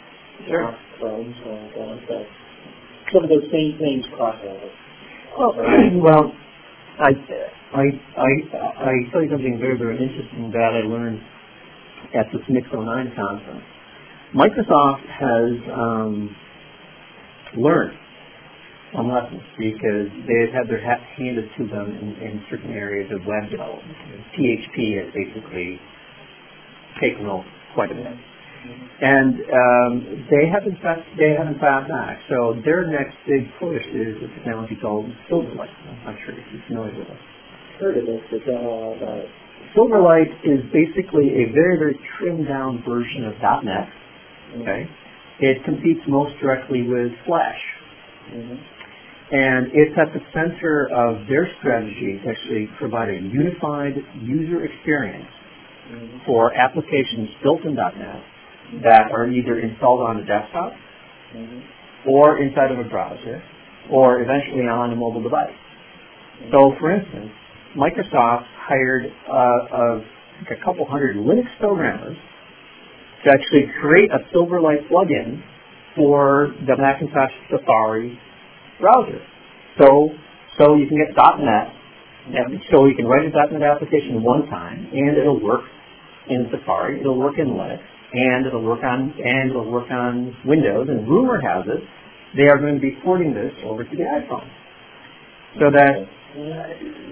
Sure. 0.47 0.71
Chrome, 0.99 1.35
so 1.43 1.51
on 1.51 1.61
and 1.61 1.75
so 1.75 1.81
on. 1.83 1.99
So 2.09 2.15
some 3.13 3.25
of 3.25 3.31
those 3.31 3.47
same 3.53 3.79
things 3.79 4.05
cross 4.17 4.37
over. 4.43 4.71
Well, 6.03 6.33
I, 6.99 7.11
I, 7.75 7.85
I, 8.19 8.31
I 8.83 8.93
tell 9.13 9.23
you 9.23 9.31
something 9.31 9.59
very, 9.61 9.79
very 9.79 9.95
interesting 10.03 10.51
that 10.51 10.75
I 10.75 10.87
learned 10.87 11.21
at 12.15 12.27
this 12.33 12.43
Mix 12.49 12.67
09 12.73 13.13
conference. 13.15 13.65
Microsoft 14.35 15.07
has 15.07 15.53
um, 15.73 16.37
learned 17.57 17.97
some 18.95 19.09
lessons 19.09 19.43
because 19.59 20.09
they've 20.27 20.53
had 20.53 20.69
their 20.69 20.81
hat 20.81 21.01
handed 21.17 21.49
to 21.59 21.67
them 21.67 21.93
in, 22.01 22.09
in 22.25 22.43
certain 22.51 22.73
areas 22.73 23.11
of 23.13 23.21
web 23.27 23.51
development. 23.51 23.97
PHP 24.37 25.05
has 25.05 25.13
basically 25.15 25.79
taken 27.01 27.27
over 27.27 27.45
quite 27.75 27.93
a 27.93 27.95
bit. 27.95 28.07
And 29.01 29.35
um, 29.39 30.27
they 30.27 30.51
haven't 30.51 30.75
fa- 30.83 31.07
they 31.17 31.35
haven't 31.39 31.61
found 31.61 31.87
back. 31.87 32.19
So 32.29 32.59
their 32.65 32.87
next 32.91 33.15
big 33.27 33.47
push 33.61 33.85
is 33.95 34.19
a 34.19 34.29
technology 34.35 34.77
called 34.83 35.07
Silverlight. 35.31 35.71
I'm 35.71 36.05
not 36.05 36.17
sure 36.27 36.35
if 36.35 36.43
you're 36.51 36.63
familiar 36.67 36.99
with 36.99 37.07
it. 37.07 37.21
heard 37.79 37.97
of 37.99 38.07
this 38.07 38.23
but 38.31 38.43
don't 38.45 38.63
know 38.63 38.71
all 38.71 38.97
about 38.97 39.19
it. 39.19 39.31
Silverlight 39.77 40.33
is 40.43 40.67
basically 40.75 41.31
a 41.31 41.53
very, 41.55 41.79
very 41.79 41.99
trimmed 42.19 42.49
down 42.49 42.83
version 42.83 43.31
of 43.31 43.35
.NET. 43.39 43.87
Okay. 44.63 44.91
It 45.41 45.63
competes 45.65 46.01
most 46.09 46.35
directly 46.43 46.83
with 46.83 47.13
Flash. 47.27 47.63
Mm-hmm. 48.35 48.59
And 49.31 49.71
it's 49.75 49.95
at 49.95 50.11
the 50.11 50.25
center 50.35 50.89
of 50.91 51.29
their 51.29 51.47
strategy 51.61 52.19
to 52.25 52.31
actually 52.31 52.67
provide 52.79 53.11
a 53.11 53.21
unified 53.21 53.95
user 54.23 54.65
experience 54.65 55.29
Mm-hmm. 55.89 56.19
for 56.27 56.53
applications 56.53 57.31
built 57.43 57.65
in 57.65 57.73
.NET 57.73 58.21
that 58.85 59.11
are 59.13 59.29
either 59.29 59.61
installed 59.61 60.01
on 60.01 60.19
a 60.19 60.25
desktop 60.25 60.73
Mm-hmm. 61.29 62.09
or 62.09 62.41
inside 62.41 62.73
of 62.73 62.79
a 62.79 62.89
browser 62.89 63.43
or 63.93 64.23
eventually 64.23 64.65
on 64.65 64.91
a 64.91 64.97
mobile 64.97 65.23
device. 65.23 65.53
So, 66.51 66.73
for 66.81 66.91
instance, 66.91 67.29
Microsoft 67.77 68.49
hired 68.57 69.13
uh, 69.29 69.35
a, 69.37 69.83
like 70.41 70.59
a 70.59 70.65
couple 70.65 70.89
hundred 70.89 71.17
Linux 71.17 71.45
programmers 71.61 72.17
to 73.25 73.31
actually 73.31 73.69
create 73.79 74.09
a 74.11 74.25
Silverlight 74.35 74.89
plugin 74.89 75.43
for 75.97 76.55
the 76.67 76.77
Macintosh 76.79 77.33
Safari 77.51 78.19
browser. 78.81 79.21
So, 79.79 80.09
so 80.57 80.77
you 80.77 80.87
can 80.89 80.97
get 80.97 81.15
.NET, 81.15 81.69
and 82.33 82.59
so 82.73 82.87
you 82.87 82.95
can 82.95 83.05
write 83.05 83.27
a 83.27 83.53
.NET 83.53 83.63
application 83.63 84.23
one 84.23 84.47
time, 84.47 84.89
and 84.93 85.19
it'll 85.19 85.43
work 85.43 85.65
in 86.31 86.49
Safari, 86.51 87.01
it'll 87.01 87.19
work 87.19 87.39
in 87.39 87.49
Linux, 87.49 87.83
and 88.13 88.47
it'll 88.47 88.65
work 88.65 88.83
on 88.85 89.13
and 89.17 89.51
it'll 89.51 89.71
work 89.71 89.91
on 89.91 90.35
Windows. 90.47 90.89
And 90.89 91.07
rumor 91.09 91.41
has 91.41 91.67
it 91.67 91.83
they 92.37 92.45
are 92.45 92.59
going 92.59 92.75
to 92.75 92.81
be 92.81 92.93
porting 93.05 93.33
this 93.33 93.53
over 93.65 93.85
to 93.85 93.95
the 93.95 94.05
iPhone. 94.05 94.49
So 95.57 95.73
that 95.73 96.05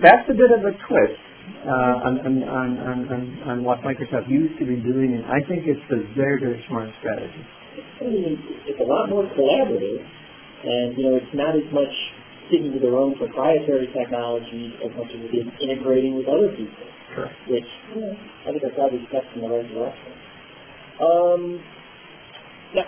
that's 0.04 0.28
a 0.28 0.36
bit 0.36 0.52
of 0.52 0.60
a 0.60 0.76
twist 0.76 1.20
uh, 1.64 2.04
on, 2.04 2.20
on, 2.20 2.34
on, 2.44 3.42
on, 3.48 3.64
what 3.64 3.80
Microsoft 3.80 4.28
used 4.28 4.58
to 4.58 4.66
be 4.66 4.76
doing, 4.76 5.14
and 5.14 5.24
I 5.24 5.40
think 5.48 5.64
it's 5.64 5.80
a 5.88 6.04
very, 6.14 6.38
very 6.38 6.60
smart 6.68 6.90
strategy. 7.00 7.42
It's 8.02 8.80
a 8.80 8.84
lot 8.84 9.08
more 9.08 9.24
collaborative, 9.32 10.04
and 10.04 10.98
you 10.98 11.04
know, 11.08 11.16
it's 11.16 11.32
not 11.32 11.56
as 11.56 11.66
much 11.72 11.90
sticking 12.48 12.72
to 12.74 12.78
their 12.78 12.94
own 12.94 13.16
proprietary 13.16 13.88
technology 13.96 14.74
as 14.84 14.92
much 14.94 15.10
as 15.10 15.20
it 15.26 15.32
is 15.32 15.46
integrating 15.62 16.14
with 16.14 16.28
other 16.28 16.52
people, 16.54 16.86
Correct. 17.14 17.34
which 17.48 17.70
you 17.94 18.00
know, 18.04 18.14
I 18.46 18.52
think 18.52 18.62
are 18.62 18.76
probably 18.76 19.02
steps 19.08 19.26
in 19.34 19.42
the 19.42 19.48
right 19.48 19.66
direction. 19.66 20.12
Um, 20.96 21.60
now, 22.74 22.86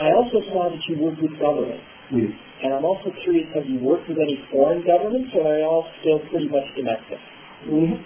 I 0.00 0.14
also 0.14 0.38
saw 0.50 0.70
that 0.70 0.82
you 0.88 1.02
work 1.02 1.18
with 1.20 1.34
government, 1.40 1.82
We, 2.14 2.30
and 2.62 2.74
I'm 2.74 2.84
also 2.84 3.10
curious, 3.24 3.46
have 3.54 3.66
you 3.66 3.78
worked 3.82 4.08
with 4.08 4.18
any 4.18 4.38
foreign 4.50 4.86
governments, 4.86 5.30
or 5.34 5.42
are 5.42 5.56
they 5.58 5.64
all 5.66 5.86
still 6.00 6.20
pretty 6.30 6.48
much 6.48 6.66
domestic? 6.76 7.18
we, 7.66 7.98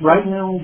right 0.00 0.24
now, 0.24 0.56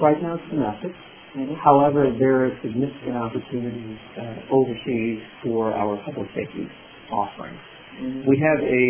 right 0.00 0.20
now 0.20 0.36
it's 0.36 0.48
domestic. 0.52 0.92
Mm-hmm. 1.36 1.54
However, 1.64 2.12
there 2.18 2.44
are 2.44 2.52
significant 2.60 3.16
opportunities 3.16 4.00
uh, 4.16 4.52
overseas 4.52 5.20
for 5.44 5.72
our 5.72 5.96
public 6.04 6.28
safety 6.36 6.68
offerings. 7.12 7.60
Mm-hmm. 8.00 8.28
We 8.28 8.36
have 8.40 8.60
a, 8.60 8.84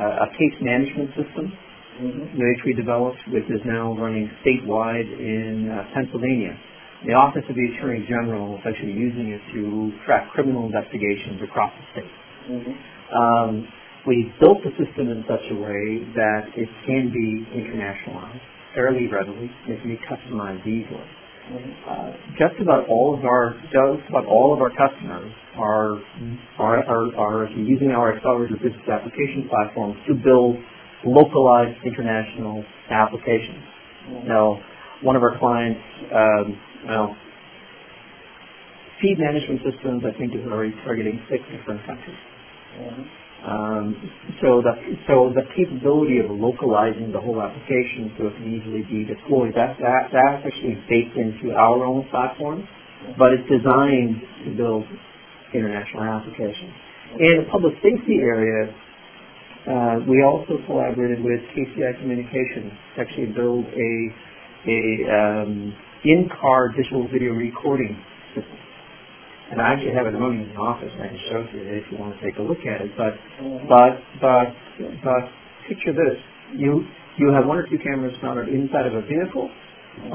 uh, 0.00 0.24
a 0.24 0.28
case 0.32 0.56
management 0.60 1.10
system 1.16 1.52
Mm-hmm. 1.92 2.40
which 2.40 2.60
we 2.64 2.72
developed, 2.72 3.20
which 3.28 3.44
is 3.52 3.60
now 3.66 3.92
running 3.92 4.24
statewide 4.40 5.12
in 5.12 5.68
uh, 5.68 5.84
Pennsylvania. 5.92 6.56
The 7.06 7.14
Office 7.18 7.42
of 7.50 7.56
the 7.58 7.66
Attorney 7.74 8.06
General 8.06 8.54
is 8.58 8.62
actually 8.62 8.94
using 8.94 9.34
it 9.34 9.42
to 9.54 9.90
track 10.06 10.30
criminal 10.30 10.66
investigations 10.66 11.42
across 11.42 11.74
the 11.74 11.84
state. 11.90 12.14
Mm-hmm. 12.46 12.74
Um, 13.10 13.68
we 14.06 14.30
built 14.38 14.62
the 14.62 14.70
system 14.78 15.10
in 15.10 15.26
such 15.26 15.42
a 15.50 15.56
way 15.58 16.06
that 16.14 16.54
it 16.54 16.70
can 16.86 17.10
be 17.10 17.42
internationalized 17.58 18.42
fairly 18.74 19.10
readily. 19.10 19.50
It 19.66 19.82
can 19.82 19.90
be 19.90 19.98
customized 20.06 20.62
easily. 20.62 21.10
Mm-hmm. 21.50 21.90
Uh, 21.90 22.10
just 22.38 22.62
about 22.62 22.86
all 22.88 23.18
of 23.18 23.26
our 23.26 23.58
just 23.74 24.06
about 24.06 24.26
all 24.26 24.54
of 24.54 24.62
our 24.62 24.70
customers 24.70 25.32
are 25.58 25.98
are, 26.62 26.86
are, 26.86 27.06
are 27.18 27.50
using 27.50 27.90
our 27.90 28.14
accelerated 28.14 28.62
business 28.62 28.86
application 28.86 29.50
platform 29.50 29.98
to 30.06 30.14
build 30.22 30.54
localized 31.04 31.82
international 31.82 32.62
applications. 32.90 33.58
Now, 34.22 34.62
one 35.02 35.16
of 35.16 35.22
our 35.22 35.36
clients, 35.38 35.82
um, 36.14 36.58
well, 36.86 37.16
feed 39.00 39.18
management 39.18 39.60
systems, 39.66 40.02
I 40.06 40.16
think, 40.18 40.34
is 40.34 40.46
already 40.46 40.74
targeting 40.84 41.20
six 41.28 41.42
different 41.50 41.84
countries. 41.86 42.22
Mm-hmm. 42.78 43.22
Um, 43.42 43.98
so 44.40 44.62
the 44.62 44.70
so 45.10 45.34
the 45.34 45.42
capability 45.58 46.22
of 46.22 46.30
localizing 46.30 47.10
the 47.10 47.18
whole 47.18 47.42
application 47.42 48.14
so 48.14 48.30
it 48.30 48.38
can 48.38 48.46
easily 48.54 48.86
be 48.86 49.02
deployed 49.02 49.50
that 49.58 49.74
that 49.82 50.14
that's 50.14 50.46
actually 50.46 50.78
baked 50.86 51.18
into 51.18 51.50
our 51.50 51.82
own 51.82 52.06
platform, 52.14 52.62
but 53.18 53.34
it's 53.34 53.42
designed 53.50 54.22
to 54.46 54.54
build 54.54 54.86
international 55.52 56.06
applications. 56.06 56.70
In 57.18 57.42
the 57.42 57.46
public 57.50 57.74
safety 57.82 58.22
area, 58.22 58.70
uh, 59.66 60.06
we 60.06 60.22
also 60.22 60.62
collaborated 60.70 61.18
with 61.18 61.42
KCI 61.50 61.98
Communications 61.98 62.70
to 62.94 63.02
actually 63.02 63.34
build 63.34 63.66
a 63.66 63.90
a 64.70 64.80
um, 65.10 65.74
in-car 66.04 66.74
digital 66.74 67.06
video 67.08 67.32
recording 67.32 67.94
system. 68.34 68.58
And 69.50 69.60
I 69.60 69.74
actually 69.74 69.94
have 69.94 70.06
it 70.06 70.16
running 70.16 70.48
in 70.48 70.48
the 70.48 70.60
office. 70.60 70.90
I 70.96 71.08
can 71.08 71.20
show 71.28 71.44
you 71.52 71.60
if 71.76 71.84
you 71.92 71.98
want 71.98 72.16
to 72.16 72.20
take 72.24 72.38
a 72.38 72.42
look 72.42 72.64
at 72.64 72.80
it. 72.80 72.90
But 72.96 73.14
but 73.68 74.00
but 74.18 74.48
but 75.04 75.22
picture 75.68 75.92
this: 75.92 76.16
you 76.56 76.88
you 77.18 77.30
have 77.36 77.46
one 77.46 77.58
or 77.58 77.68
two 77.68 77.78
cameras 77.78 78.16
mounted 78.22 78.48
inside 78.48 78.86
of 78.88 78.94
a 78.94 79.02
vehicle, 79.04 79.50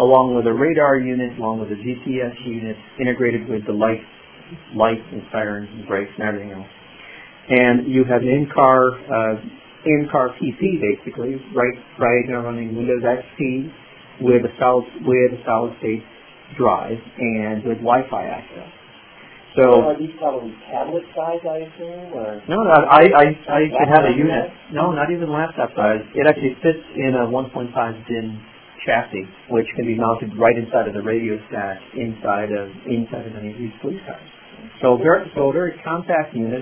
along 0.01 0.33
with 0.33 0.47
a 0.47 0.53
radar 0.53 0.97
unit, 0.97 1.37
along 1.37 1.61
with 1.61 1.69
a 1.69 1.77
GPS 1.77 2.33
unit, 2.45 2.75
integrated 2.99 3.47
with 3.47 3.61
the 3.67 3.73
light 3.73 4.01
lights 4.73 5.05
and 5.11 5.21
sirens 5.31 5.69
and 5.69 5.87
brakes 5.87 6.11
and 6.17 6.27
everything 6.27 6.51
else. 6.51 6.71
And 7.49 7.87
you 7.87 8.03
have 8.09 8.23
an 8.25 8.27
in-car 8.27 8.89
uh, 8.89 9.35
in-car 9.85 10.33
PC 10.41 10.81
basically, 10.81 11.37
right 11.53 11.77
right 12.01 12.25
now 12.25 12.41
running 12.41 12.75
Windows 12.75 13.05
XP 13.05 13.69
with 14.21 14.45
a 14.45 14.53
solid 14.59 14.85
with 15.05 15.37
a 15.37 15.41
solid 15.45 15.77
state 15.79 16.03
drive 16.57 16.97
and 17.17 17.63
with 17.63 17.77
Wi-Fi 17.83 18.23
access. 18.23 18.71
So 19.57 19.89
are 19.89 19.97
these 19.97 20.13
probably 20.21 20.53
tablet 20.69 21.01
size, 21.17 21.41
I 21.41 21.65
assume, 21.65 22.13
or? 22.13 22.37
no, 22.45 22.61
no, 22.61 22.77
I 22.93 23.09
I 23.09 23.25
I 23.49 23.61
could 23.65 23.89
have 23.89 24.05
a 24.05 24.13
unit. 24.13 24.53
No, 24.69 24.93
not 24.93 25.09
even 25.09 25.33
laptop 25.33 25.73
size. 25.73 26.05
It 26.13 26.29
actually 26.29 26.53
fits 26.61 26.85
in 26.93 27.17
a 27.17 27.25
1.5 27.25 27.73
DIN 27.73 28.37
chassis, 28.85 29.25
which 29.49 29.65
can 29.75 29.85
be 29.89 29.97
mounted 29.97 30.37
right 30.37 30.53
inside 30.53 30.87
of 30.87 30.93
the 30.93 31.01
radio 31.01 31.41
stack 31.49 31.81
inside 31.97 32.53
of 32.53 32.69
inside 32.85 33.25
of 33.25 33.33
any 33.33 33.49
of 33.49 33.57
these 33.57 33.73
police 33.81 34.01
cars. 34.05 34.29
So 34.81 34.93
very 35.01 35.25
so 35.33 35.49
a 35.49 35.53
very 35.53 35.73
compact 35.81 36.37
unit. 36.37 36.61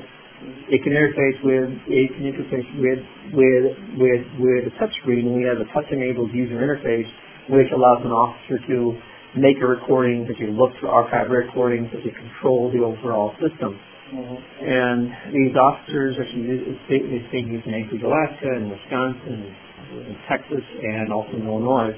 It 0.72 0.80
can 0.84 0.96
interface 0.96 1.40
with 1.44 1.68
it 1.92 2.08
can 2.16 2.24
interface 2.32 2.70
with 2.80 3.02
with 3.36 3.66
with 4.00 4.24
with 4.40 4.72
a 4.72 4.74
touchscreen. 4.80 5.36
We 5.36 5.44
have 5.52 5.60
a 5.60 5.68
touch-enabled 5.76 6.32
user 6.32 6.56
interface, 6.64 7.12
which 7.50 7.72
allows 7.72 8.02
an 8.04 8.12
officer 8.12 8.60
to 8.68 8.98
make 9.38 9.58
a 9.62 9.66
recording, 9.66 10.26
that 10.28 10.40
you 10.40 10.48
look 10.48 10.72
for 10.80 10.88
archive 10.88 11.30
recordings, 11.30 11.90
that 11.92 12.04
you 12.04 12.12
control 12.12 12.72
the 12.72 12.80
overall 12.80 13.36
system. 13.40 13.78
Mhm. 14.14 14.38
And 14.62 15.16
these 15.32 15.56
officers 15.56 16.20
actually 16.20 16.42
use- 16.44 16.78
they 16.88 17.00
they 17.00 17.40
in 17.40 17.74
Anchorage, 17.74 18.04
Alaska, 18.04 18.50
and 18.50 18.72
Wisconsin, 18.72 19.56
and 19.92 20.16
Texas, 20.28 20.64
and 20.84 21.12
also 21.12 21.34
in 21.34 21.46
Illinois. 21.46 21.96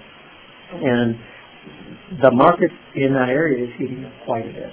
And 0.82 1.18
the 2.22 2.32
market 2.32 2.72
in 2.96 3.14
that 3.14 3.30
area 3.30 3.66
is 3.66 3.74
heating 3.78 4.06
up 4.06 4.12
quite 4.26 4.46
a 4.46 4.50
bit. 4.50 4.72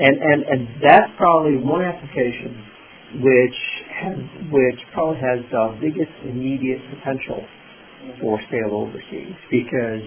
And 0.00 0.16
and 0.16 0.42
and 0.42 0.68
that's 0.80 1.12
probably 1.16 1.56
one 1.56 1.82
application 1.82 2.64
which 3.20 3.84
has 3.90 4.16
which 4.50 4.80
probably 4.92 5.20
has 5.20 5.40
the 5.50 5.76
biggest 5.80 6.10
immediate 6.24 6.80
potential 6.90 7.44
for 8.20 8.40
sale 8.50 8.74
overseas 8.74 9.34
because 9.50 10.02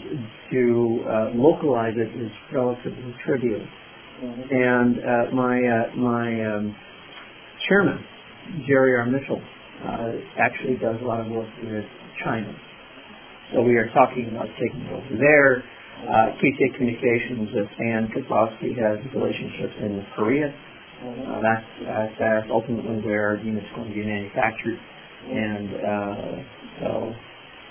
to 0.52 1.06
uh, 1.10 1.30
localize 1.36 1.94
it 1.98 2.14
is 2.22 2.32
relatively 2.52 3.16
trivial. 3.26 3.62
Mhm. 3.62 4.52
And 4.52 4.98
uh, 5.00 5.36
my 5.36 5.56
uh, 5.62 5.96
my 5.96 6.28
um, 6.46 6.76
chairman, 7.68 8.04
Jerry 8.68 8.96
R. 8.98 9.06
Mitchell, 9.06 9.42
uh, 9.86 10.12
actually 10.40 10.78
does 10.78 10.98
a 11.02 11.06
lot 11.06 11.22
of 11.22 11.28
work 11.28 11.50
with 11.64 11.86
China. 12.24 12.54
So 13.54 13.62
we 13.62 13.76
are 13.78 13.90
talking 13.94 14.28
about 14.30 14.48
taking 14.60 14.82
it 14.82 14.92
over 14.92 15.16
there. 15.18 15.64
Uh, 15.98 16.30
KCI 16.38 16.76
Communications, 16.78 17.50
uh, 17.56 17.66
Stan 17.76 18.08
Kozlowski 18.14 18.76
has 18.78 19.00
relationships 19.16 19.74
in 19.82 20.06
Korea. 20.16 20.54
Mhm. 21.04 21.28
Uh, 21.30 21.42
that's, 21.42 21.66
that's, 21.86 22.14
that's 22.20 22.48
ultimately 22.52 23.02
where 23.06 23.30
our 23.30 23.38
unit's 23.38 23.66
are 23.72 23.76
going 23.78 23.90
to 23.90 23.94
be 23.96 24.06
manufactured. 24.06 24.80
And 25.30 25.70
uh, 25.76 26.44
so 26.82 27.14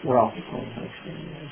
we're 0.07 0.19
also 0.23 0.39
going 0.51 0.71
to 0.71 0.81
expand 0.87 1.27
there. 1.35 1.51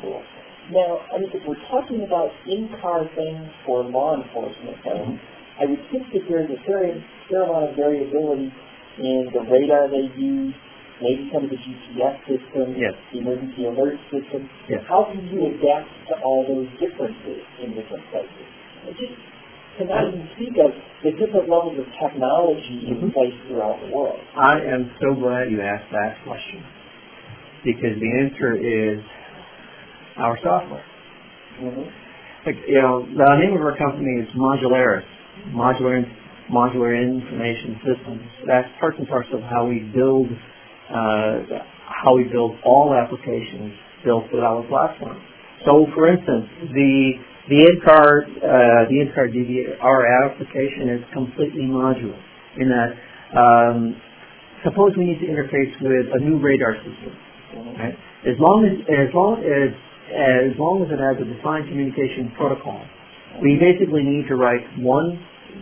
Cool. 0.00 0.22
Now, 0.70 1.00
I 1.10 1.18
mean, 1.18 1.30
if 1.34 1.42
we're 1.42 1.58
talking 1.66 2.04
about 2.04 2.30
in-car 2.46 3.08
things 3.16 3.48
for 3.66 3.82
law 3.82 4.14
enforcement, 4.14 4.76
though, 4.84 5.18
I 5.58 5.66
would 5.66 5.82
think 5.90 6.06
that 6.12 6.22
there's 6.28 6.50
a 6.50 6.60
fair, 6.62 6.94
fair 7.26 7.42
amount 7.42 7.70
of 7.70 7.76
variability 7.76 8.52
in 9.02 9.30
the 9.32 9.42
radar 9.50 9.90
they 9.90 10.06
use 10.14 10.54
maybe 11.00 11.30
some 11.32 11.44
of 11.44 11.50
the 11.50 11.56
GPS 11.56 12.18
systems, 12.26 12.74
Yes. 12.76 12.94
the 13.12 13.18
emergency 13.18 13.66
alert 13.66 13.98
systems. 14.10 14.50
Yes. 14.68 14.82
How 14.86 15.04
can 15.10 15.26
you 15.30 15.46
adapt 15.54 15.88
to 16.10 16.14
all 16.22 16.44
those 16.46 16.68
differences 16.78 17.42
in 17.62 17.74
different 17.74 18.04
places? 18.10 18.46
And 18.86 18.94
just 18.98 19.14
to 19.78 19.84
not 19.86 20.08
even 20.10 20.28
speak 20.34 20.58
of 20.58 20.74
the 21.02 21.12
different 21.12 21.48
levels 21.48 21.78
of 21.78 21.86
technology 22.02 22.90
in 22.90 22.98
Mhm. 22.98 23.12
place 23.12 23.34
throughout 23.46 23.78
the 23.80 23.94
world. 23.94 24.18
I 24.34 24.60
am 24.60 24.90
so 25.00 25.14
glad 25.14 25.50
you 25.50 25.62
asked 25.62 25.90
that 25.90 26.18
question 26.26 26.62
because 27.68 28.00
the 28.00 28.12
answer 28.16 28.56
is 28.56 29.04
our 30.16 30.38
software. 30.40 30.84
Mm-hmm. 31.60 31.84
Like, 32.48 32.56
you 32.64 32.80
know, 32.80 33.04
the 33.04 33.28
name 33.44 33.52
of 33.52 33.60
our 33.60 33.76
company 33.76 34.24
is 34.24 34.28
Modularis, 34.32 35.04
Modular 35.52 36.00
Modular 36.48 36.96
Information 36.96 37.76
Systems. 37.84 38.24
That's 38.46 38.68
part 38.80 38.96
and 38.96 39.06
parcel 39.06 39.36
of 39.36 39.44
how 39.44 39.68
we 39.68 39.84
build 39.92 40.32
uh, 40.88 41.60
how 41.84 42.16
we 42.16 42.24
build 42.24 42.56
all 42.64 42.96
applications 42.96 43.76
built 44.02 44.24
with 44.32 44.40
our 44.40 44.64
platform. 44.64 45.20
So, 45.66 45.84
for 45.92 46.08
instance, 46.08 46.48
the 46.72 47.12
the 47.52 47.60
in-car 47.68 48.24
uh, 48.24 48.88
the 48.88 48.96
in-car 48.96 49.28
DVR 49.28 50.00
application 50.24 50.88
is 50.96 51.04
completely 51.12 51.68
modular 51.68 52.16
in 52.56 52.72
that 52.72 52.96
um, 53.36 54.00
suppose 54.64 54.92
we 54.96 55.04
need 55.04 55.20
to 55.20 55.28
interface 55.28 55.74
with 55.82 56.06
a 56.16 56.20
new 56.24 56.40
radar 56.40 56.76
system. 56.80 57.12
Right? 57.54 57.96
As 58.28 58.36
long 58.38 58.66
as 58.68 58.76
as 58.88 59.08
long 59.14 59.40
as 59.40 59.72
as 60.12 60.52
long 60.58 60.84
as 60.84 60.88
it 60.92 61.00
has 61.00 61.16
a 61.16 61.24
defined 61.24 61.68
communication 61.68 62.32
protocol, 62.36 62.80
we 63.40 63.56
basically 63.56 64.02
need 64.04 64.28
to 64.28 64.36
write 64.36 64.64
one 64.78 65.16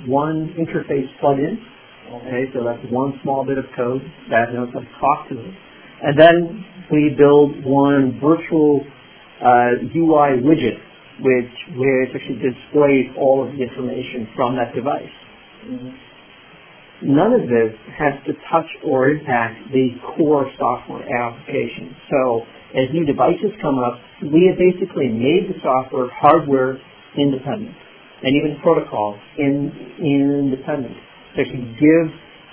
one 0.07 0.55
interface 0.59 1.07
plugin. 1.23 1.59
Okay, 2.07 2.47
so 2.55 2.63
that's 2.63 2.83
one 2.91 3.19
small 3.23 3.45
bit 3.45 3.59
of 3.59 3.67
code 3.75 4.03
that 4.31 4.55
knows 4.55 4.71
how 4.73 4.81
to 4.81 4.93
talk 5.01 5.29
to 5.29 5.35
it, 5.39 5.55
and 6.03 6.15
then 6.19 6.65
we 6.91 7.15
build 7.19 7.65
one 7.65 8.19
virtual 8.23 8.83
uh, 9.43 9.83
UI 9.91 10.39
widget, 10.43 10.79
which 11.23 11.51
which 11.75 12.11
actually 12.15 12.39
displays 12.43 13.11
all 13.19 13.47
of 13.47 13.55
the 13.55 13.63
information 13.63 14.29
from 14.35 14.55
that 14.57 14.75
device. 14.75 15.11
Mm-hmm. 15.67 16.06
None 17.03 17.33
of 17.37 17.45
this 17.45 17.77
has 17.99 18.17
to 18.25 18.33
touch 18.49 18.69
or 18.85 19.11
impact 19.11 19.69
the 19.73 19.97
core 20.17 20.49
software 20.59 21.05
application. 21.05 21.95
So 22.09 22.43
as 22.73 22.89
new 22.93 23.05
devices 23.05 23.53
come 23.61 23.79
up, 23.79 24.01
we 24.23 24.49
have 24.49 24.57
basically 24.57 25.09
made 25.13 25.53
the 25.53 25.61
software 25.61 26.09
hardware 26.09 26.81
independent 27.17 27.77
and 28.23 28.33
even 28.33 28.57
protocol 28.63 29.19
in, 29.37 29.73
independent. 30.01 30.97
So 31.37 31.45
to 31.45 31.59
give 31.77 32.07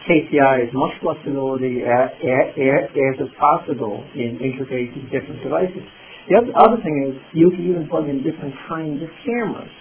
KCI 0.04 0.68
as 0.68 0.74
much 0.76 0.91
flexibility 1.00 1.80
as, 1.88 2.12
as, 2.20 2.91
as 2.91 3.16
is 3.24 3.32
possible 3.39 4.04
in 4.16 4.36
interfacing 4.44 5.08
different 5.08 5.39
devices. 5.44 5.88
The 6.28 6.52
other 6.56 6.80
thing 6.84 6.96
is 7.08 7.20
you 7.34 7.52
can 7.52 7.64
even 7.70 7.88
plug 7.88 8.08
in 8.08 8.24
different 8.24 8.56
kinds 8.68 9.02
of 9.04 9.10
cameras. 9.24 9.72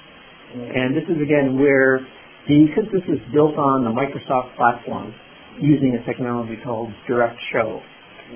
And 0.55 0.95
this 0.95 1.05
is 1.11 1.19
again 1.23 1.59
where 1.59 2.07
because 2.49 2.87
this 2.91 3.07
is 3.07 3.21
built 3.33 3.55
on 3.55 3.85
the 3.85 3.93
Microsoft 3.95 4.57
platform 4.57 5.15
using 5.61 5.95
a 5.95 6.05
technology 6.05 6.59
called 6.65 6.91
Direct 7.07 7.39
Show, 7.53 7.81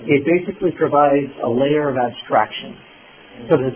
it 0.04 0.22
basically 0.22 0.70
provides 0.76 1.32
a 1.42 1.48
layer 1.48 1.88
of 1.88 1.96
abstraction. 1.96 2.76
So 3.48 3.56
that 3.56 3.74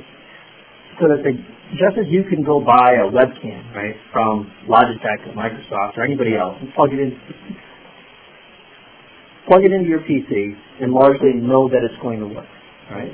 so 1.00 1.08
that 1.08 1.24
the, 1.24 1.32
just 1.80 1.96
as 1.96 2.06
you 2.08 2.24
can 2.28 2.44
go 2.44 2.60
buy 2.60 3.00
a 3.00 3.08
webcam, 3.08 3.72
right, 3.72 3.96
from 4.12 4.50
Logitech 4.68 5.24
or 5.28 5.32
Microsoft 5.32 5.96
or 5.96 6.04
anybody 6.04 6.36
else 6.36 6.56
and 6.60 6.72
plug 6.74 6.92
it 6.92 7.00
in 7.00 7.16
plug 9.48 9.64
it 9.64 9.72
into 9.72 9.88
your 9.88 10.00
PC 10.00 10.54
and 10.80 10.92
largely 10.92 11.34
know 11.34 11.68
that 11.68 11.80
it's 11.82 12.00
going 12.02 12.20
to 12.20 12.28
work, 12.28 12.48
right? 12.90 13.10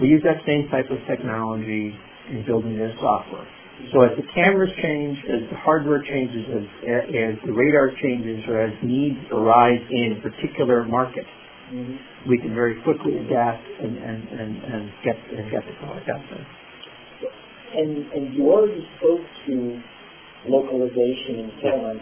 We 0.00 0.08
use 0.08 0.22
that 0.24 0.40
same 0.46 0.68
type 0.70 0.90
of 0.90 0.98
technology 1.06 1.94
in 2.30 2.44
building 2.46 2.76
this 2.78 2.92
software. 3.00 3.46
So 3.92 4.02
as 4.02 4.16
the 4.16 4.26
cameras 4.34 4.72
change, 4.82 5.18
as 5.28 5.50
the 5.50 5.56
hardware 5.56 6.02
changes, 6.02 6.44
as, 6.48 6.66
as 7.12 7.34
the 7.44 7.52
radar 7.52 7.92
changes, 8.02 8.42
or 8.48 8.60
as 8.60 8.72
needs 8.82 9.20
arise 9.30 9.80
in 9.90 10.20
particular 10.22 10.84
markets, 10.84 11.28
Mm-hmm. 11.66 12.30
we 12.30 12.38
can 12.38 12.54
very 12.54 12.80
quickly 12.86 13.18
adapt 13.18 13.66
and, 13.82 13.98
and, 13.98 14.22
and, 14.28 14.52
and 14.62 14.82
get 15.02 15.18
and 15.18 15.50
get 15.50 15.66
the 15.66 15.74
product 15.82 16.06
out 16.06 16.22
there. 16.30 16.46
And, 17.74 18.06
and 18.14 18.34
you 18.38 18.46
already 18.46 18.86
spoke 18.98 19.26
to 19.50 19.82
localization 20.46 21.42
and 21.42 21.52
so 21.58 21.70
on. 21.90 21.96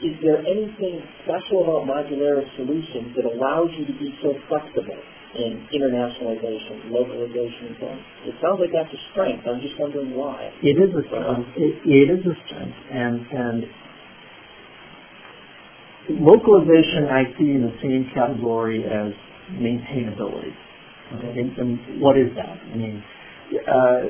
Is 0.00 0.16
there 0.24 0.40
anything 0.40 1.04
special 1.28 1.68
about 1.68 1.84
modular 1.84 2.40
solutions 2.56 3.12
that 3.12 3.28
allows 3.28 3.68
you 3.76 3.84
to 3.92 3.96
be 4.00 4.08
so 4.24 4.32
flexible 4.48 4.96
in 5.36 5.66
internationalization, 5.70 6.90
localization, 6.90 7.70
and 7.70 7.76
so 7.78 7.86
on? 7.86 7.98
It 8.26 8.34
sounds 8.42 8.58
like 8.58 8.72
that's 8.72 8.92
a 8.92 9.00
strength. 9.12 9.46
I'm 9.46 9.60
just 9.60 9.78
wondering 9.78 10.16
why. 10.16 10.50
It 10.62 10.76
is 10.76 10.90
a 10.90 11.02
strength. 11.06 11.48
It, 11.56 11.72
it 11.86 12.08
is 12.10 12.22
a 12.26 12.34
strength, 12.46 12.78
and 12.90 13.26
and 13.30 13.64
localization 16.18 17.06
I 17.06 17.30
see 17.38 17.54
in 17.54 17.62
the 17.62 17.76
same 17.82 18.10
category 18.14 18.82
as 18.84 19.12
maintainability. 19.54 20.54
Okay, 21.14 21.40
and, 21.40 21.58
and 21.58 22.00
what 22.00 22.16
is 22.16 22.30
that? 22.34 22.58
I 22.58 22.74
mean, 22.76 23.02
uh, 23.54 24.00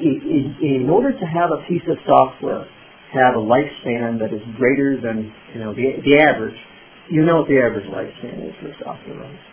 in, 0.00 0.56
in 0.60 0.90
order 0.90 1.12
to 1.12 1.26
have 1.26 1.50
a 1.52 1.64
piece 1.68 1.84
of 1.88 1.96
software 2.06 2.64
have 3.12 3.34
a 3.34 3.42
lifespan 3.42 4.18
that 4.20 4.32
is 4.32 4.40
greater 4.56 5.00
than 5.00 5.32
you 5.52 5.60
know 5.60 5.74
the, 5.74 5.98
the 6.04 6.18
average, 6.18 6.56
you 7.10 7.24
know 7.24 7.40
what 7.42 7.48
the 7.48 7.58
average 7.58 7.86
lifespan 7.90 8.48
is 8.48 8.54
for 8.60 8.72
software, 8.84 9.18
right? 9.18 9.49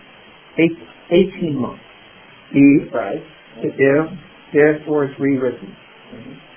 Eight, 0.60 0.78
18 1.12 1.56
months. 1.56 1.84
The, 2.54 2.90
Right? 2.94 3.24
yeah, 3.64 4.08
therefore 4.54 5.06
it's 5.06 5.20
rewritten. 5.20 5.76
Mm-hmm. 6.14 6.48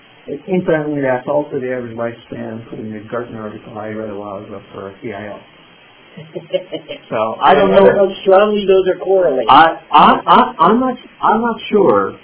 Incidentally, 0.46 1.00
that's 1.02 1.26
also 1.26 1.58
the 1.58 1.72
average 1.72 1.96
lifespan, 1.96 2.68
to 2.70 2.76
the 2.76 3.08
Gartner 3.10 3.42
article 3.42 3.76
I 3.76 3.88
read 3.88 4.10
a 4.10 4.14
while 4.14 4.44
ago 4.44 4.62
for 4.72 4.90
a 4.90 5.00
CIO. 5.02 5.40
So 7.08 7.36
I 7.42 7.54
don't 7.54 7.70
know. 7.70 7.90
how 7.90 8.08
strongly 8.22 8.66
those 8.66 8.86
are 8.88 8.98
correlated. 8.98 9.48
I, 9.48 9.82
I, 9.90 10.12
I, 10.26 10.54
I'm 10.60 10.78
not, 10.78 10.96
I'm 11.20 11.40
not 11.40 11.56
sure, 11.70 12.18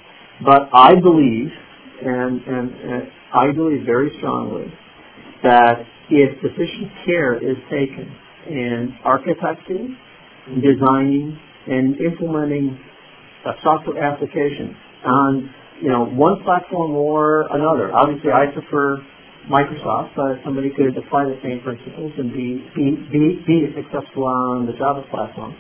but 0.45 0.69
I 0.73 0.95
believe, 0.95 1.49
and, 2.05 2.41
and, 2.43 2.71
and 2.73 3.03
I 3.35 3.51
believe 3.53 3.85
very 3.85 4.13
strongly 4.19 4.73
that 5.43 5.83
if 6.11 6.41
sufficient 6.41 6.93
care 7.05 7.35
is 7.35 7.57
taken 7.71 8.15
in 8.49 8.97
architecting, 9.05 9.97
mm-hmm. 10.47 10.61
designing, 10.61 11.39
and 11.67 12.01
implementing 12.01 12.79
a 13.47 13.53
software 13.63 14.03
application 14.03 14.77
on, 15.05 15.55
you 15.83 15.89
know, 15.89 16.05
one 16.07 16.43
platform 16.43 16.93
or 16.93 17.47
another. 17.51 17.95
Obviously, 17.95 18.31
I 18.31 18.47
prefer 18.53 18.99
Microsoft, 19.51 20.17
but 20.17 20.43
somebody 20.45 20.71
could 20.71 20.97
apply 20.97 21.25
the 21.25 21.39
same 21.43 21.61
principles 21.63 22.13
and 22.19 22.33
be, 22.33 22.67
be, 22.75 22.97
be, 23.11 23.43
be 23.47 23.75
successful 23.75 24.27
on 24.27 24.67
the 24.67 24.73
Java 24.73 25.03
platform. 25.11 25.55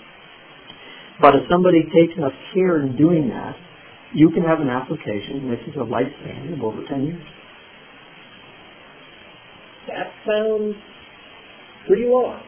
But 1.20 1.34
if 1.36 1.42
somebody 1.50 1.82
takes 1.84 2.16
enough 2.18 2.34
care 2.52 2.82
in 2.82 2.96
doing 2.96 3.28
that, 3.28 3.56
you 4.12 4.30
can 4.30 4.42
have 4.42 4.60
an 4.60 4.68
application 4.68 5.48
which 5.48 5.60
is 5.66 5.74
a 5.76 5.86
lifespan 5.86 6.54
of 6.54 6.62
over 6.62 6.82
10 6.88 7.04
years. 7.04 7.22
that 9.88 10.10
sounds 10.26 10.74
pretty 11.86 12.06
long. 12.06 12.42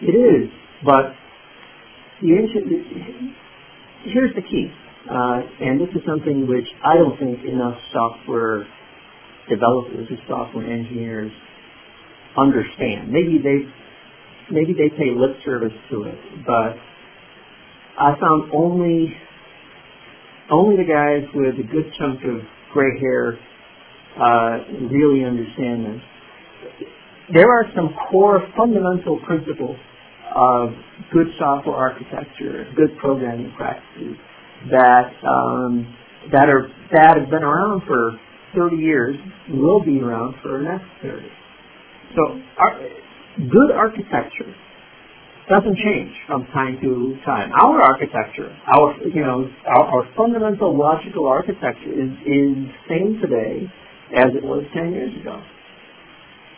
It 0.00 0.14
is, 0.14 0.50
but 0.84 1.12
the 2.20 2.28
issue, 2.28 3.32
here's 4.04 4.34
the 4.34 4.42
key, 4.42 4.70
uh, 5.10 5.40
and 5.60 5.80
this 5.80 5.88
is 5.94 6.02
something 6.06 6.46
which 6.46 6.66
I 6.84 6.94
don't 6.94 7.18
think 7.18 7.44
enough 7.44 7.76
software 7.92 8.66
developers 9.48 10.08
or 10.10 10.16
software 10.28 10.70
engineers 10.70 11.32
understand. 12.36 13.10
Maybe 13.10 13.38
they 13.42 13.68
maybe 14.50 14.72
they 14.72 14.88
pay 14.90 15.10
lip 15.14 15.36
service 15.44 15.72
to 15.90 16.04
it, 16.04 16.18
but 16.46 16.76
I 17.98 18.14
found 18.20 18.52
only 18.54 19.14
only 20.50 20.76
the 20.76 20.84
guys 20.84 21.28
with 21.34 21.54
a 21.54 21.66
good 21.66 21.92
chunk 21.98 22.20
of 22.24 22.40
gray 22.72 22.98
hair 23.00 23.38
uh, 24.20 24.58
really 24.90 25.24
understand 25.24 25.86
this. 25.86 26.02
There 27.32 27.50
are 27.50 27.64
some 27.74 27.94
core 28.10 28.40
fundamental 28.56 29.18
principles 29.26 29.76
of 30.34 30.70
good 31.12 31.28
software 31.38 31.76
architecture, 31.76 32.66
good 32.76 32.96
programming 32.98 33.52
practices 33.56 34.16
that 34.70 35.10
um, 35.22 35.86
that 36.32 36.48
are 36.48 36.68
that 36.92 37.16
have 37.18 37.30
been 37.30 37.42
around 37.42 37.82
for 37.86 38.18
30 38.54 38.76
years, 38.76 39.16
will 39.50 39.82
be 39.84 40.00
around 40.00 40.34
for 40.42 40.58
the 40.58 40.64
next 40.64 40.86
30. 41.02 41.26
So, 42.14 42.22
our, 42.58 42.78
good 43.38 43.70
architecture 43.74 44.54
doesn't 45.48 45.76
change 45.76 46.12
from 46.26 46.46
time 46.54 46.78
to 46.80 47.18
time. 47.26 47.50
Our 47.52 47.82
architecture, 47.82 48.48
our 48.74 48.96
you 49.04 49.20
know, 49.20 49.50
our, 49.66 49.84
our 49.84 50.08
fundamental 50.16 50.76
logical 50.76 51.26
architecture 51.26 51.92
is 51.92 52.10
is 52.24 52.56
same 52.88 53.20
today 53.20 53.66
as 54.16 54.30
it 54.34 54.42
was 54.42 54.64
10 54.72 54.92
years 54.92 55.12
ago. 55.20 55.42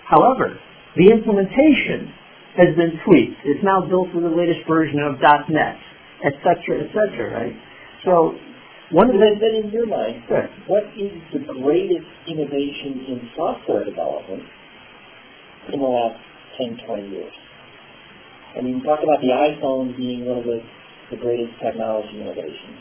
However, 0.07 0.59
the 0.97 1.11
implementation 1.11 2.13
has 2.57 2.73
been 2.77 2.97
tweaked. 3.05 3.41
It's 3.45 3.65
now 3.65 3.85
built 3.85 4.13
with 4.13 4.25
the 4.25 4.33
latest 4.33 4.65
version 4.69 5.01
of 5.01 5.21
.NET. 5.49 5.77
etc., 6.25 6.89
etc., 6.89 7.29
right? 7.33 7.57
So 8.05 8.33
one 8.93 9.11
of 9.11 9.19
the, 9.19 9.29
then, 9.37 9.67
in 9.67 9.71
your 9.71 9.87
mind, 9.87 10.23
Good. 10.29 10.49
what 10.67 10.85
is 10.97 11.13
the 11.33 11.43
greatest 11.43 12.09
innovation 12.29 13.05
in 13.09 13.29
software 13.37 13.85
development 13.85 14.43
in 15.73 15.81
the 15.81 15.87
last 15.87 16.17
10, 16.57 16.79
20 16.87 17.11
years? 17.11 17.35
I 18.57 18.63
mean, 18.63 18.79
you 18.79 18.85
talk 18.85 19.03
about 19.03 19.21
the 19.21 19.35
iPhone 19.35 19.97
being 19.97 20.25
one 20.25 20.39
of 20.39 20.45
the, 20.45 20.61
the 21.11 21.19
greatest 21.21 21.53
technology 21.61 22.21
innovations. 22.21 22.81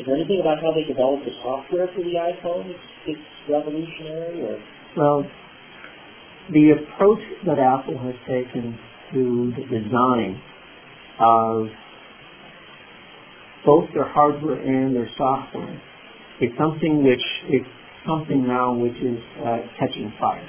Is 0.00 0.04
there 0.04 0.16
anything 0.16 0.40
about 0.40 0.58
how 0.60 0.74
they 0.74 0.84
developed 0.84 1.24
the 1.24 1.32
software 1.40 1.88
for 1.94 2.02
the 2.02 2.16
iPhone 2.18 2.68
that's, 2.68 2.88
that's 3.06 3.26
revolutionary 3.48 4.42
or? 4.42 4.58
well, 4.96 5.24
the 6.52 6.70
approach 6.70 7.20
that 7.46 7.58
Apple 7.58 7.98
has 7.98 8.14
taken 8.26 8.78
to 9.12 9.52
the 9.56 9.62
design 9.62 10.40
of 11.18 11.66
both 13.64 13.88
their 13.94 14.08
hardware 14.08 14.60
and 14.60 14.94
their 14.94 15.08
software 15.16 15.82
is 16.40 16.50
something 16.58 17.02
which 17.02 17.22
is 17.50 17.62
something 18.06 18.46
now 18.46 18.72
which 18.72 18.96
is 18.96 19.18
uh, 19.44 19.58
catching 19.78 20.12
fire. 20.20 20.48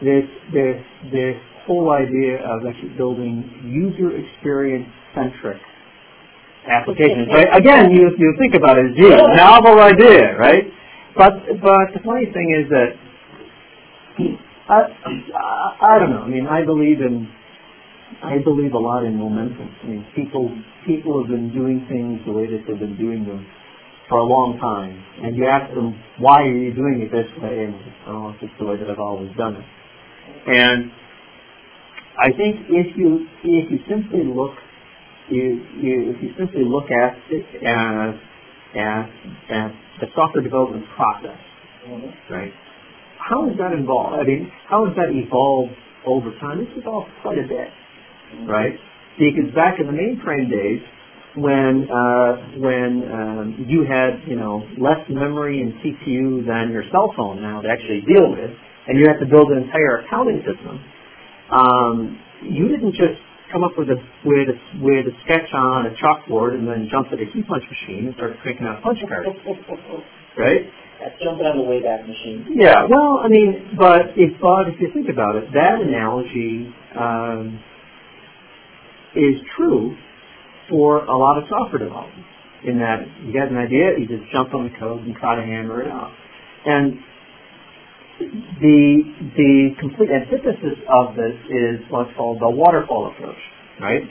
This 0.00 0.24
this 0.52 0.80
this 1.10 1.36
whole 1.66 1.90
idea 1.90 2.38
of 2.38 2.64
actually 2.66 2.94
building 2.96 3.44
user 3.66 4.16
experience 4.16 4.86
centric 5.14 5.60
applications. 6.70 7.28
Right? 7.32 7.48
Again, 7.52 7.90
you 7.90 8.10
you 8.16 8.34
think 8.38 8.54
about 8.54 8.78
it 8.78 8.92
as 8.92 8.96
you 8.96 9.10
novel 9.10 9.80
idea, 9.80 10.36
right? 10.38 10.64
But 11.16 11.32
but 11.60 11.92
the 11.94 12.00
funny 12.04 12.26
thing 12.26 12.62
is 12.62 12.70
that 12.70 12.94
I, 14.68 14.74
I 14.74 15.94
I 15.94 15.98
don't 15.98 16.10
know. 16.10 16.22
I 16.22 16.28
mean, 16.28 16.46
I 16.46 16.64
believe 16.64 17.00
in 17.00 17.28
I 18.22 18.38
believe 18.42 18.72
a 18.72 18.78
lot 18.78 19.04
in 19.04 19.16
momentum. 19.16 19.68
I 19.82 19.86
mean, 19.86 20.06
people 20.16 20.50
people 20.86 21.22
have 21.22 21.30
been 21.30 21.52
doing 21.52 21.86
things 21.88 22.20
the 22.26 22.32
way 22.32 22.46
that 22.46 22.64
they've 22.66 22.78
been 22.78 22.96
doing 22.96 23.24
them 23.24 23.46
for 24.08 24.18
a 24.18 24.24
long 24.24 24.58
time, 24.58 24.96
and 25.22 25.36
you 25.36 25.46
ask 25.46 25.72
them 25.74 25.94
why 26.18 26.42
are 26.42 26.56
you 26.56 26.74
doing 26.74 27.00
it 27.02 27.12
this 27.12 27.28
way, 27.42 27.64
and 27.64 27.74
oh, 28.08 28.30
it's 28.30 28.40
just 28.40 28.52
the 28.58 28.66
way 28.66 28.76
that 28.76 28.90
I've 28.90 28.98
always 28.98 29.30
done 29.36 29.56
it. 29.56 29.66
And 30.48 30.90
I 32.18 32.32
think 32.32 32.66
if 32.68 32.96
you 32.96 33.28
if 33.44 33.70
you 33.70 33.78
simply 33.88 34.24
look 34.24 34.56
you, 35.30 35.62
you 35.80 36.12
if 36.16 36.22
you 36.22 36.30
simply 36.38 36.64
look 36.64 36.90
at 36.90 37.16
it 37.30 37.44
as 37.62 38.14
as 38.74 39.04
as 39.50 39.70
the 40.00 40.06
software 40.14 40.42
development 40.42 40.84
process, 40.96 41.38
right? 42.30 42.52
How 43.18 43.46
has 43.48 43.56
that 43.58 43.74
evolved? 43.74 44.16
I 44.16 44.24
mean, 44.24 44.50
how 44.70 44.86
has 44.86 44.94
that 44.96 45.10
evolved 45.10 45.74
over 46.06 46.30
time? 46.40 46.62
It's 46.62 46.72
evolved 46.78 47.10
quite 47.22 47.38
a 47.38 47.46
bit, 47.46 47.68
right? 48.46 48.72
Because 49.18 49.52
back 49.54 49.80
in 49.80 49.86
the 49.86 49.96
mainframe 49.96 50.48
days, 50.48 50.80
when 51.36 51.86
uh, 51.90 52.32
when 52.58 52.90
um, 53.10 53.46
you 53.68 53.84
had 53.84 54.22
you 54.26 54.36
know 54.36 54.62
less 54.78 55.02
memory 55.10 55.60
and 55.60 55.74
CPU 55.82 56.46
than 56.46 56.72
your 56.72 56.84
cell 56.90 57.12
phone 57.16 57.42
now 57.42 57.60
to 57.60 57.68
actually 57.68 58.02
deal 58.06 58.30
with, 58.30 58.50
and 58.86 58.98
you 58.98 59.04
had 59.06 59.18
to 59.18 59.26
build 59.26 59.50
an 59.52 59.66
entire 59.66 60.06
accounting 60.06 60.42
system, 60.46 60.80
um, 61.52 62.18
you 62.42 62.68
didn't 62.68 62.92
just 62.92 63.18
come 63.52 63.64
up 63.64 63.72
with 63.76 63.88
a 63.88 63.98
with 64.24 64.48
a 64.48 64.56
with 64.80 65.04
a 65.08 65.14
sketch 65.24 65.48
on 65.54 65.86
a 65.86 65.92
chalkboard 65.96 66.54
and 66.54 66.66
then 66.68 66.88
jump 66.90 67.08
to 67.10 67.16
the 67.16 67.26
key 67.32 67.42
punch 67.42 67.64
machine 67.68 68.08
and 68.08 68.14
start 68.16 68.38
cranking 68.42 68.66
out 68.66 68.82
punch 68.82 68.98
cards, 69.08 69.28
right? 70.36 70.64
That's 70.98 71.14
jumping 71.22 71.46
on 71.46 71.58
the 71.62 71.64
Machine. 71.64 72.58
Yeah, 72.58 72.86
well, 72.90 73.22
I 73.22 73.28
mean, 73.28 73.76
but 73.78 74.18
if 74.18 74.34
but 74.42 74.66
if 74.66 74.80
you 74.80 74.90
think 74.92 75.06
about 75.08 75.36
it, 75.36 75.46
that 75.54 75.78
analogy 75.78 76.74
um, 76.98 77.62
is 79.14 79.38
true 79.56 79.94
for 80.68 81.04
a 81.06 81.16
lot 81.16 81.38
of 81.38 81.44
software 81.48 81.78
development. 81.78 82.26
In 82.66 82.82
that 82.82 83.06
you 83.22 83.32
get 83.32 83.46
an 83.46 83.56
idea, 83.56 83.94
you 83.94 84.10
just 84.10 84.26
jump 84.32 84.52
on 84.52 84.66
the 84.66 84.74
code 84.78 85.06
and 85.06 85.14
try 85.14 85.36
to 85.36 85.42
hammer 85.42 85.82
it 85.82 85.88
out. 85.88 86.10
And 86.66 86.98
the 88.58 89.02
the 89.38 89.52
complete 89.78 90.10
antithesis 90.10 90.82
of 90.90 91.14
this 91.14 91.38
is 91.46 91.86
what's 91.90 92.10
called 92.16 92.42
the 92.42 92.50
waterfall 92.50 93.14
approach, 93.14 93.38
right? 93.80 94.02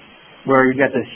Where 0.45 0.71
you 0.71 0.79
get 0.79 0.95
this 0.95 1.07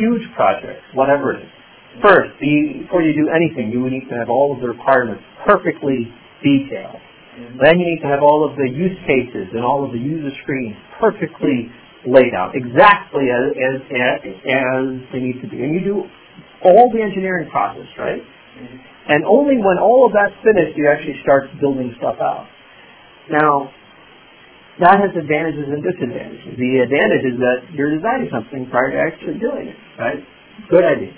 huge 0.00 0.24
project, 0.34 0.80
whatever 0.94 1.34
it 1.36 1.44
is. 1.44 1.52
First, 1.98 2.38
before 2.38 3.02
you 3.02 3.12
do 3.18 3.26
anything, 3.34 3.74
you 3.74 3.82
need 3.90 4.06
to 4.08 4.14
have 4.14 4.30
all 4.30 4.54
of 4.54 4.62
the 4.62 4.70
requirements 4.70 5.26
perfectly 5.42 6.06
detailed. 6.38 7.02
Then 7.58 7.80
you 7.80 7.86
need 7.86 8.00
to 8.02 8.08
have 8.08 8.22
all 8.22 8.46
of 8.46 8.54
the 8.56 8.68
use 8.68 8.96
cases 9.06 9.50
and 9.50 9.64
all 9.64 9.84
of 9.84 9.90
the 9.90 9.98
user 9.98 10.30
screens 10.42 10.76
perfectly 11.00 11.72
laid 12.06 12.32
out, 12.32 12.54
exactly 12.54 13.28
as, 13.28 13.52
as, 13.56 13.76
as, 13.90 14.16
as 14.22 14.84
they 15.12 15.20
need 15.20 15.40
to 15.42 15.48
be. 15.48 15.60
And 15.60 15.74
you 15.74 15.82
do 15.82 15.96
all 16.62 16.92
the 16.92 17.00
engineering 17.02 17.48
process, 17.50 17.88
right? 17.98 18.22
And 19.08 19.24
only 19.24 19.56
when 19.56 19.78
all 19.80 20.06
of 20.06 20.12
that's 20.12 20.36
finished 20.44 20.76
you 20.76 20.88
actually 20.88 21.18
start 21.22 21.48
building 21.60 21.94
stuff 21.98 22.16
out. 22.20 22.46
Now, 23.30 23.72
that 24.80 24.96
has 25.00 25.12
advantages 25.16 25.68
and 25.68 25.82
disadvantages. 25.82 26.56
The 26.56 26.84
advantage 26.84 27.24
is 27.24 27.36
that 27.40 27.58
you're 27.72 27.92
designing 27.96 28.28
something 28.32 28.68
prior 28.70 28.92
to 28.92 28.98
actually 29.00 29.38
doing 29.38 29.68
it, 29.68 29.78
right? 29.98 30.20
Good 30.68 30.84
idea. 30.84 31.12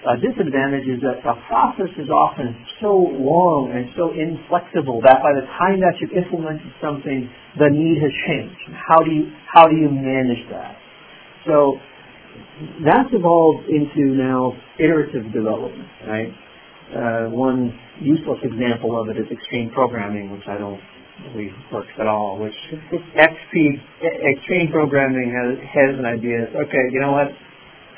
A 0.00 0.16
disadvantage 0.16 0.88
is 0.88 1.00
that 1.04 1.20
the 1.20 1.36
process 1.44 1.92
is 2.00 2.08
often 2.08 2.56
so 2.80 2.88
long 3.20 3.68
and 3.68 3.84
so 3.92 4.16
inflexible 4.16 5.04
that 5.04 5.20
by 5.20 5.32
the 5.36 5.44
time 5.60 5.76
that 5.84 5.92
you've 6.00 6.16
implemented 6.16 6.72
something, 6.80 7.28
the 7.60 7.68
need 7.68 8.00
has 8.00 8.14
changed. 8.24 8.64
How 8.88 9.04
do 9.04 9.12
you 9.12 9.28
how 9.44 9.68
do 9.68 9.76
you 9.76 9.92
manage 9.92 10.40
that? 10.48 10.80
So 11.44 11.76
that's 12.80 13.12
evolved 13.12 13.68
into 13.68 14.16
now 14.16 14.56
iterative 14.80 15.32
development, 15.36 15.88
right? 16.08 16.32
Uh, 16.96 17.28
one 17.36 17.68
useless 18.00 18.40
example 18.42 18.96
of 18.96 19.12
it 19.12 19.20
is 19.20 19.28
extreme 19.28 19.68
programming, 19.70 20.32
which 20.32 20.48
I 20.48 20.56
don't 20.56 20.80
believe 21.28 21.52
works 21.70 21.92
at 22.00 22.08
all. 22.08 22.40
Which 22.40 22.56
XP 23.20 23.54
extreme 24.32 24.72
programming 24.72 25.28
has 25.28 25.60
has 25.60 25.92
an 26.00 26.08
idea. 26.08 26.48
Okay, 26.56 26.84
you 26.88 27.00
know 27.04 27.12
what? 27.12 27.28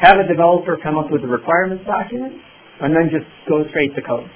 Have 0.03 0.19
a 0.19 0.27
developer 0.27 0.77
come 0.83 0.99
up 0.99 1.11
with 1.11 1.23
a 1.23 1.31
requirements 1.31 1.87
document, 1.87 2.35
and 2.83 2.91
then 2.91 3.07
just 3.09 3.27
go 3.49 3.63
straight 3.71 3.95
to 3.95 4.03
code. 4.03 4.27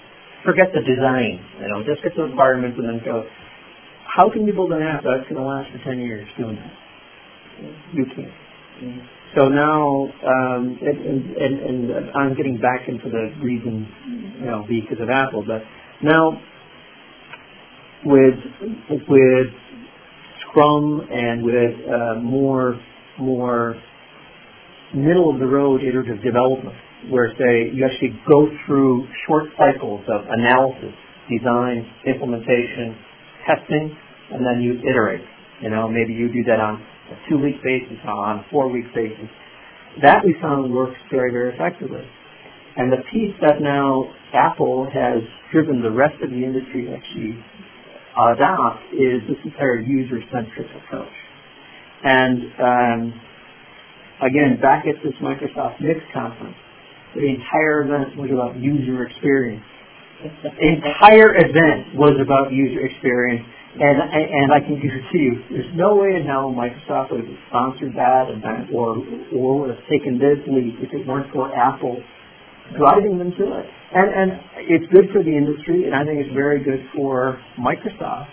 Forget 0.44 0.70
the 0.72 0.80
design. 0.86 1.42
You 1.60 1.68
know, 1.68 1.82
just 1.82 2.02
get 2.06 2.14
the 2.14 2.30
requirements 2.30 2.78
and 2.78 2.86
then 2.88 3.00
go. 3.04 3.26
How 4.06 4.30
can 4.30 4.46
you 4.46 4.54
build 4.54 4.72
an 4.72 4.82
app 4.82 5.02
that's 5.02 5.28
going 5.28 5.36
to 5.36 5.42
last 5.42 5.68
for 5.74 5.82
ten 5.82 5.98
years 5.98 6.26
doing 6.38 6.54
that? 6.56 6.72
You 7.92 8.06
can't. 8.14 9.02
So 9.34 9.48
now, 9.48 10.06
um, 10.24 10.78
and, 10.80 10.98
and, 11.06 11.36
and, 11.36 11.90
and 11.90 12.10
I'm 12.16 12.36
getting 12.36 12.58
back 12.58 12.88
into 12.88 13.10
the 13.10 13.34
reason, 13.42 13.88
you 14.40 14.46
know, 14.46 14.64
because 14.68 15.02
of 15.02 15.10
Apple, 15.10 15.44
but 15.46 15.62
now 16.02 16.40
with 18.04 18.38
with 19.08 19.46
Scrum 20.48 21.08
and 21.10 21.42
with 21.44 21.74
uh, 21.88 22.20
more 22.20 22.80
more 23.18 23.74
middle 24.94 25.30
of 25.30 25.38
the 25.38 25.46
road 25.46 25.82
iterative 25.82 26.22
development, 26.22 26.76
where 27.10 27.32
say 27.38 27.70
you 27.72 27.84
actually 27.84 28.18
go 28.28 28.48
through 28.66 29.06
short 29.26 29.44
cycles 29.58 30.02
of 30.08 30.26
analysis, 30.28 30.94
design, 31.30 31.86
implementation, 32.06 32.96
testing, 33.46 33.96
and 34.32 34.44
then 34.44 34.62
you 34.62 34.78
iterate. 34.80 35.24
You 35.60 35.70
know, 35.70 35.88
maybe 35.88 36.12
you 36.12 36.28
do 36.28 36.42
that 36.46 36.60
on 36.60 36.82
a 37.10 37.28
two-week 37.28 37.62
basis, 37.62 37.98
or 38.04 38.10
on 38.12 38.38
a 38.40 38.46
four-week 38.50 38.86
basis. 38.94 39.28
That 40.02 40.24
we 40.24 40.34
found 40.42 40.72
works 40.74 40.98
very, 41.10 41.32
very 41.32 41.54
effectively. 41.54 42.04
And 42.76 42.92
the 42.92 43.02
piece 43.10 43.34
that 43.40 43.62
now 43.62 44.04
Apple 44.34 44.86
has 44.92 45.22
driven 45.50 45.80
the 45.80 45.90
rest 45.90 46.20
of 46.22 46.30
the 46.30 46.44
industry 46.44 46.84
to 46.84 46.92
actually 46.92 47.42
adopt 48.12 48.82
is 48.92 49.22
this 49.28 49.38
entire 49.44 49.80
user-centric 49.80 50.66
approach. 50.84 51.16
And 52.04 52.40
um, 52.60 53.20
again, 54.22 54.58
back 54.60 54.84
at 54.86 54.96
this 55.04 55.14
Microsoft 55.20 55.80
Mix 55.80 56.00
conference, 56.12 56.56
the 57.14 57.26
entire 57.26 57.84
event 57.84 58.16
was 58.16 58.30
about 58.32 58.56
user 58.56 59.04
experience. 59.06 59.64
The 60.22 60.52
entire 60.60 61.36
event 61.36 61.96
was 61.96 62.16
about 62.20 62.52
user 62.52 62.84
experience, 62.86 63.44
and 63.76 63.96
and 64.00 64.48
I 64.52 64.60
can 64.64 64.80
guarantee 64.80 65.28
you, 65.28 65.34
there's 65.52 65.72
no 65.76 65.96
way 65.96 66.16
in 66.16 66.24
hell 66.24 66.48
Microsoft 66.48 67.12
would 67.12 67.20
have 67.20 67.36
sponsored 67.48 67.92
that 67.96 68.32
event 68.32 68.72
or 68.72 68.96
or 69.36 69.60
would 69.60 69.76
have 69.76 69.84
taken 69.92 70.16
this 70.16 70.40
lead 70.48 70.80
if 70.80 70.88
it 70.92 71.06
weren't 71.06 71.28
for 71.32 71.52
Apple 71.52 72.00
driving 72.74 73.18
them 73.18 73.30
to 73.38 73.44
it. 73.60 73.66
And 73.94 74.08
and 74.10 74.28
it's 74.66 74.88
good 74.92 75.12
for 75.12 75.22
the 75.22 75.30
industry, 75.30 75.86
and 75.86 75.94
I 75.94 76.04
think 76.04 76.18
it's 76.18 76.34
very 76.34 76.64
good 76.64 76.80
for 76.96 77.38
Microsoft. 77.60 78.32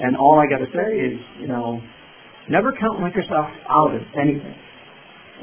And 0.00 0.16
all 0.16 0.40
I 0.40 0.46
got 0.48 0.64
to 0.64 0.70
say 0.72 0.96
is, 0.96 1.18
you 1.40 1.48
know, 1.48 1.80
never 2.48 2.72
count 2.72 2.98
Microsoft 2.98 3.54
out 3.68 3.94
of 3.94 4.02
anything. 4.18 4.54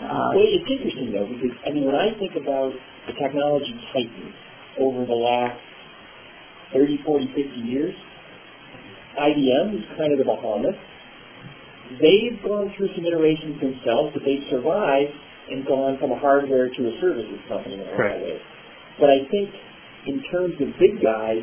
Uh, 0.01 0.35
Well, 0.35 0.43
it's 0.43 0.69
interesting 0.69 1.11
though, 1.13 1.27
because, 1.27 1.55
I 1.65 1.71
mean, 1.71 1.85
when 1.85 1.95
I 1.95 2.11
think 2.19 2.35
about 2.35 2.73
the 3.07 3.13
technology 3.13 3.73
titans 3.93 4.35
over 4.79 5.05
the 5.05 5.15
last 5.15 5.59
30, 6.73 6.99
40, 7.05 7.27
50 7.27 7.59
years, 7.63 7.95
IBM 9.15 9.79
is 9.79 9.85
kind 9.97 10.11
of 10.11 10.19
the 10.19 10.25
behemoth. 10.27 10.75
They've 12.01 12.35
gone 12.43 12.73
through 12.75 12.89
some 12.95 13.05
iterations 13.05 13.61
themselves, 13.61 14.11
but 14.11 14.23
they've 14.25 14.43
survived 14.49 15.13
and 15.51 15.65
gone 15.65 15.97
from 15.99 16.11
a 16.11 16.19
hardware 16.19 16.67
to 16.67 16.81
a 16.89 16.93
services 16.99 17.39
company 17.47 17.75
in 17.75 17.81
a 17.81 17.83
lot 17.85 18.15
of 18.17 18.21
ways. 18.21 18.41
But 18.99 19.09
I 19.13 19.19
think 19.31 19.53
in 20.07 20.21
terms 20.33 20.55
of 20.59 20.67
big 20.79 20.99
guys, 20.99 21.39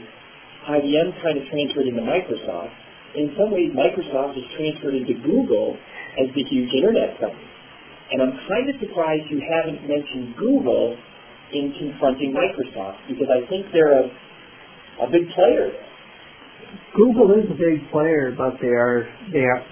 IBM 0.68 1.08
kind 1.22 1.38
of 1.38 1.44
transferred 1.48 1.86
into 1.86 2.02
Microsoft. 2.02 2.74
In 3.14 3.32
some 3.38 3.50
ways, 3.50 3.70
Microsoft 3.72 4.34
has 4.34 4.44
transferred 4.56 4.94
into 4.94 5.14
Google 5.22 5.76
as 6.20 6.28
the 6.34 6.44
huge 6.44 6.70
internet 6.74 7.18
company. 7.20 7.48
And 8.12 8.20
I'm 8.20 8.36
kind 8.44 8.68
of 8.68 8.76
surprised 8.76 9.24
you 9.30 9.40
haven't 9.40 9.88
mentioned 9.88 10.36
Google 10.36 10.96
in 11.52 11.72
confronting 11.80 12.36
Microsoft 12.36 13.08
because 13.08 13.28
I 13.32 13.48
think 13.48 13.66
they're 13.72 14.04
a, 14.04 14.06
a 15.00 15.10
big 15.10 15.28
player. 15.32 15.72
Google 16.94 17.32
is 17.32 17.48
a 17.48 17.56
big 17.56 17.90
player, 17.90 18.34
but 18.36 18.60
they 18.60 18.68
are 18.68 19.08
they 19.32 19.44
are 19.48 19.64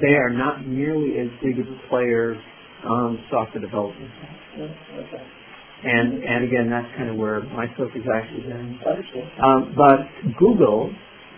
they- 0.00 0.14
are 0.16 0.30
not 0.30 0.66
nearly 0.66 1.18
as 1.20 1.28
big 1.42 1.60
of 1.60 1.66
a 1.68 1.88
player 1.88 2.36
on 2.84 3.18
software 3.30 3.60
development. 3.60 4.10
Okay. 4.56 5.22
And 5.84 6.24
and 6.24 6.44
again, 6.44 6.70
that's 6.70 6.88
kind 6.96 7.10
of 7.10 7.16
where 7.16 7.42
my 7.52 7.66
focus 7.76 8.00
actually 8.16 8.48
been. 8.48 8.80
Understood. 8.80 9.28
Um, 9.44 9.74
but 9.76 10.08
Google, 10.38 10.90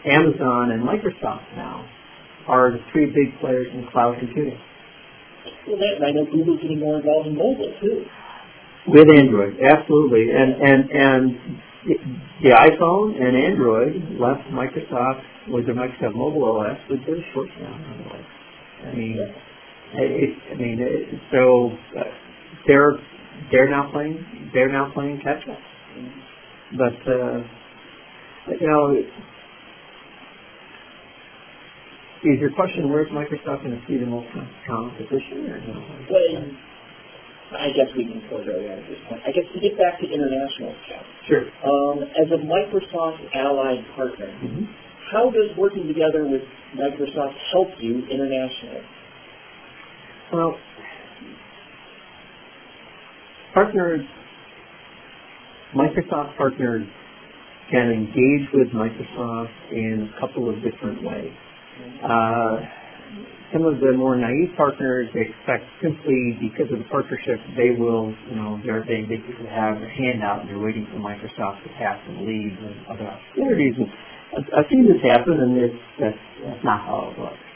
Amazon, 0.07 0.71
and 0.71 0.83
Microsoft 0.87 1.51
now 1.57 1.85
are 2.47 2.71
the 2.71 2.79
three 2.93 3.07
big 3.07 3.41
players 3.41 3.67
in 3.75 3.87
cloud 3.91 4.15
computing. 4.21 4.59
Well, 5.67 5.77
that, 5.79 6.07
I 6.07 6.11
know 6.13 6.25
Google's 6.31 6.61
getting 6.63 6.81
more 6.81 6.99
involved 6.99 7.27
in 7.29 7.37
mobile 7.37 7.73
too. 7.81 8.05
With 8.89 9.09
Android, 9.19 9.59
absolutely. 9.61 10.31
And 10.31 10.63
and 10.63 10.91
and 10.91 11.61
the- 11.87 12.51
iPhone 12.55 13.21
and 13.21 13.37
Android 13.37 14.21
left 14.21 14.47
Microsoft 14.51 15.23
with 15.49 15.67
their 15.67 15.75
Microsoft 15.75 16.15
Mobile 16.15 16.45
OS 16.61 16.79
with 16.89 17.05
their 17.07 17.19
short 17.35 17.49
now. 17.61 17.75
I 18.87 18.95
mean, 18.95 19.19
it, 19.19 19.33
it, 19.95 20.39
I 20.53 20.55
mean, 20.55 20.79
it, 20.81 21.21
so 21.33 21.71
uh, 21.99 22.05
they're 22.69 22.93
they're 23.51 23.69
now 23.69 23.91
playing 23.91 24.25
they're 24.55 24.71
now 24.73 24.93
playing 24.95 25.21
catch 25.23 25.43
up. 25.49 25.59
But 26.79 27.11
uh, 27.11 27.43
you 28.61 28.69
know, 28.69 28.95
is 32.25 32.39
your 32.41 32.53
question 32.57 32.89
where's 32.89 33.11
Microsoft 33.13 33.65
going 33.65 33.77
to 33.77 33.83
see 33.87 33.99
the 34.01 34.09
most 34.09 34.29
competition? 34.33 35.45
Or 35.51 35.59
no? 35.61 35.77
Well, 36.09 37.61
I 37.61 37.71
guess 37.71 37.89
we 37.95 38.05
can 38.11 38.21
close 38.29 38.43
early 38.43 38.67
on 38.73 38.79
at 38.83 38.89
this 38.91 38.99
point. 39.07 39.23
I 39.23 39.31
guess 39.31 39.47
to 39.47 39.59
get 39.63 39.75
back 39.79 39.95
to 40.03 40.07
international 40.09 40.75
stuff, 40.89 41.05
Sure. 41.31 41.45
um, 41.47 41.97
as 42.03 42.29
a 42.35 42.41
Microsoft 42.43 43.23
allied 43.35 43.85
partner, 43.95 44.31
hmm 44.41 44.65
how 45.07 45.31
does 45.31 45.57
working 45.57 45.87
together 45.87 46.27
with 46.27 46.43
Microsoft 46.75 47.39
help 47.55 47.71
you 47.79 48.03
internationally? 48.11 48.83
Well, 50.33 50.59
partners, 53.55 54.03
Microsoft 55.77 56.37
partners 56.37 56.89
can 57.71 57.93
engage 57.93 58.51
with 58.53 58.69
Microsoft 58.75 59.55
in 59.71 60.11
a 60.11 60.21
couple 60.21 60.51
of 60.51 60.57
different 60.61 61.05
ways. 61.05 61.33
Uh, 62.03 62.55
some 63.53 63.63
of 63.63 63.79
the 63.79 63.93
more 63.97 64.17
naive 64.17 64.51
partners 64.57 65.09
expect 65.15 65.65
simply 65.81 66.37
because 66.41 66.67
of 66.73 66.79
the 66.83 66.89
partnership 66.91 67.39
they 67.57 67.71
will, 67.79 68.11
you 68.29 68.37
know, 68.37 68.59
they're, 68.67 68.83
they 68.83 69.07
basically 69.07 69.47
have 69.47 69.79
a 69.79 69.89
handout 69.89 70.43
and 70.43 70.51
they're 70.51 70.63
waiting 70.63 70.87
for 70.91 70.99
Microsoft 70.99 71.63
to 71.63 71.71
pass 71.79 71.97
and 72.09 72.27
lead 72.27 72.53
and 72.59 72.75
other 72.91 73.07
opportunities. 73.07 73.75
And 73.79 73.89
I've, 74.37 74.49
I've 74.61 74.69
seen 74.69 74.85
this 74.85 75.01
happen 75.05 75.35
and 75.39 75.53
it's, 75.63 75.83
that's, 76.01 76.23
that's 76.43 76.65
not 76.65 76.81
how 76.85 77.13
it 77.13 77.19
works. 77.21 77.47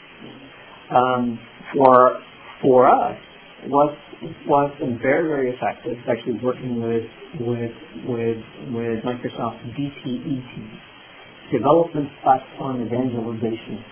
Um, 0.91 1.39
for 1.75 2.19
for 2.61 2.87
us, 2.87 3.17
what's 3.67 3.97
what's 4.45 4.75
very 4.79 5.27
very 5.27 5.55
effective 5.55 5.93
is 5.93 6.07
actually 6.09 6.39
working 6.43 6.81
with 6.81 7.07
with 7.39 7.71
with 8.07 8.41
with 8.75 8.97
Microsoft's 9.03 9.71
DPE 9.71 10.35
team, 10.51 10.71
Development 11.51 12.09
Platform 12.23 12.83
Evangelization. 12.85 13.83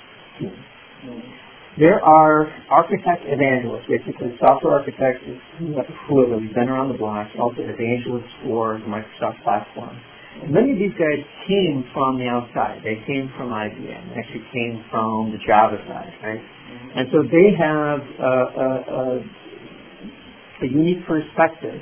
There 1.77 2.03
are 2.03 2.51
architect 2.69 3.23
evangelists, 3.23 3.87
basically 3.87 4.35
software 4.39 4.79
architects 4.79 5.23
who 5.59 5.75
have 5.77 6.53
been 6.53 6.67
around 6.67 6.91
the 6.91 6.97
block, 6.97 7.27
also 7.39 7.61
evangelists 7.61 8.31
for 8.43 8.79
the 8.79 8.85
Microsoft 8.85 9.43
platform. 9.43 9.95
And 10.43 10.51
many 10.51 10.71
of 10.73 10.79
these 10.79 10.95
guys 10.99 11.23
came 11.47 11.85
from 11.93 12.17
the 12.19 12.27
outside. 12.27 12.81
They 12.83 12.99
came 13.07 13.31
from 13.37 13.49
IBM. 13.49 14.13
They 14.13 14.19
actually 14.19 14.45
came 14.51 14.83
from 14.91 15.31
the 15.31 15.39
Java 15.45 15.77
side, 15.87 16.13
right? 16.23 16.41
And 16.95 17.07
so 17.11 17.23
they 17.23 17.55
have 17.55 17.99
a, 17.99 18.33
a, 18.59 18.69
a, 18.91 19.23
a 20.63 20.67
unique 20.67 21.05
perspective. 21.07 21.79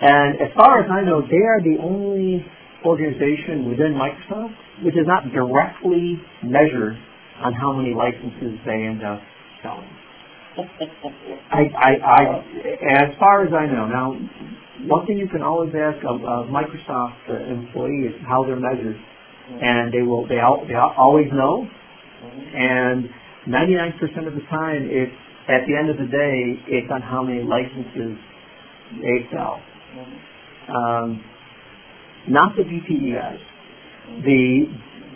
And 0.00 0.40
as 0.40 0.50
far 0.56 0.82
as 0.82 0.90
I 0.90 1.02
know, 1.02 1.22
they 1.22 1.42
are 1.46 1.62
the 1.62 1.78
only 1.80 2.44
organization 2.84 3.70
within 3.70 3.94
Microsoft 3.94 4.56
which 4.82 4.94
is 4.94 5.06
not 5.06 5.30
directly 5.32 6.18
measured 6.42 6.98
on 7.42 7.52
how 7.52 7.72
many 7.72 7.94
licenses 7.94 8.58
they 8.64 8.78
end 8.86 9.02
up 9.04 9.20
selling. 9.62 9.90
I, 11.50 11.62
I, 11.76 11.90
I, 12.04 12.20
as 13.02 13.10
far 13.18 13.46
as 13.46 13.52
I 13.52 13.66
know, 13.66 13.86
now, 13.88 14.12
one 14.86 15.06
thing 15.06 15.18
you 15.18 15.28
can 15.28 15.42
always 15.42 15.72
ask 15.74 15.98
a, 16.02 16.14
a 16.14 16.36
Microsoft 16.48 17.28
uh, 17.30 17.52
employee 17.52 18.08
is 18.08 18.14
how 18.28 18.44
they're 18.44 18.60
measured, 18.60 18.96
and 19.60 19.92
they 19.92 20.02
will, 20.02 20.26
they, 20.28 20.38
al- 20.38 20.64
they 20.66 20.74
always 20.74 21.28
know, 21.32 21.68
and 22.54 23.08
99% 23.48 24.26
of 24.28 24.34
the 24.34 24.44
time, 24.50 24.88
it's 24.90 25.12
at 25.48 25.66
the 25.66 25.74
end 25.76 25.90
of 25.90 25.96
the 25.96 26.06
day, 26.06 26.62
it's 26.68 26.90
on 26.92 27.02
how 27.02 27.22
many 27.22 27.42
licenses 27.42 28.18
they 29.00 29.26
sell. 29.32 29.58
Um, 30.68 31.24
not 32.28 32.54
the 32.56 32.62
guys. 32.62 33.38
The 34.22 34.66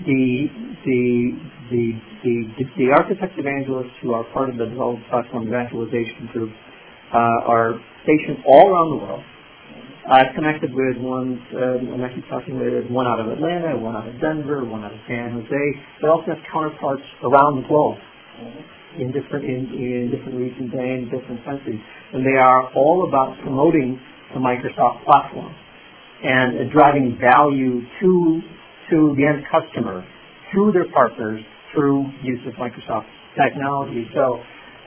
the 0.05 0.49
the 0.85 1.31
the 1.71 1.93
the 2.23 2.45
the 2.77 2.93
architect 2.93 3.35
evangelists 3.39 3.95
who 4.03 4.13
are 4.13 4.25
part 4.33 4.51
of 4.51 4.57
the 4.57 4.67
development 4.67 5.09
platform 5.09 5.49
evangelization 5.49 6.29
group 6.33 6.53
uh, 7.13 7.51
are 7.51 7.81
stationed 8.05 8.39
all 8.47 8.69
around 8.71 8.91
the 8.99 9.01
world. 9.05 9.25
I've 10.07 10.35
connected 10.37 10.71
with 10.73 11.03
one, 11.03 11.43
uh, 11.51 11.83
I'm 11.83 12.05
actually 12.05 12.31
talking 12.31 12.63
with 12.63 12.87
one 12.87 13.09
out 13.09 13.19
of 13.19 13.27
Atlanta, 13.27 13.77
one 13.77 13.97
out 13.97 14.07
of 14.07 14.15
Denver, 14.21 14.65
one 14.65 14.85
out 14.85 14.95
of 14.95 15.01
San 15.09 15.35
Jose. 15.35 15.63
They 16.01 16.07
also 16.07 16.31
have 16.31 16.39
counterparts 16.47 17.03
around 17.27 17.63
the 17.63 17.67
globe 17.67 17.99
in 19.03 19.11
different 19.11 19.45
in, 19.45 19.67
in 19.75 20.15
different 20.15 20.39
regions 20.39 20.71
and 20.73 21.11
different 21.11 21.45
countries, 21.45 21.81
and 22.13 22.25
they 22.25 22.39
are 22.39 22.71
all 22.75 23.09
about 23.09 23.35
promoting 23.43 23.99
the 24.33 24.39
Microsoft 24.39 25.05
platform 25.05 25.55
and 26.23 26.55
uh, 26.55 26.73
driving 26.73 27.19
value 27.21 27.83
to 28.01 28.41
to 28.91 29.15
the 29.19 29.27
end 29.27 29.43
customer 29.51 30.07
through 30.53 30.71
their 30.71 30.87
partners 30.93 31.43
through 31.73 32.07
use 32.23 32.41
of 32.47 32.55
Microsoft 32.55 33.07
technology. 33.37 34.09
So 34.15 34.41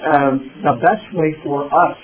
um, 0.05 0.51
the 0.63 0.75
best 0.81 1.05
way 1.13 1.35
for 1.43 1.65
us 1.65 1.97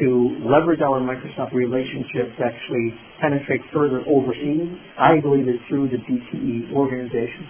to 0.00 0.38
leverage 0.42 0.80
our 0.80 0.98
Microsoft 0.98 1.52
relationship 1.52 2.36
to 2.38 2.44
actually 2.44 2.94
penetrate 3.20 3.60
further 3.72 4.02
overseas, 4.08 4.68
I 4.98 5.20
believe 5.20 5.48
is 5.48 5.60
through 5.68 5.88
the 5.88 5.98
DPE 5.98 6.72
organization. 6.72 7.46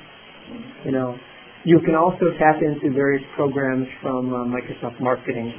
You 0.84 0.92
know, 0.92 1.16
you 1.64 1.80
can 1.80 1.94
also 1.94 2.28
tap 2.38 2.60
into 2.60 2.92
various 2.92 3.24
programs 3.34 3.86
from 4.02 4.34
uh, 4.34 4.44
Microsoft 4.44 5.00
Marketing, 5.00 5.52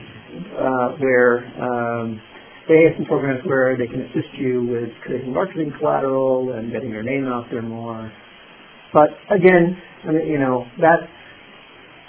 uh, 0.54 0.90
where 1.00 1.42
um, 1.58 2.22
they 2.68 2.84
have 2.84 2.94
some 2.98 3.06
programs 3.06 3.42
where 3.46 3.76
they 3.78 3.88
can 3.88 4.02
assist 4.02 4.34
you 4.38 4.68
with 4.70 4.90
creating 5.04 5.34
marketing 5.34 5.74
collateral 5.80 6.54
and 6.54 6.72
getting 6.72 6.92
your 6.92 7.04
name 7.04 7.26
out 7.26 7.46
there 7.50 7.64
more. 7.64 8.12
But 8.96 9.10
again, 9.30 9.78
you 10.06 10.40
know, 10.40 10.66
that's 10.80 11.04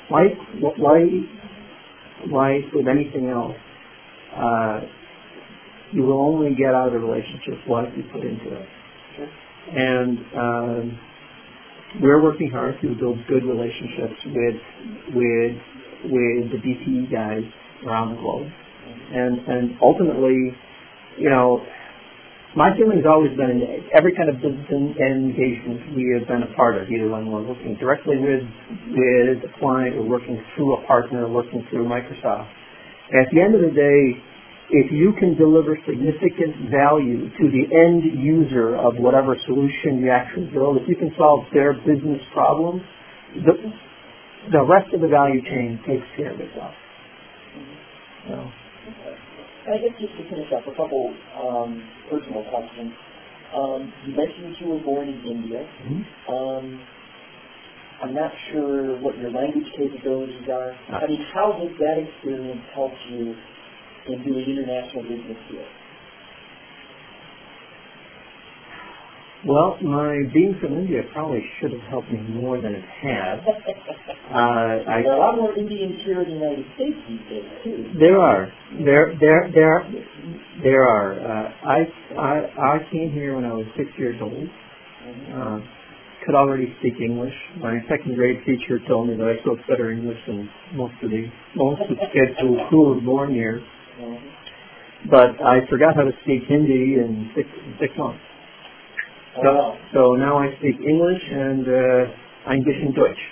like 0.08 0.38
like 0.78 1.10
like 2.30 2.72
with 2.72 2.86
anything 2.86 3.28
else. 3.28 3.56
Uh, 4.32 4.80
you 5.92 6.02
will 6.02 6.20
only 6.20 6.54
get 6.54 6.74
out 6.74 6.86
of 6.86 6.92
the 6.92 6.98
relationship 7.00 7.54
what 7.66 7.96
you 7.96 8.04
put 8.12 8.22
into 8.22 8.54
it. 8.54 8.68
And 9.74 10.18
um, 10.38 10.98
we're 12.00 12.22
working 12.22 12.50
hard 12.50 12.76
to 12.82 12.94
build 12.94 13.18
good 13.26 13.42
relationships 13.42 14.20
with 14.26 14.54
with 15.16 15.56
with 16.04 16.52
the 16.52 16.58
DPE 16.62 17.10
guys 17.10 17.42
around 17.84 18.14
the 18.14 18.20
globe, 18.22 18.46
and 19.12 19.38
and 19.48 19.76
ultimately, 19.82 20.54
you 21.18 21.30
know, 21.30 21.66
my 22.56 22.72
feeling 22.72 23.04
has 23.04 23.04
always 23.04 23.36
been 23.36 23.60
every 23.92 24.16
kind 24.16 24.32
of 24.32 24.40
business 24.40 24.64
engagement 24.72 25.92
we 25.92 26.08
have 26.16 26.26
been 26.26 26.40
a 26.40 26.50
part 26.56 26.80
of, 26.80 26.88
either 26.88 27.12
when 27.12 27.28
we're 27.28 27.44
working 27.44 27.76
directly 27.76 28.16
with 28.16 28.48
with 28.96 29.44
a 29.44 29.52
client 29.60 30.00
or 30.00 30.08
working 30.08 30.40
through 30.56 30.80
a 30.80 30.86
partner, 30.88 31.28
or 31.28 31.30
working 31.30 31.60
through 31.68 31.84
Microsoft. 31.84 32.48
At 33.12 33.28
the 33.30 33.44
end 33.44 33.54
of 33.54 33.60
the 33.60 33.76
day, 33.76 34.00
if 34.72 34.90
you 34.90 35.12
can 35.20 35.36
deliver 35.36 35.78
significant 35.86 36.72
value 36.72 37.28
to 37.28 37.44
the 37.52 37.64
end 37.70 38.02
user 38.18 38.74
of 38.74 38.96
whatever 38.96 39.36
solution 39.46 40.00
you 40.00 40.10
actually 40.10 40.50
build, 40.50 40.80
if 40.80 40.88
you 40.88 40.96
can 40.96 41.12
solve 41.16 41.44
their 41.52 41.74
business 41.84 42.24
problem, 42.32 42.80
the, 43.46 43.52
the 44.50 44.64
rest 44.64 44.92
of 44.96 45.00
the 45.04 45.08
value 45.08 45.44
chain 45.44 45.78
takes 45.86 46.08
care 46.16 46.32
of 46.32 46.40
itself. 46.40 46.74
So, 48.26 48.65
I 49.66 49.78
guess 49.78 49.98
just 50.00 50.14
to 50.16 50.22
finish 50.30 50.50
up, 50.54 50.62
a 50.66 50.74
couple 50.78 51.04
um, 51.36 51.82
personal 52.10 52.44
questions. 52.50 52.92
Um, 53.50 53.92
you 54.06 54.14
mentioned 54.16 54.46
that 54.54 54.60
you 54.60 54.68
were 54.70 54.82
born 54.84 55.08
in 55.08 55.18
India. 55.26 55.66
Mhm. 55.84 56.04
Um, 56.30 56.80
I'm 58.02 58.14
not 58.14 58.32
sure 58.52 58.98
what 59.00 59.18
your 59.18 59.30
language 59.32 59.66
capabilities 59.78 60.48
are. 60.48 60.72
I 60.90 61.06
mean, 61.06 61.22
how 61.34 61.52
has 61.52 61.70
that 61.78 61.98
experience 61.98 62.62
helped 62.74 63.00
you 63.10 63.36
in 64.08 64.22
doing 64.24 64.44
international 64.50 65.02
business 65.04 65.38
here? 65.50 65.68
Well, 69.46 69.78
my 69.80 70.18
being 70.34 70.56
from 70.60 70.74
India 70.74 71.02
probably 71.12 71.40
should 71.60 71.70
have 71.72 71.82
helped 71.88 72.10
me 72.10 72.18
more 72.18 72.60
than 72.60 72.74
it 72.74 72.84
has. 73.02 73.40
Uh, 74.26 74.82
I, 74.90 75.02
there 75.06 75.12
are 75.12 75.16
a 75.16 75.18
lot 75.20 75.36
more 75.36 75.56
Indians 75.56 76.02
here 76.04 76.20
in 76.20 76.26
the 76.28 76.34
United 76.34 76.66
States 76.74 76.98
these 77.08 77.20
days, 77.30 77.46
too. 77.62 77.94
There 78.00 78.18
are. 78.18 78.52
There, 78.84 79.14
there, 79.20 79.48
there, 79.54 79.86
there 80.64 80.82
are. 80.82 81.14
Uh, 81.14 81.52
I, 81.62 81.78
I, 82.18 82.34
I 82.74 82.78
came 82.90 83.12
here 83.12 83.36
when 83.36 83.44
I 83.44 83.52
was 83.52 83.66
six 83.78 83.88
years 83.96 84.18
old. 84.20 84.34
Uh, 85.32 85.60
could 86.26 86.34
already 86.34 86.74
speak 86.80 86.94
English. 87.00 87.32
My 87.62 87.78
second 87.88 88.16
grade 88.16 88.42
teacher 88.44 88.80
told 88.88 89.08
me 89.08 89.16
that 89.16 89.38
I 89.38 89.40
spoke 89.42 89.58
better 89.68 89.92
English 89.92 90.18
than 90.26 90.50
most 90.74 90.94
of 91.00 91.10
the 91.10 91.30
most 91.54 91.82
of 91.82 91.90
the 91.96 92.06
kids 92.10 92.34
who, 92.40 92.58
who 92.68 92.80
were 92.90 93.00
born 93.00 93.32
here. 93.32 93.62
Mhm. 94.00 94.18
But 95.08 95.38
I 95.40 95.64
forgot 95.70 95.94
how 95.94 96.02
to 96.02 96.12
speak 96.22 96.42
Hindi 96.48 96.98
in 96.98 97.30
six, 97.36 97.48
six 97.78 97.92
months. 97.96 98.25
So, 99.42 99.76
so 99.94 100.00
now 100.18 100.38
I 100.38 100.48
speak 100.58 100.76
English 100.80 101.22
and 101.32 101.64
uh, 101.68 102.50
ein 102.50 102.62
bisschen 102.64 102.92
Deutsch. 102.94 103.22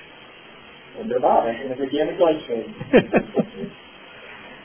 Wunderbar, 0.99 1.45
dann 1.47 1.57
können 1.57 1.79
wir 1.79 1.89
gerne 1.89 2.15
Deutsch 2.19 2.49
reden. 2.49 2.75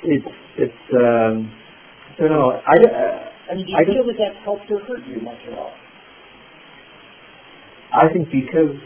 it's 0.03 0.27
it's 0.57 0.93
um, 0.93 1.51
I 2.19 2.21
don't 2.21 2.29
know. 2.31 2.51
I, 2.51 2.75
uh, 2.85 3.51
I 3.51 3.55
mean, 3.55 3.65
do 3.65 3.71
you 3.71 3.77
I 3.77 3.85
feel 3.85 4.05
that 4.07 4.17
that 4.19 4.35
helped 4.43 4.71
or 4.71 4.79
hurt 4.85 5.05
you 5.07 5.21
much 5.21 5.39
at 5.51 5.57
all? 5.57 5.73
I 7.93 8.09
think 8.13 8.29
because 8.31 8.77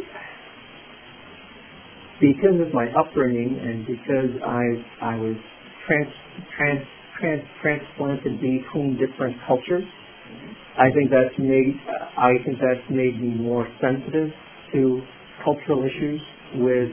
because 2.21 2.59
of 2.61 2.73
my 2.73 2.87
upbringing 2.99 3.59
and 3.59 3.85
because 3.87 4.31
I 4.45 4.63
I 5.01 5.15
was 5.17 5.37
trans 5.87 6.13
trans 6.57 6.85
trans 7.19 7.43
transplanted 7.61 8.39
between 8.41 8.97
different 8.97 9.37
cultures, 9.47 9.85
I 10.77 10.89
think 10.91 11.11
that's 11.11 11.37
made 11.37 11.75
I 12.17 12.33
think 12.45 12.57
that's 12.57 12.89
made 12.89 13.21
me 13.21 13.29
more 13.37 13.67
sensitive 13.79 14.29
to 14.73 15.01
cultural 15.43 15.83
issues 15.83 16.21
with 16.55 16.89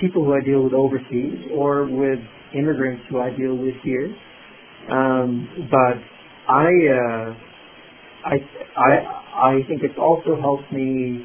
people 0.00 0.24
who 0.24 0.34
I 0.34 0.44
deal 0.44 0.62
with 0.62 0.74
overseas 0.74 1.48
or 1.54 1.84
with 1.84 2.18
immigrants 2.54 3.04
who 3.08 3.20
I 3.20 3.30
deal 3.30 3.56
with 3.56 3.74
here. 3.82 4.14
Um, 4.90 5.68
but 5.70 5.96
I 6.52 6.68
uh, 6.92 7.34
I 8.26 8.36
I 8.76 8.90
I 9.36 9.52
think 9.66 9.82
it's 9.82 9.98
also 9.98 10.38
helped 10.40 10.70
me 10.72 11.24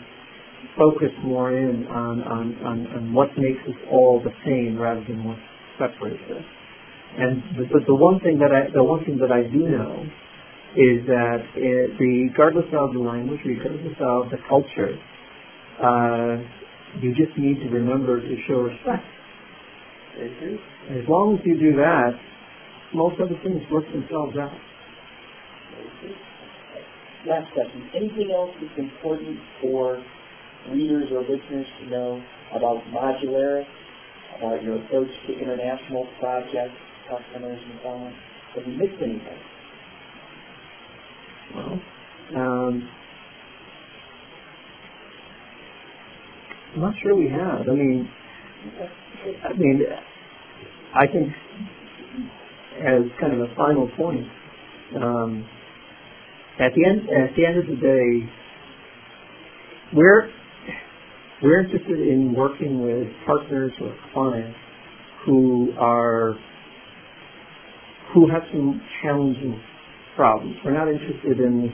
focus 0.78 1.12
more 1.24 1.52
in 1.58 1.86
on, 1.88 2.22
on, 2.24 2.56
on, 2.64 2.88
on 2.88 3.14
what 3.14 3.30
makes 3.38 3.60
us 3.68 3.76
all 3.92 4.22
the 4.24 4.32
same 4.46 4.78
rather 4.78 5.04
than 5.04 5.24
what 5.24 5.38
separates 5.78 6.24
us. 6.32 6.44
And 7.18 7.44
the, 7.58 7.64
the, 7.68 7.80
the 7.88 7.96
one 7.96 8.20
thing 8.22 8.40
that 8.40 8.52
I 8.56 8.72
the 8.74 8.84
one 8.84 9.04
thing 9.04 9.18
that 9.20 9.32
I 9.32 9.44
do 9.44 9.68
know 9.68 10.06
is 10.72 11.06
that 11.08 11.44
it, 11.56 12.00
regardless 12.00 12.66
of 12.72 12.94
the 12.94 13.00
language, 13.00 13.40
regardless 13.46 13.98
of 14.00 14.32
the 14.32 14.38
culture, 14.48 14.96
uh, 15.84 16.40
you 17.02 17.12
just 17.16 17.38
need 17.38 17.60
to 17.60 17.70
remember 17.70 18.22
to 18.22 18.36
show 18.48 18.64
respect. 18.64 19.04
As 20.16 21.04
long 21.08 21.36
as 21.36 21.42
you 21.46 21.60
do 21.60 21.76
that, 21.76 22.12
most 22.94 23.20
other 23.20 23.36
things 23.44 23.62
work 23.72 23.86
themselves 23.92 24.36
out. 24.38 24.56
Last 27.28 27.52
question. 27.54 27.90
Anything 27.96 28.32
else 28.32 28.52
that's 28.60 28.80
important 28.80 29.40
for 29.62 30.04
readers 30.72 31.08
or 31.12 31.22
listeners 31.22 31.68
to 31.80 31.90
know 31.90 32.24
about 32.52 32.84
Modularis, 32.92 33.68
about 34.38 34.64
your 34.64 34.84
approach 34.84 35.10
to 35.28 35.34
international 35.34 36.08
projects, 36.20 36.80
customers, 37.10 37.60
and 37.60 37.80
so 37.84 37.90
on? 37.90 38.14
Have 38.56 38.66
we 38.68 38.76
missed 38.76 39.02
anything? 39.02 39.51
Um, 41.56 42.90
I'm 46.76 46.82
not 46.82 46.94
sure 47.04 47.16
we 47.18 47.30
have. 47.30 47.62
I 47.70 47.74
mean, 47.76 48.10
I 49.28 49.54
mean, 49.58 49.82
I 50.96 51.08
think 51.08 51.34
as 52.78 53.04
kind 53.22 53.34
of 53.34 53.40
a 53.50 53.56
final 53.56 53.90
point, 53.98 54.28
um, 55.02 55.48
at 56.60 56.72
the 56.76 56.86
end 56.90 57.02
at 57.02 57.36
the 57.36 57.46
end 57.46 57.58
of 57.60 57.68
the 57.68 57.76
day, 57.76 58.32
we're 59.94 60.30
we're 61.44 61.64
interested 61.66 62.00
in 62.08 62.34
working 62.36 62.82
with 62.82 63.08
partners 63.26 63.74
or 63.82 63.96
clients 64.14 64.58
who 65.26 65.74
are 65.80 66.36
who 68.14 68.30
have 68.32 68.44
some 68.52 68.82
challenging 69.04 69.60
problems. 70.16 70.56
We're 70.64 70.74
not 70.74 70.88
interested 70.88 71.40
in 71.40 71.72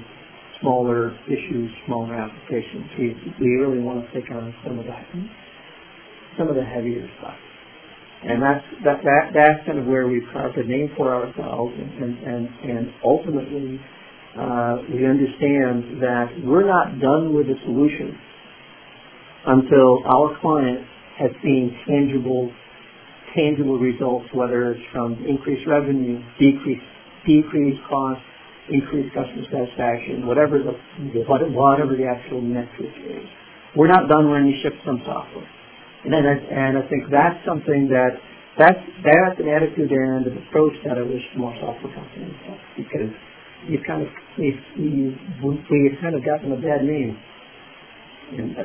smaller 0.61 1.13
issues, 1.27 1.69
smaller 1.85 2.15
applications. 2.15 2.85
We 2.97 3.15
we 3.39 3.49
really 3.55 3.79
want 3.79 4.05
to 4.05 4.07
take 4.13 4.29
on 4.31 4.53
some 4.63 4.79
of 4.79 4.85
that 4.85 5.05
some 6.37 6.47
of 6.49 6.55
the 6.55 6.63
heavier 6.63 7.07
stuff. 7.19 7.35
And 8.23 8.41
that's 8.41 8.65
that, 8.83 8.97
that 9.03 9.23
that's 9.33 9.65
kind 9.65 9.79
of 9.79 9.85
where 9.85 10.07
we've 10.07 10.25
carved 10.33 10.57
a 10.57 10.65
name 10.65 10.89
for 10.97 11.13
ourselves 11.13 11.73
and 11.77 12.17
and, 12.17 12.47
and, 12.65 12.93
ultimately 13.03 13.79
uh, 14.37 14.77
we 14.89 15.05
understand 15.05 16.01
that 16.01 16.29
we're 16.43 16.65
not 16.65 16.99
done 16.99 17.33
with 17.33 17.47
the 17.47 17.55
solution 17.65 18.17
until 19.45 20.03
our 20.05 20.37
client 20.41 20.85
has 21.17 21.31
seen 21.41 21.77
tangible 21.87 22.51
tangible 23.35 23.77
results, 23.77 24.25
whether 24.33 24.71
it's 24.71 24.81
from 24.91 25.13
increased 25.27 25.67
revenue, 25.67 26.21
decreased 26.39 26.81
decreased 27.27 27.83
cost, 27.89 28.23
increased 28.71 29.13
customer 29.13 29.43
satisfaction, 29.51 30.25
whatever 30.25 30.63
the 30.63 30.73
whatever 31.27 31.95
the 31.95 32.07
actual 32.07 32.41
metric 32.41 32.95
is. 33.03 33.27
We're 33.75 33.91
not 33.91 34.07
done 34.07 34.31
when 34.31 34.47
you 34.47 34.55
ship 34.63 34.73
some 34.85 35.03
software. 35.05 35.45
And 36.05 36.15
I, 36.15 36.19
and 36.19 36.77
I 36.77 36.87
think 36.87 37.11
that's 37.11 37.37
something 37.45 37.91
that 37.91 38.15
that's 38.57 38.79
that's 39.03 39.37
an 39.39 39.49
attitude 39.51 39.91
and 39.91 40.25
an 40.25 40.37
approach 40.47 40.73
that 40.85 40.97
I 40.97 41.03
wish 41.03 41.21
more 41.35 41.53
software 41.59 41.93
companies 41.93 42.33
have 42.47 42.57
because 42.79 43.11
you 43.67 43.77
kind 43.85 44.01
of 44.01 44.09
we 44.37 44.55
we 44.79 45.13
we've 45.43 45.99
kind 46.01 46.15
of 46.15 46.23
gotten 46.23 46.51
a 46.53 46.61
bad 46.61 46.87
name. 46.87 47.17
And 48.27 48.57
uh, 48.57 48.63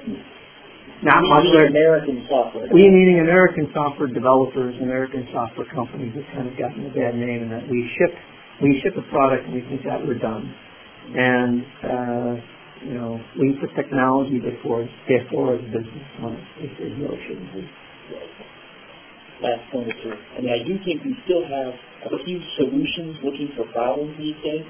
not 1.03 1.23
much 1.27 1.47
American 1.51 2.27
software. 2.31 2.71
we 2.71 2.87
meaning 2.87 3.21
American 3.21 3.71
software 3.75 4.07
developers, 4.07 4.75
American 4.81 5.27
software 5.33 5.67
companies 5.75 6.15
have 6.15 6.27
kind 6.35 6.47
of 6.47 6.55
gotten 6.55 6.87
a 6.87 6.95
bad 6.95 7.15
name 7.19 7.43
in 7.43 7.51
that 7.51 7.67
we 7.69 7.91
ship 7.99 8.15
we 8.63 8.81
ship 8.83 8.95
a 8.97 9.03
product 9.11 9.47
and 9.47 9.55
we 9.55 9.61
think 9.67 9.83
that 9.83 9.99
we're 10.07 10.19
done. 10.19 10.55
And 11.13 11.67
uh, 11.83 12.33
you 12.87 12.95
know, 12.95 13.19
we 13.39 13.59
put 13.61 13.75
technology 13.75 14.39
before 14.39 14.87
before 15.07 15.59
the 15.59 15.67
business 15.67 16.07
when 16.23 16.35
it, 16.63 16.71
it 16.79 16.93
shouldn't 17.27 17.53
be. 17.55 17.63
last 19.43 19.67
point 19.71 19.91
or 19.91 19.97
two. 20.03 20.15
I 20.15 20.41
mean, 20.41 20.55
I 20.55 20.63
do 20.67 20.79
think 20.87 21.03
we 21.03 21.15
still 21.27 21.43
have 21.43 21.75
a 22.11 22.25
few 22.25 22.39
solutions 22.57 23.19
looking 23.23 23.51
for 23.59 23.67
problems 23.73 24.15
these 24.19 24.39
days. 24.43 24.67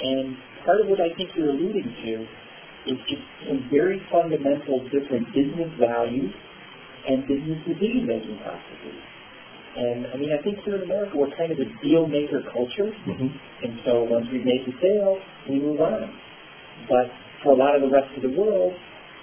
And 0.00 0.36
part 0.64 0.80
of 0.80 0.88
what 0.88 1.00
I 1.00 1.12
think 1.16 1.32
you're 1.36 1.50
alluding 1.50 1.88
to 1.88 2.12
is 2.92 2.98
just 3.08 3.24
some 3.48 3.68
very 3.72 4.00
fundamental 4.12 4.80
different 4.88 5.28
business 5.32 5.72
values 5.80 6.32
and 7.08 7.24
business 7.28 7.60
decision 7.68 8.08
making 8.08 8.36
processes. 8.40 9.09
And 9.70 10.06
I 10.10 10.16
mean, 10.18 10.34
I 10.34 10.42
think 10.42 10.58
here 10.66 10.76
in 10.76 10.82
America 10.82 11.14
we're 11.14 11.30
kind 11.38 11.52
of 11.52 11.58
a 11.58 11.68
deal 11.82 12.06
maker 12.06 12.42
culture. 12.50 12.90
Mm-hmm. 12.90 13.30
And 13.30 13.72
so 13.86 14.02
once 14.02 14.26
we've 14.32 14.44
made 14.44 14.66
the 14.66 14.74
sale, 14.82 15.18
we 15.48 15.60
move 15.62 15.80
on. 15.80 16.10
But 16.88 17.06
for 17.42 17.52
a 17.54 17.58
lot 17.58 17.76
of 17.76 17.82
the 17.82 17.90
rest 17.90 18.10
of 18.16 18.22
the 18.22 18.34
world, 18.34 18.74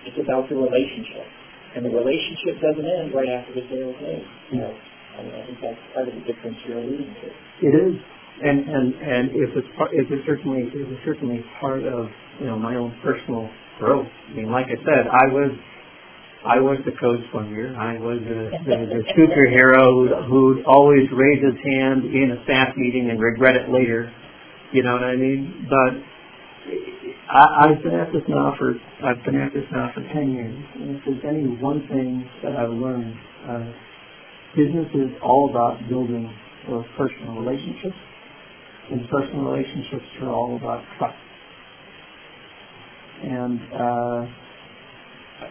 it's 0.07 0.17
about 0.17 0.47
the 0.47 0.55
relationship. 0.55 1.27
And 1.75 1.83
the 1.83 1.91
relationship 1.91 2.63
doesn't 2.63 2.87
end 2.87 3.13
right 3.13 3.27
after 3.27 3.53
the 3.53 3.63
sale 3.67 3.91
is 3.91 3.99
made. 3.99 4.25
So, 4.55 4.65
I 4.65 5.23
mean, 5.23 5.35
I 5.35 5.41
think 5.45 5.57
that's 5.59 5.83
part 5.93 6.07
of 6.07 6.15
the 6.15 6.23
difference 6.23 6.55
you're 6.63 6.79
alluding 6.79 7.11
to. 7.11 7.27
It 7.67 7.73
is, 7.75 7.93
and 8.41 8.59
and 8.69 8.87
and 8.95 9.25
if 9.35 9.49
it's 9.51 9.67
part, 9.75 9.91
if 9.93 10.07
it's 10.09 10.25
certainly 10.25 10.69
it 10.69 10.87
was 10.87 10.97
certainly 11.03 11.43
part 11.59 11.83
of 11.83 12.07
you 12.39 12.47
know 12.47 12.57
my 12.57 12.75
own 12.75 12.95
personal 13.03 13.49
growth. 13.79 14.07
I 14.07 14.33
mean, 14.33 14.49
like 14.49 14.67
I 14.71 14.77
said, 14.85 15.09
I 15.11 15.27
was 15.33 15.51
I 16.47 16.59
was 16.59 16.79
the 16.85 16.95
code 16.95 17.19
slinger. 17.31 17.75
I 17.75 17.99
was 17.99 18.19
the, 18.23 18.51
the, 18.65 18.77
the 18.87 19.01
superhero 19.13 19.91
who'd, 19.91 20.15
who'd 20.31 20.65
always 20.65 21.07
raise 21.11 21.43
his 21.43 21.59
hand 21.59 22.05
in 22.05 22.31
a 22.31 22.43
staff 22.45 22.75
meeting 22.77 23.09
and 23.09 23.19
regret 23.19 23.55
it 23.55 23.69
later. 23.69 24.11
You 24.71 24.83
know 24.83 24.93
what 24.93 25.03
I 25.03 25.15
mean? 25.15 25.67
But 25.69 25.99
I, 27.29 27.67
I've 27.67 27.83
been 27.83 27.95
at 27.95 28.11
this 28.13 28.23
now 28.27 28.55
for 28.57 28.75
I've 29.03 29.23
been 29.23 29.35
at 29.35 29.53
this 29.53 29.67
now 29.71 29.91
for 29.93 30.01
ten 30.13 30.31
years. 30.31 30.55
And 30.75 30.95
if 30.95 31.01
there's 31.05 31.23
any 31.27 31.43
one 31.59 31.87
thing 31.87 32.27
that 32.43 32.55
I've 32.55 32.71
learned, 32.71 33.15
uh, 33.47 33.71
business 34.55 34.87
is 34.95 35.11
all 35.21 35.49
about 35.49 35.77
building 35.89 36.31
those 36.67 36.85
personal 36.97 37.39
relationships 37.39 37.95
and 38.91 39.07
personal 39.09 39.43
relationships 39.43 40.05
are 40.21 40.29
all 40.29 40.55
about 40.55 40.83
trust. 40.97 41.17
And 43.23 43.59
uh, 43.73 44.25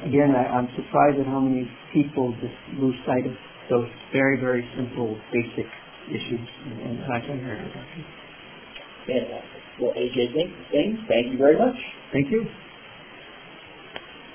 again, 0.03 0.30
I, 0.34 0.59
I'm 0.59 0.68
surprised 0.74 1.18
at 1.20 1.26
how 1.26 1.41
many 1.41 1.68
people 1.93 2.34
just 2.41 2.57
lose 2.78 2.97
sight 3.07 3.26
of 3.26 3.34
those 3.70 3.91
very, 4.12 4.39
very 4.41 4.62
simple, 4.76 5.18
basic 5.32 5.66
issues 6.11 6.47
in, 6.66 6.72
in 6.80 6.93
contact 7.07 7.30
reduction. 7.30 8.05
Fantastic. 9.07 9.62
Well, 9.80 9.93
AJ 9.93 10.16
Singh, 10.72 11.05
thank 11.07 11.24
you 11.32 11.39
very 11.39 11.59
much. 11.59 11.76
Thank 12.12 12.26
you. 12.30 12.66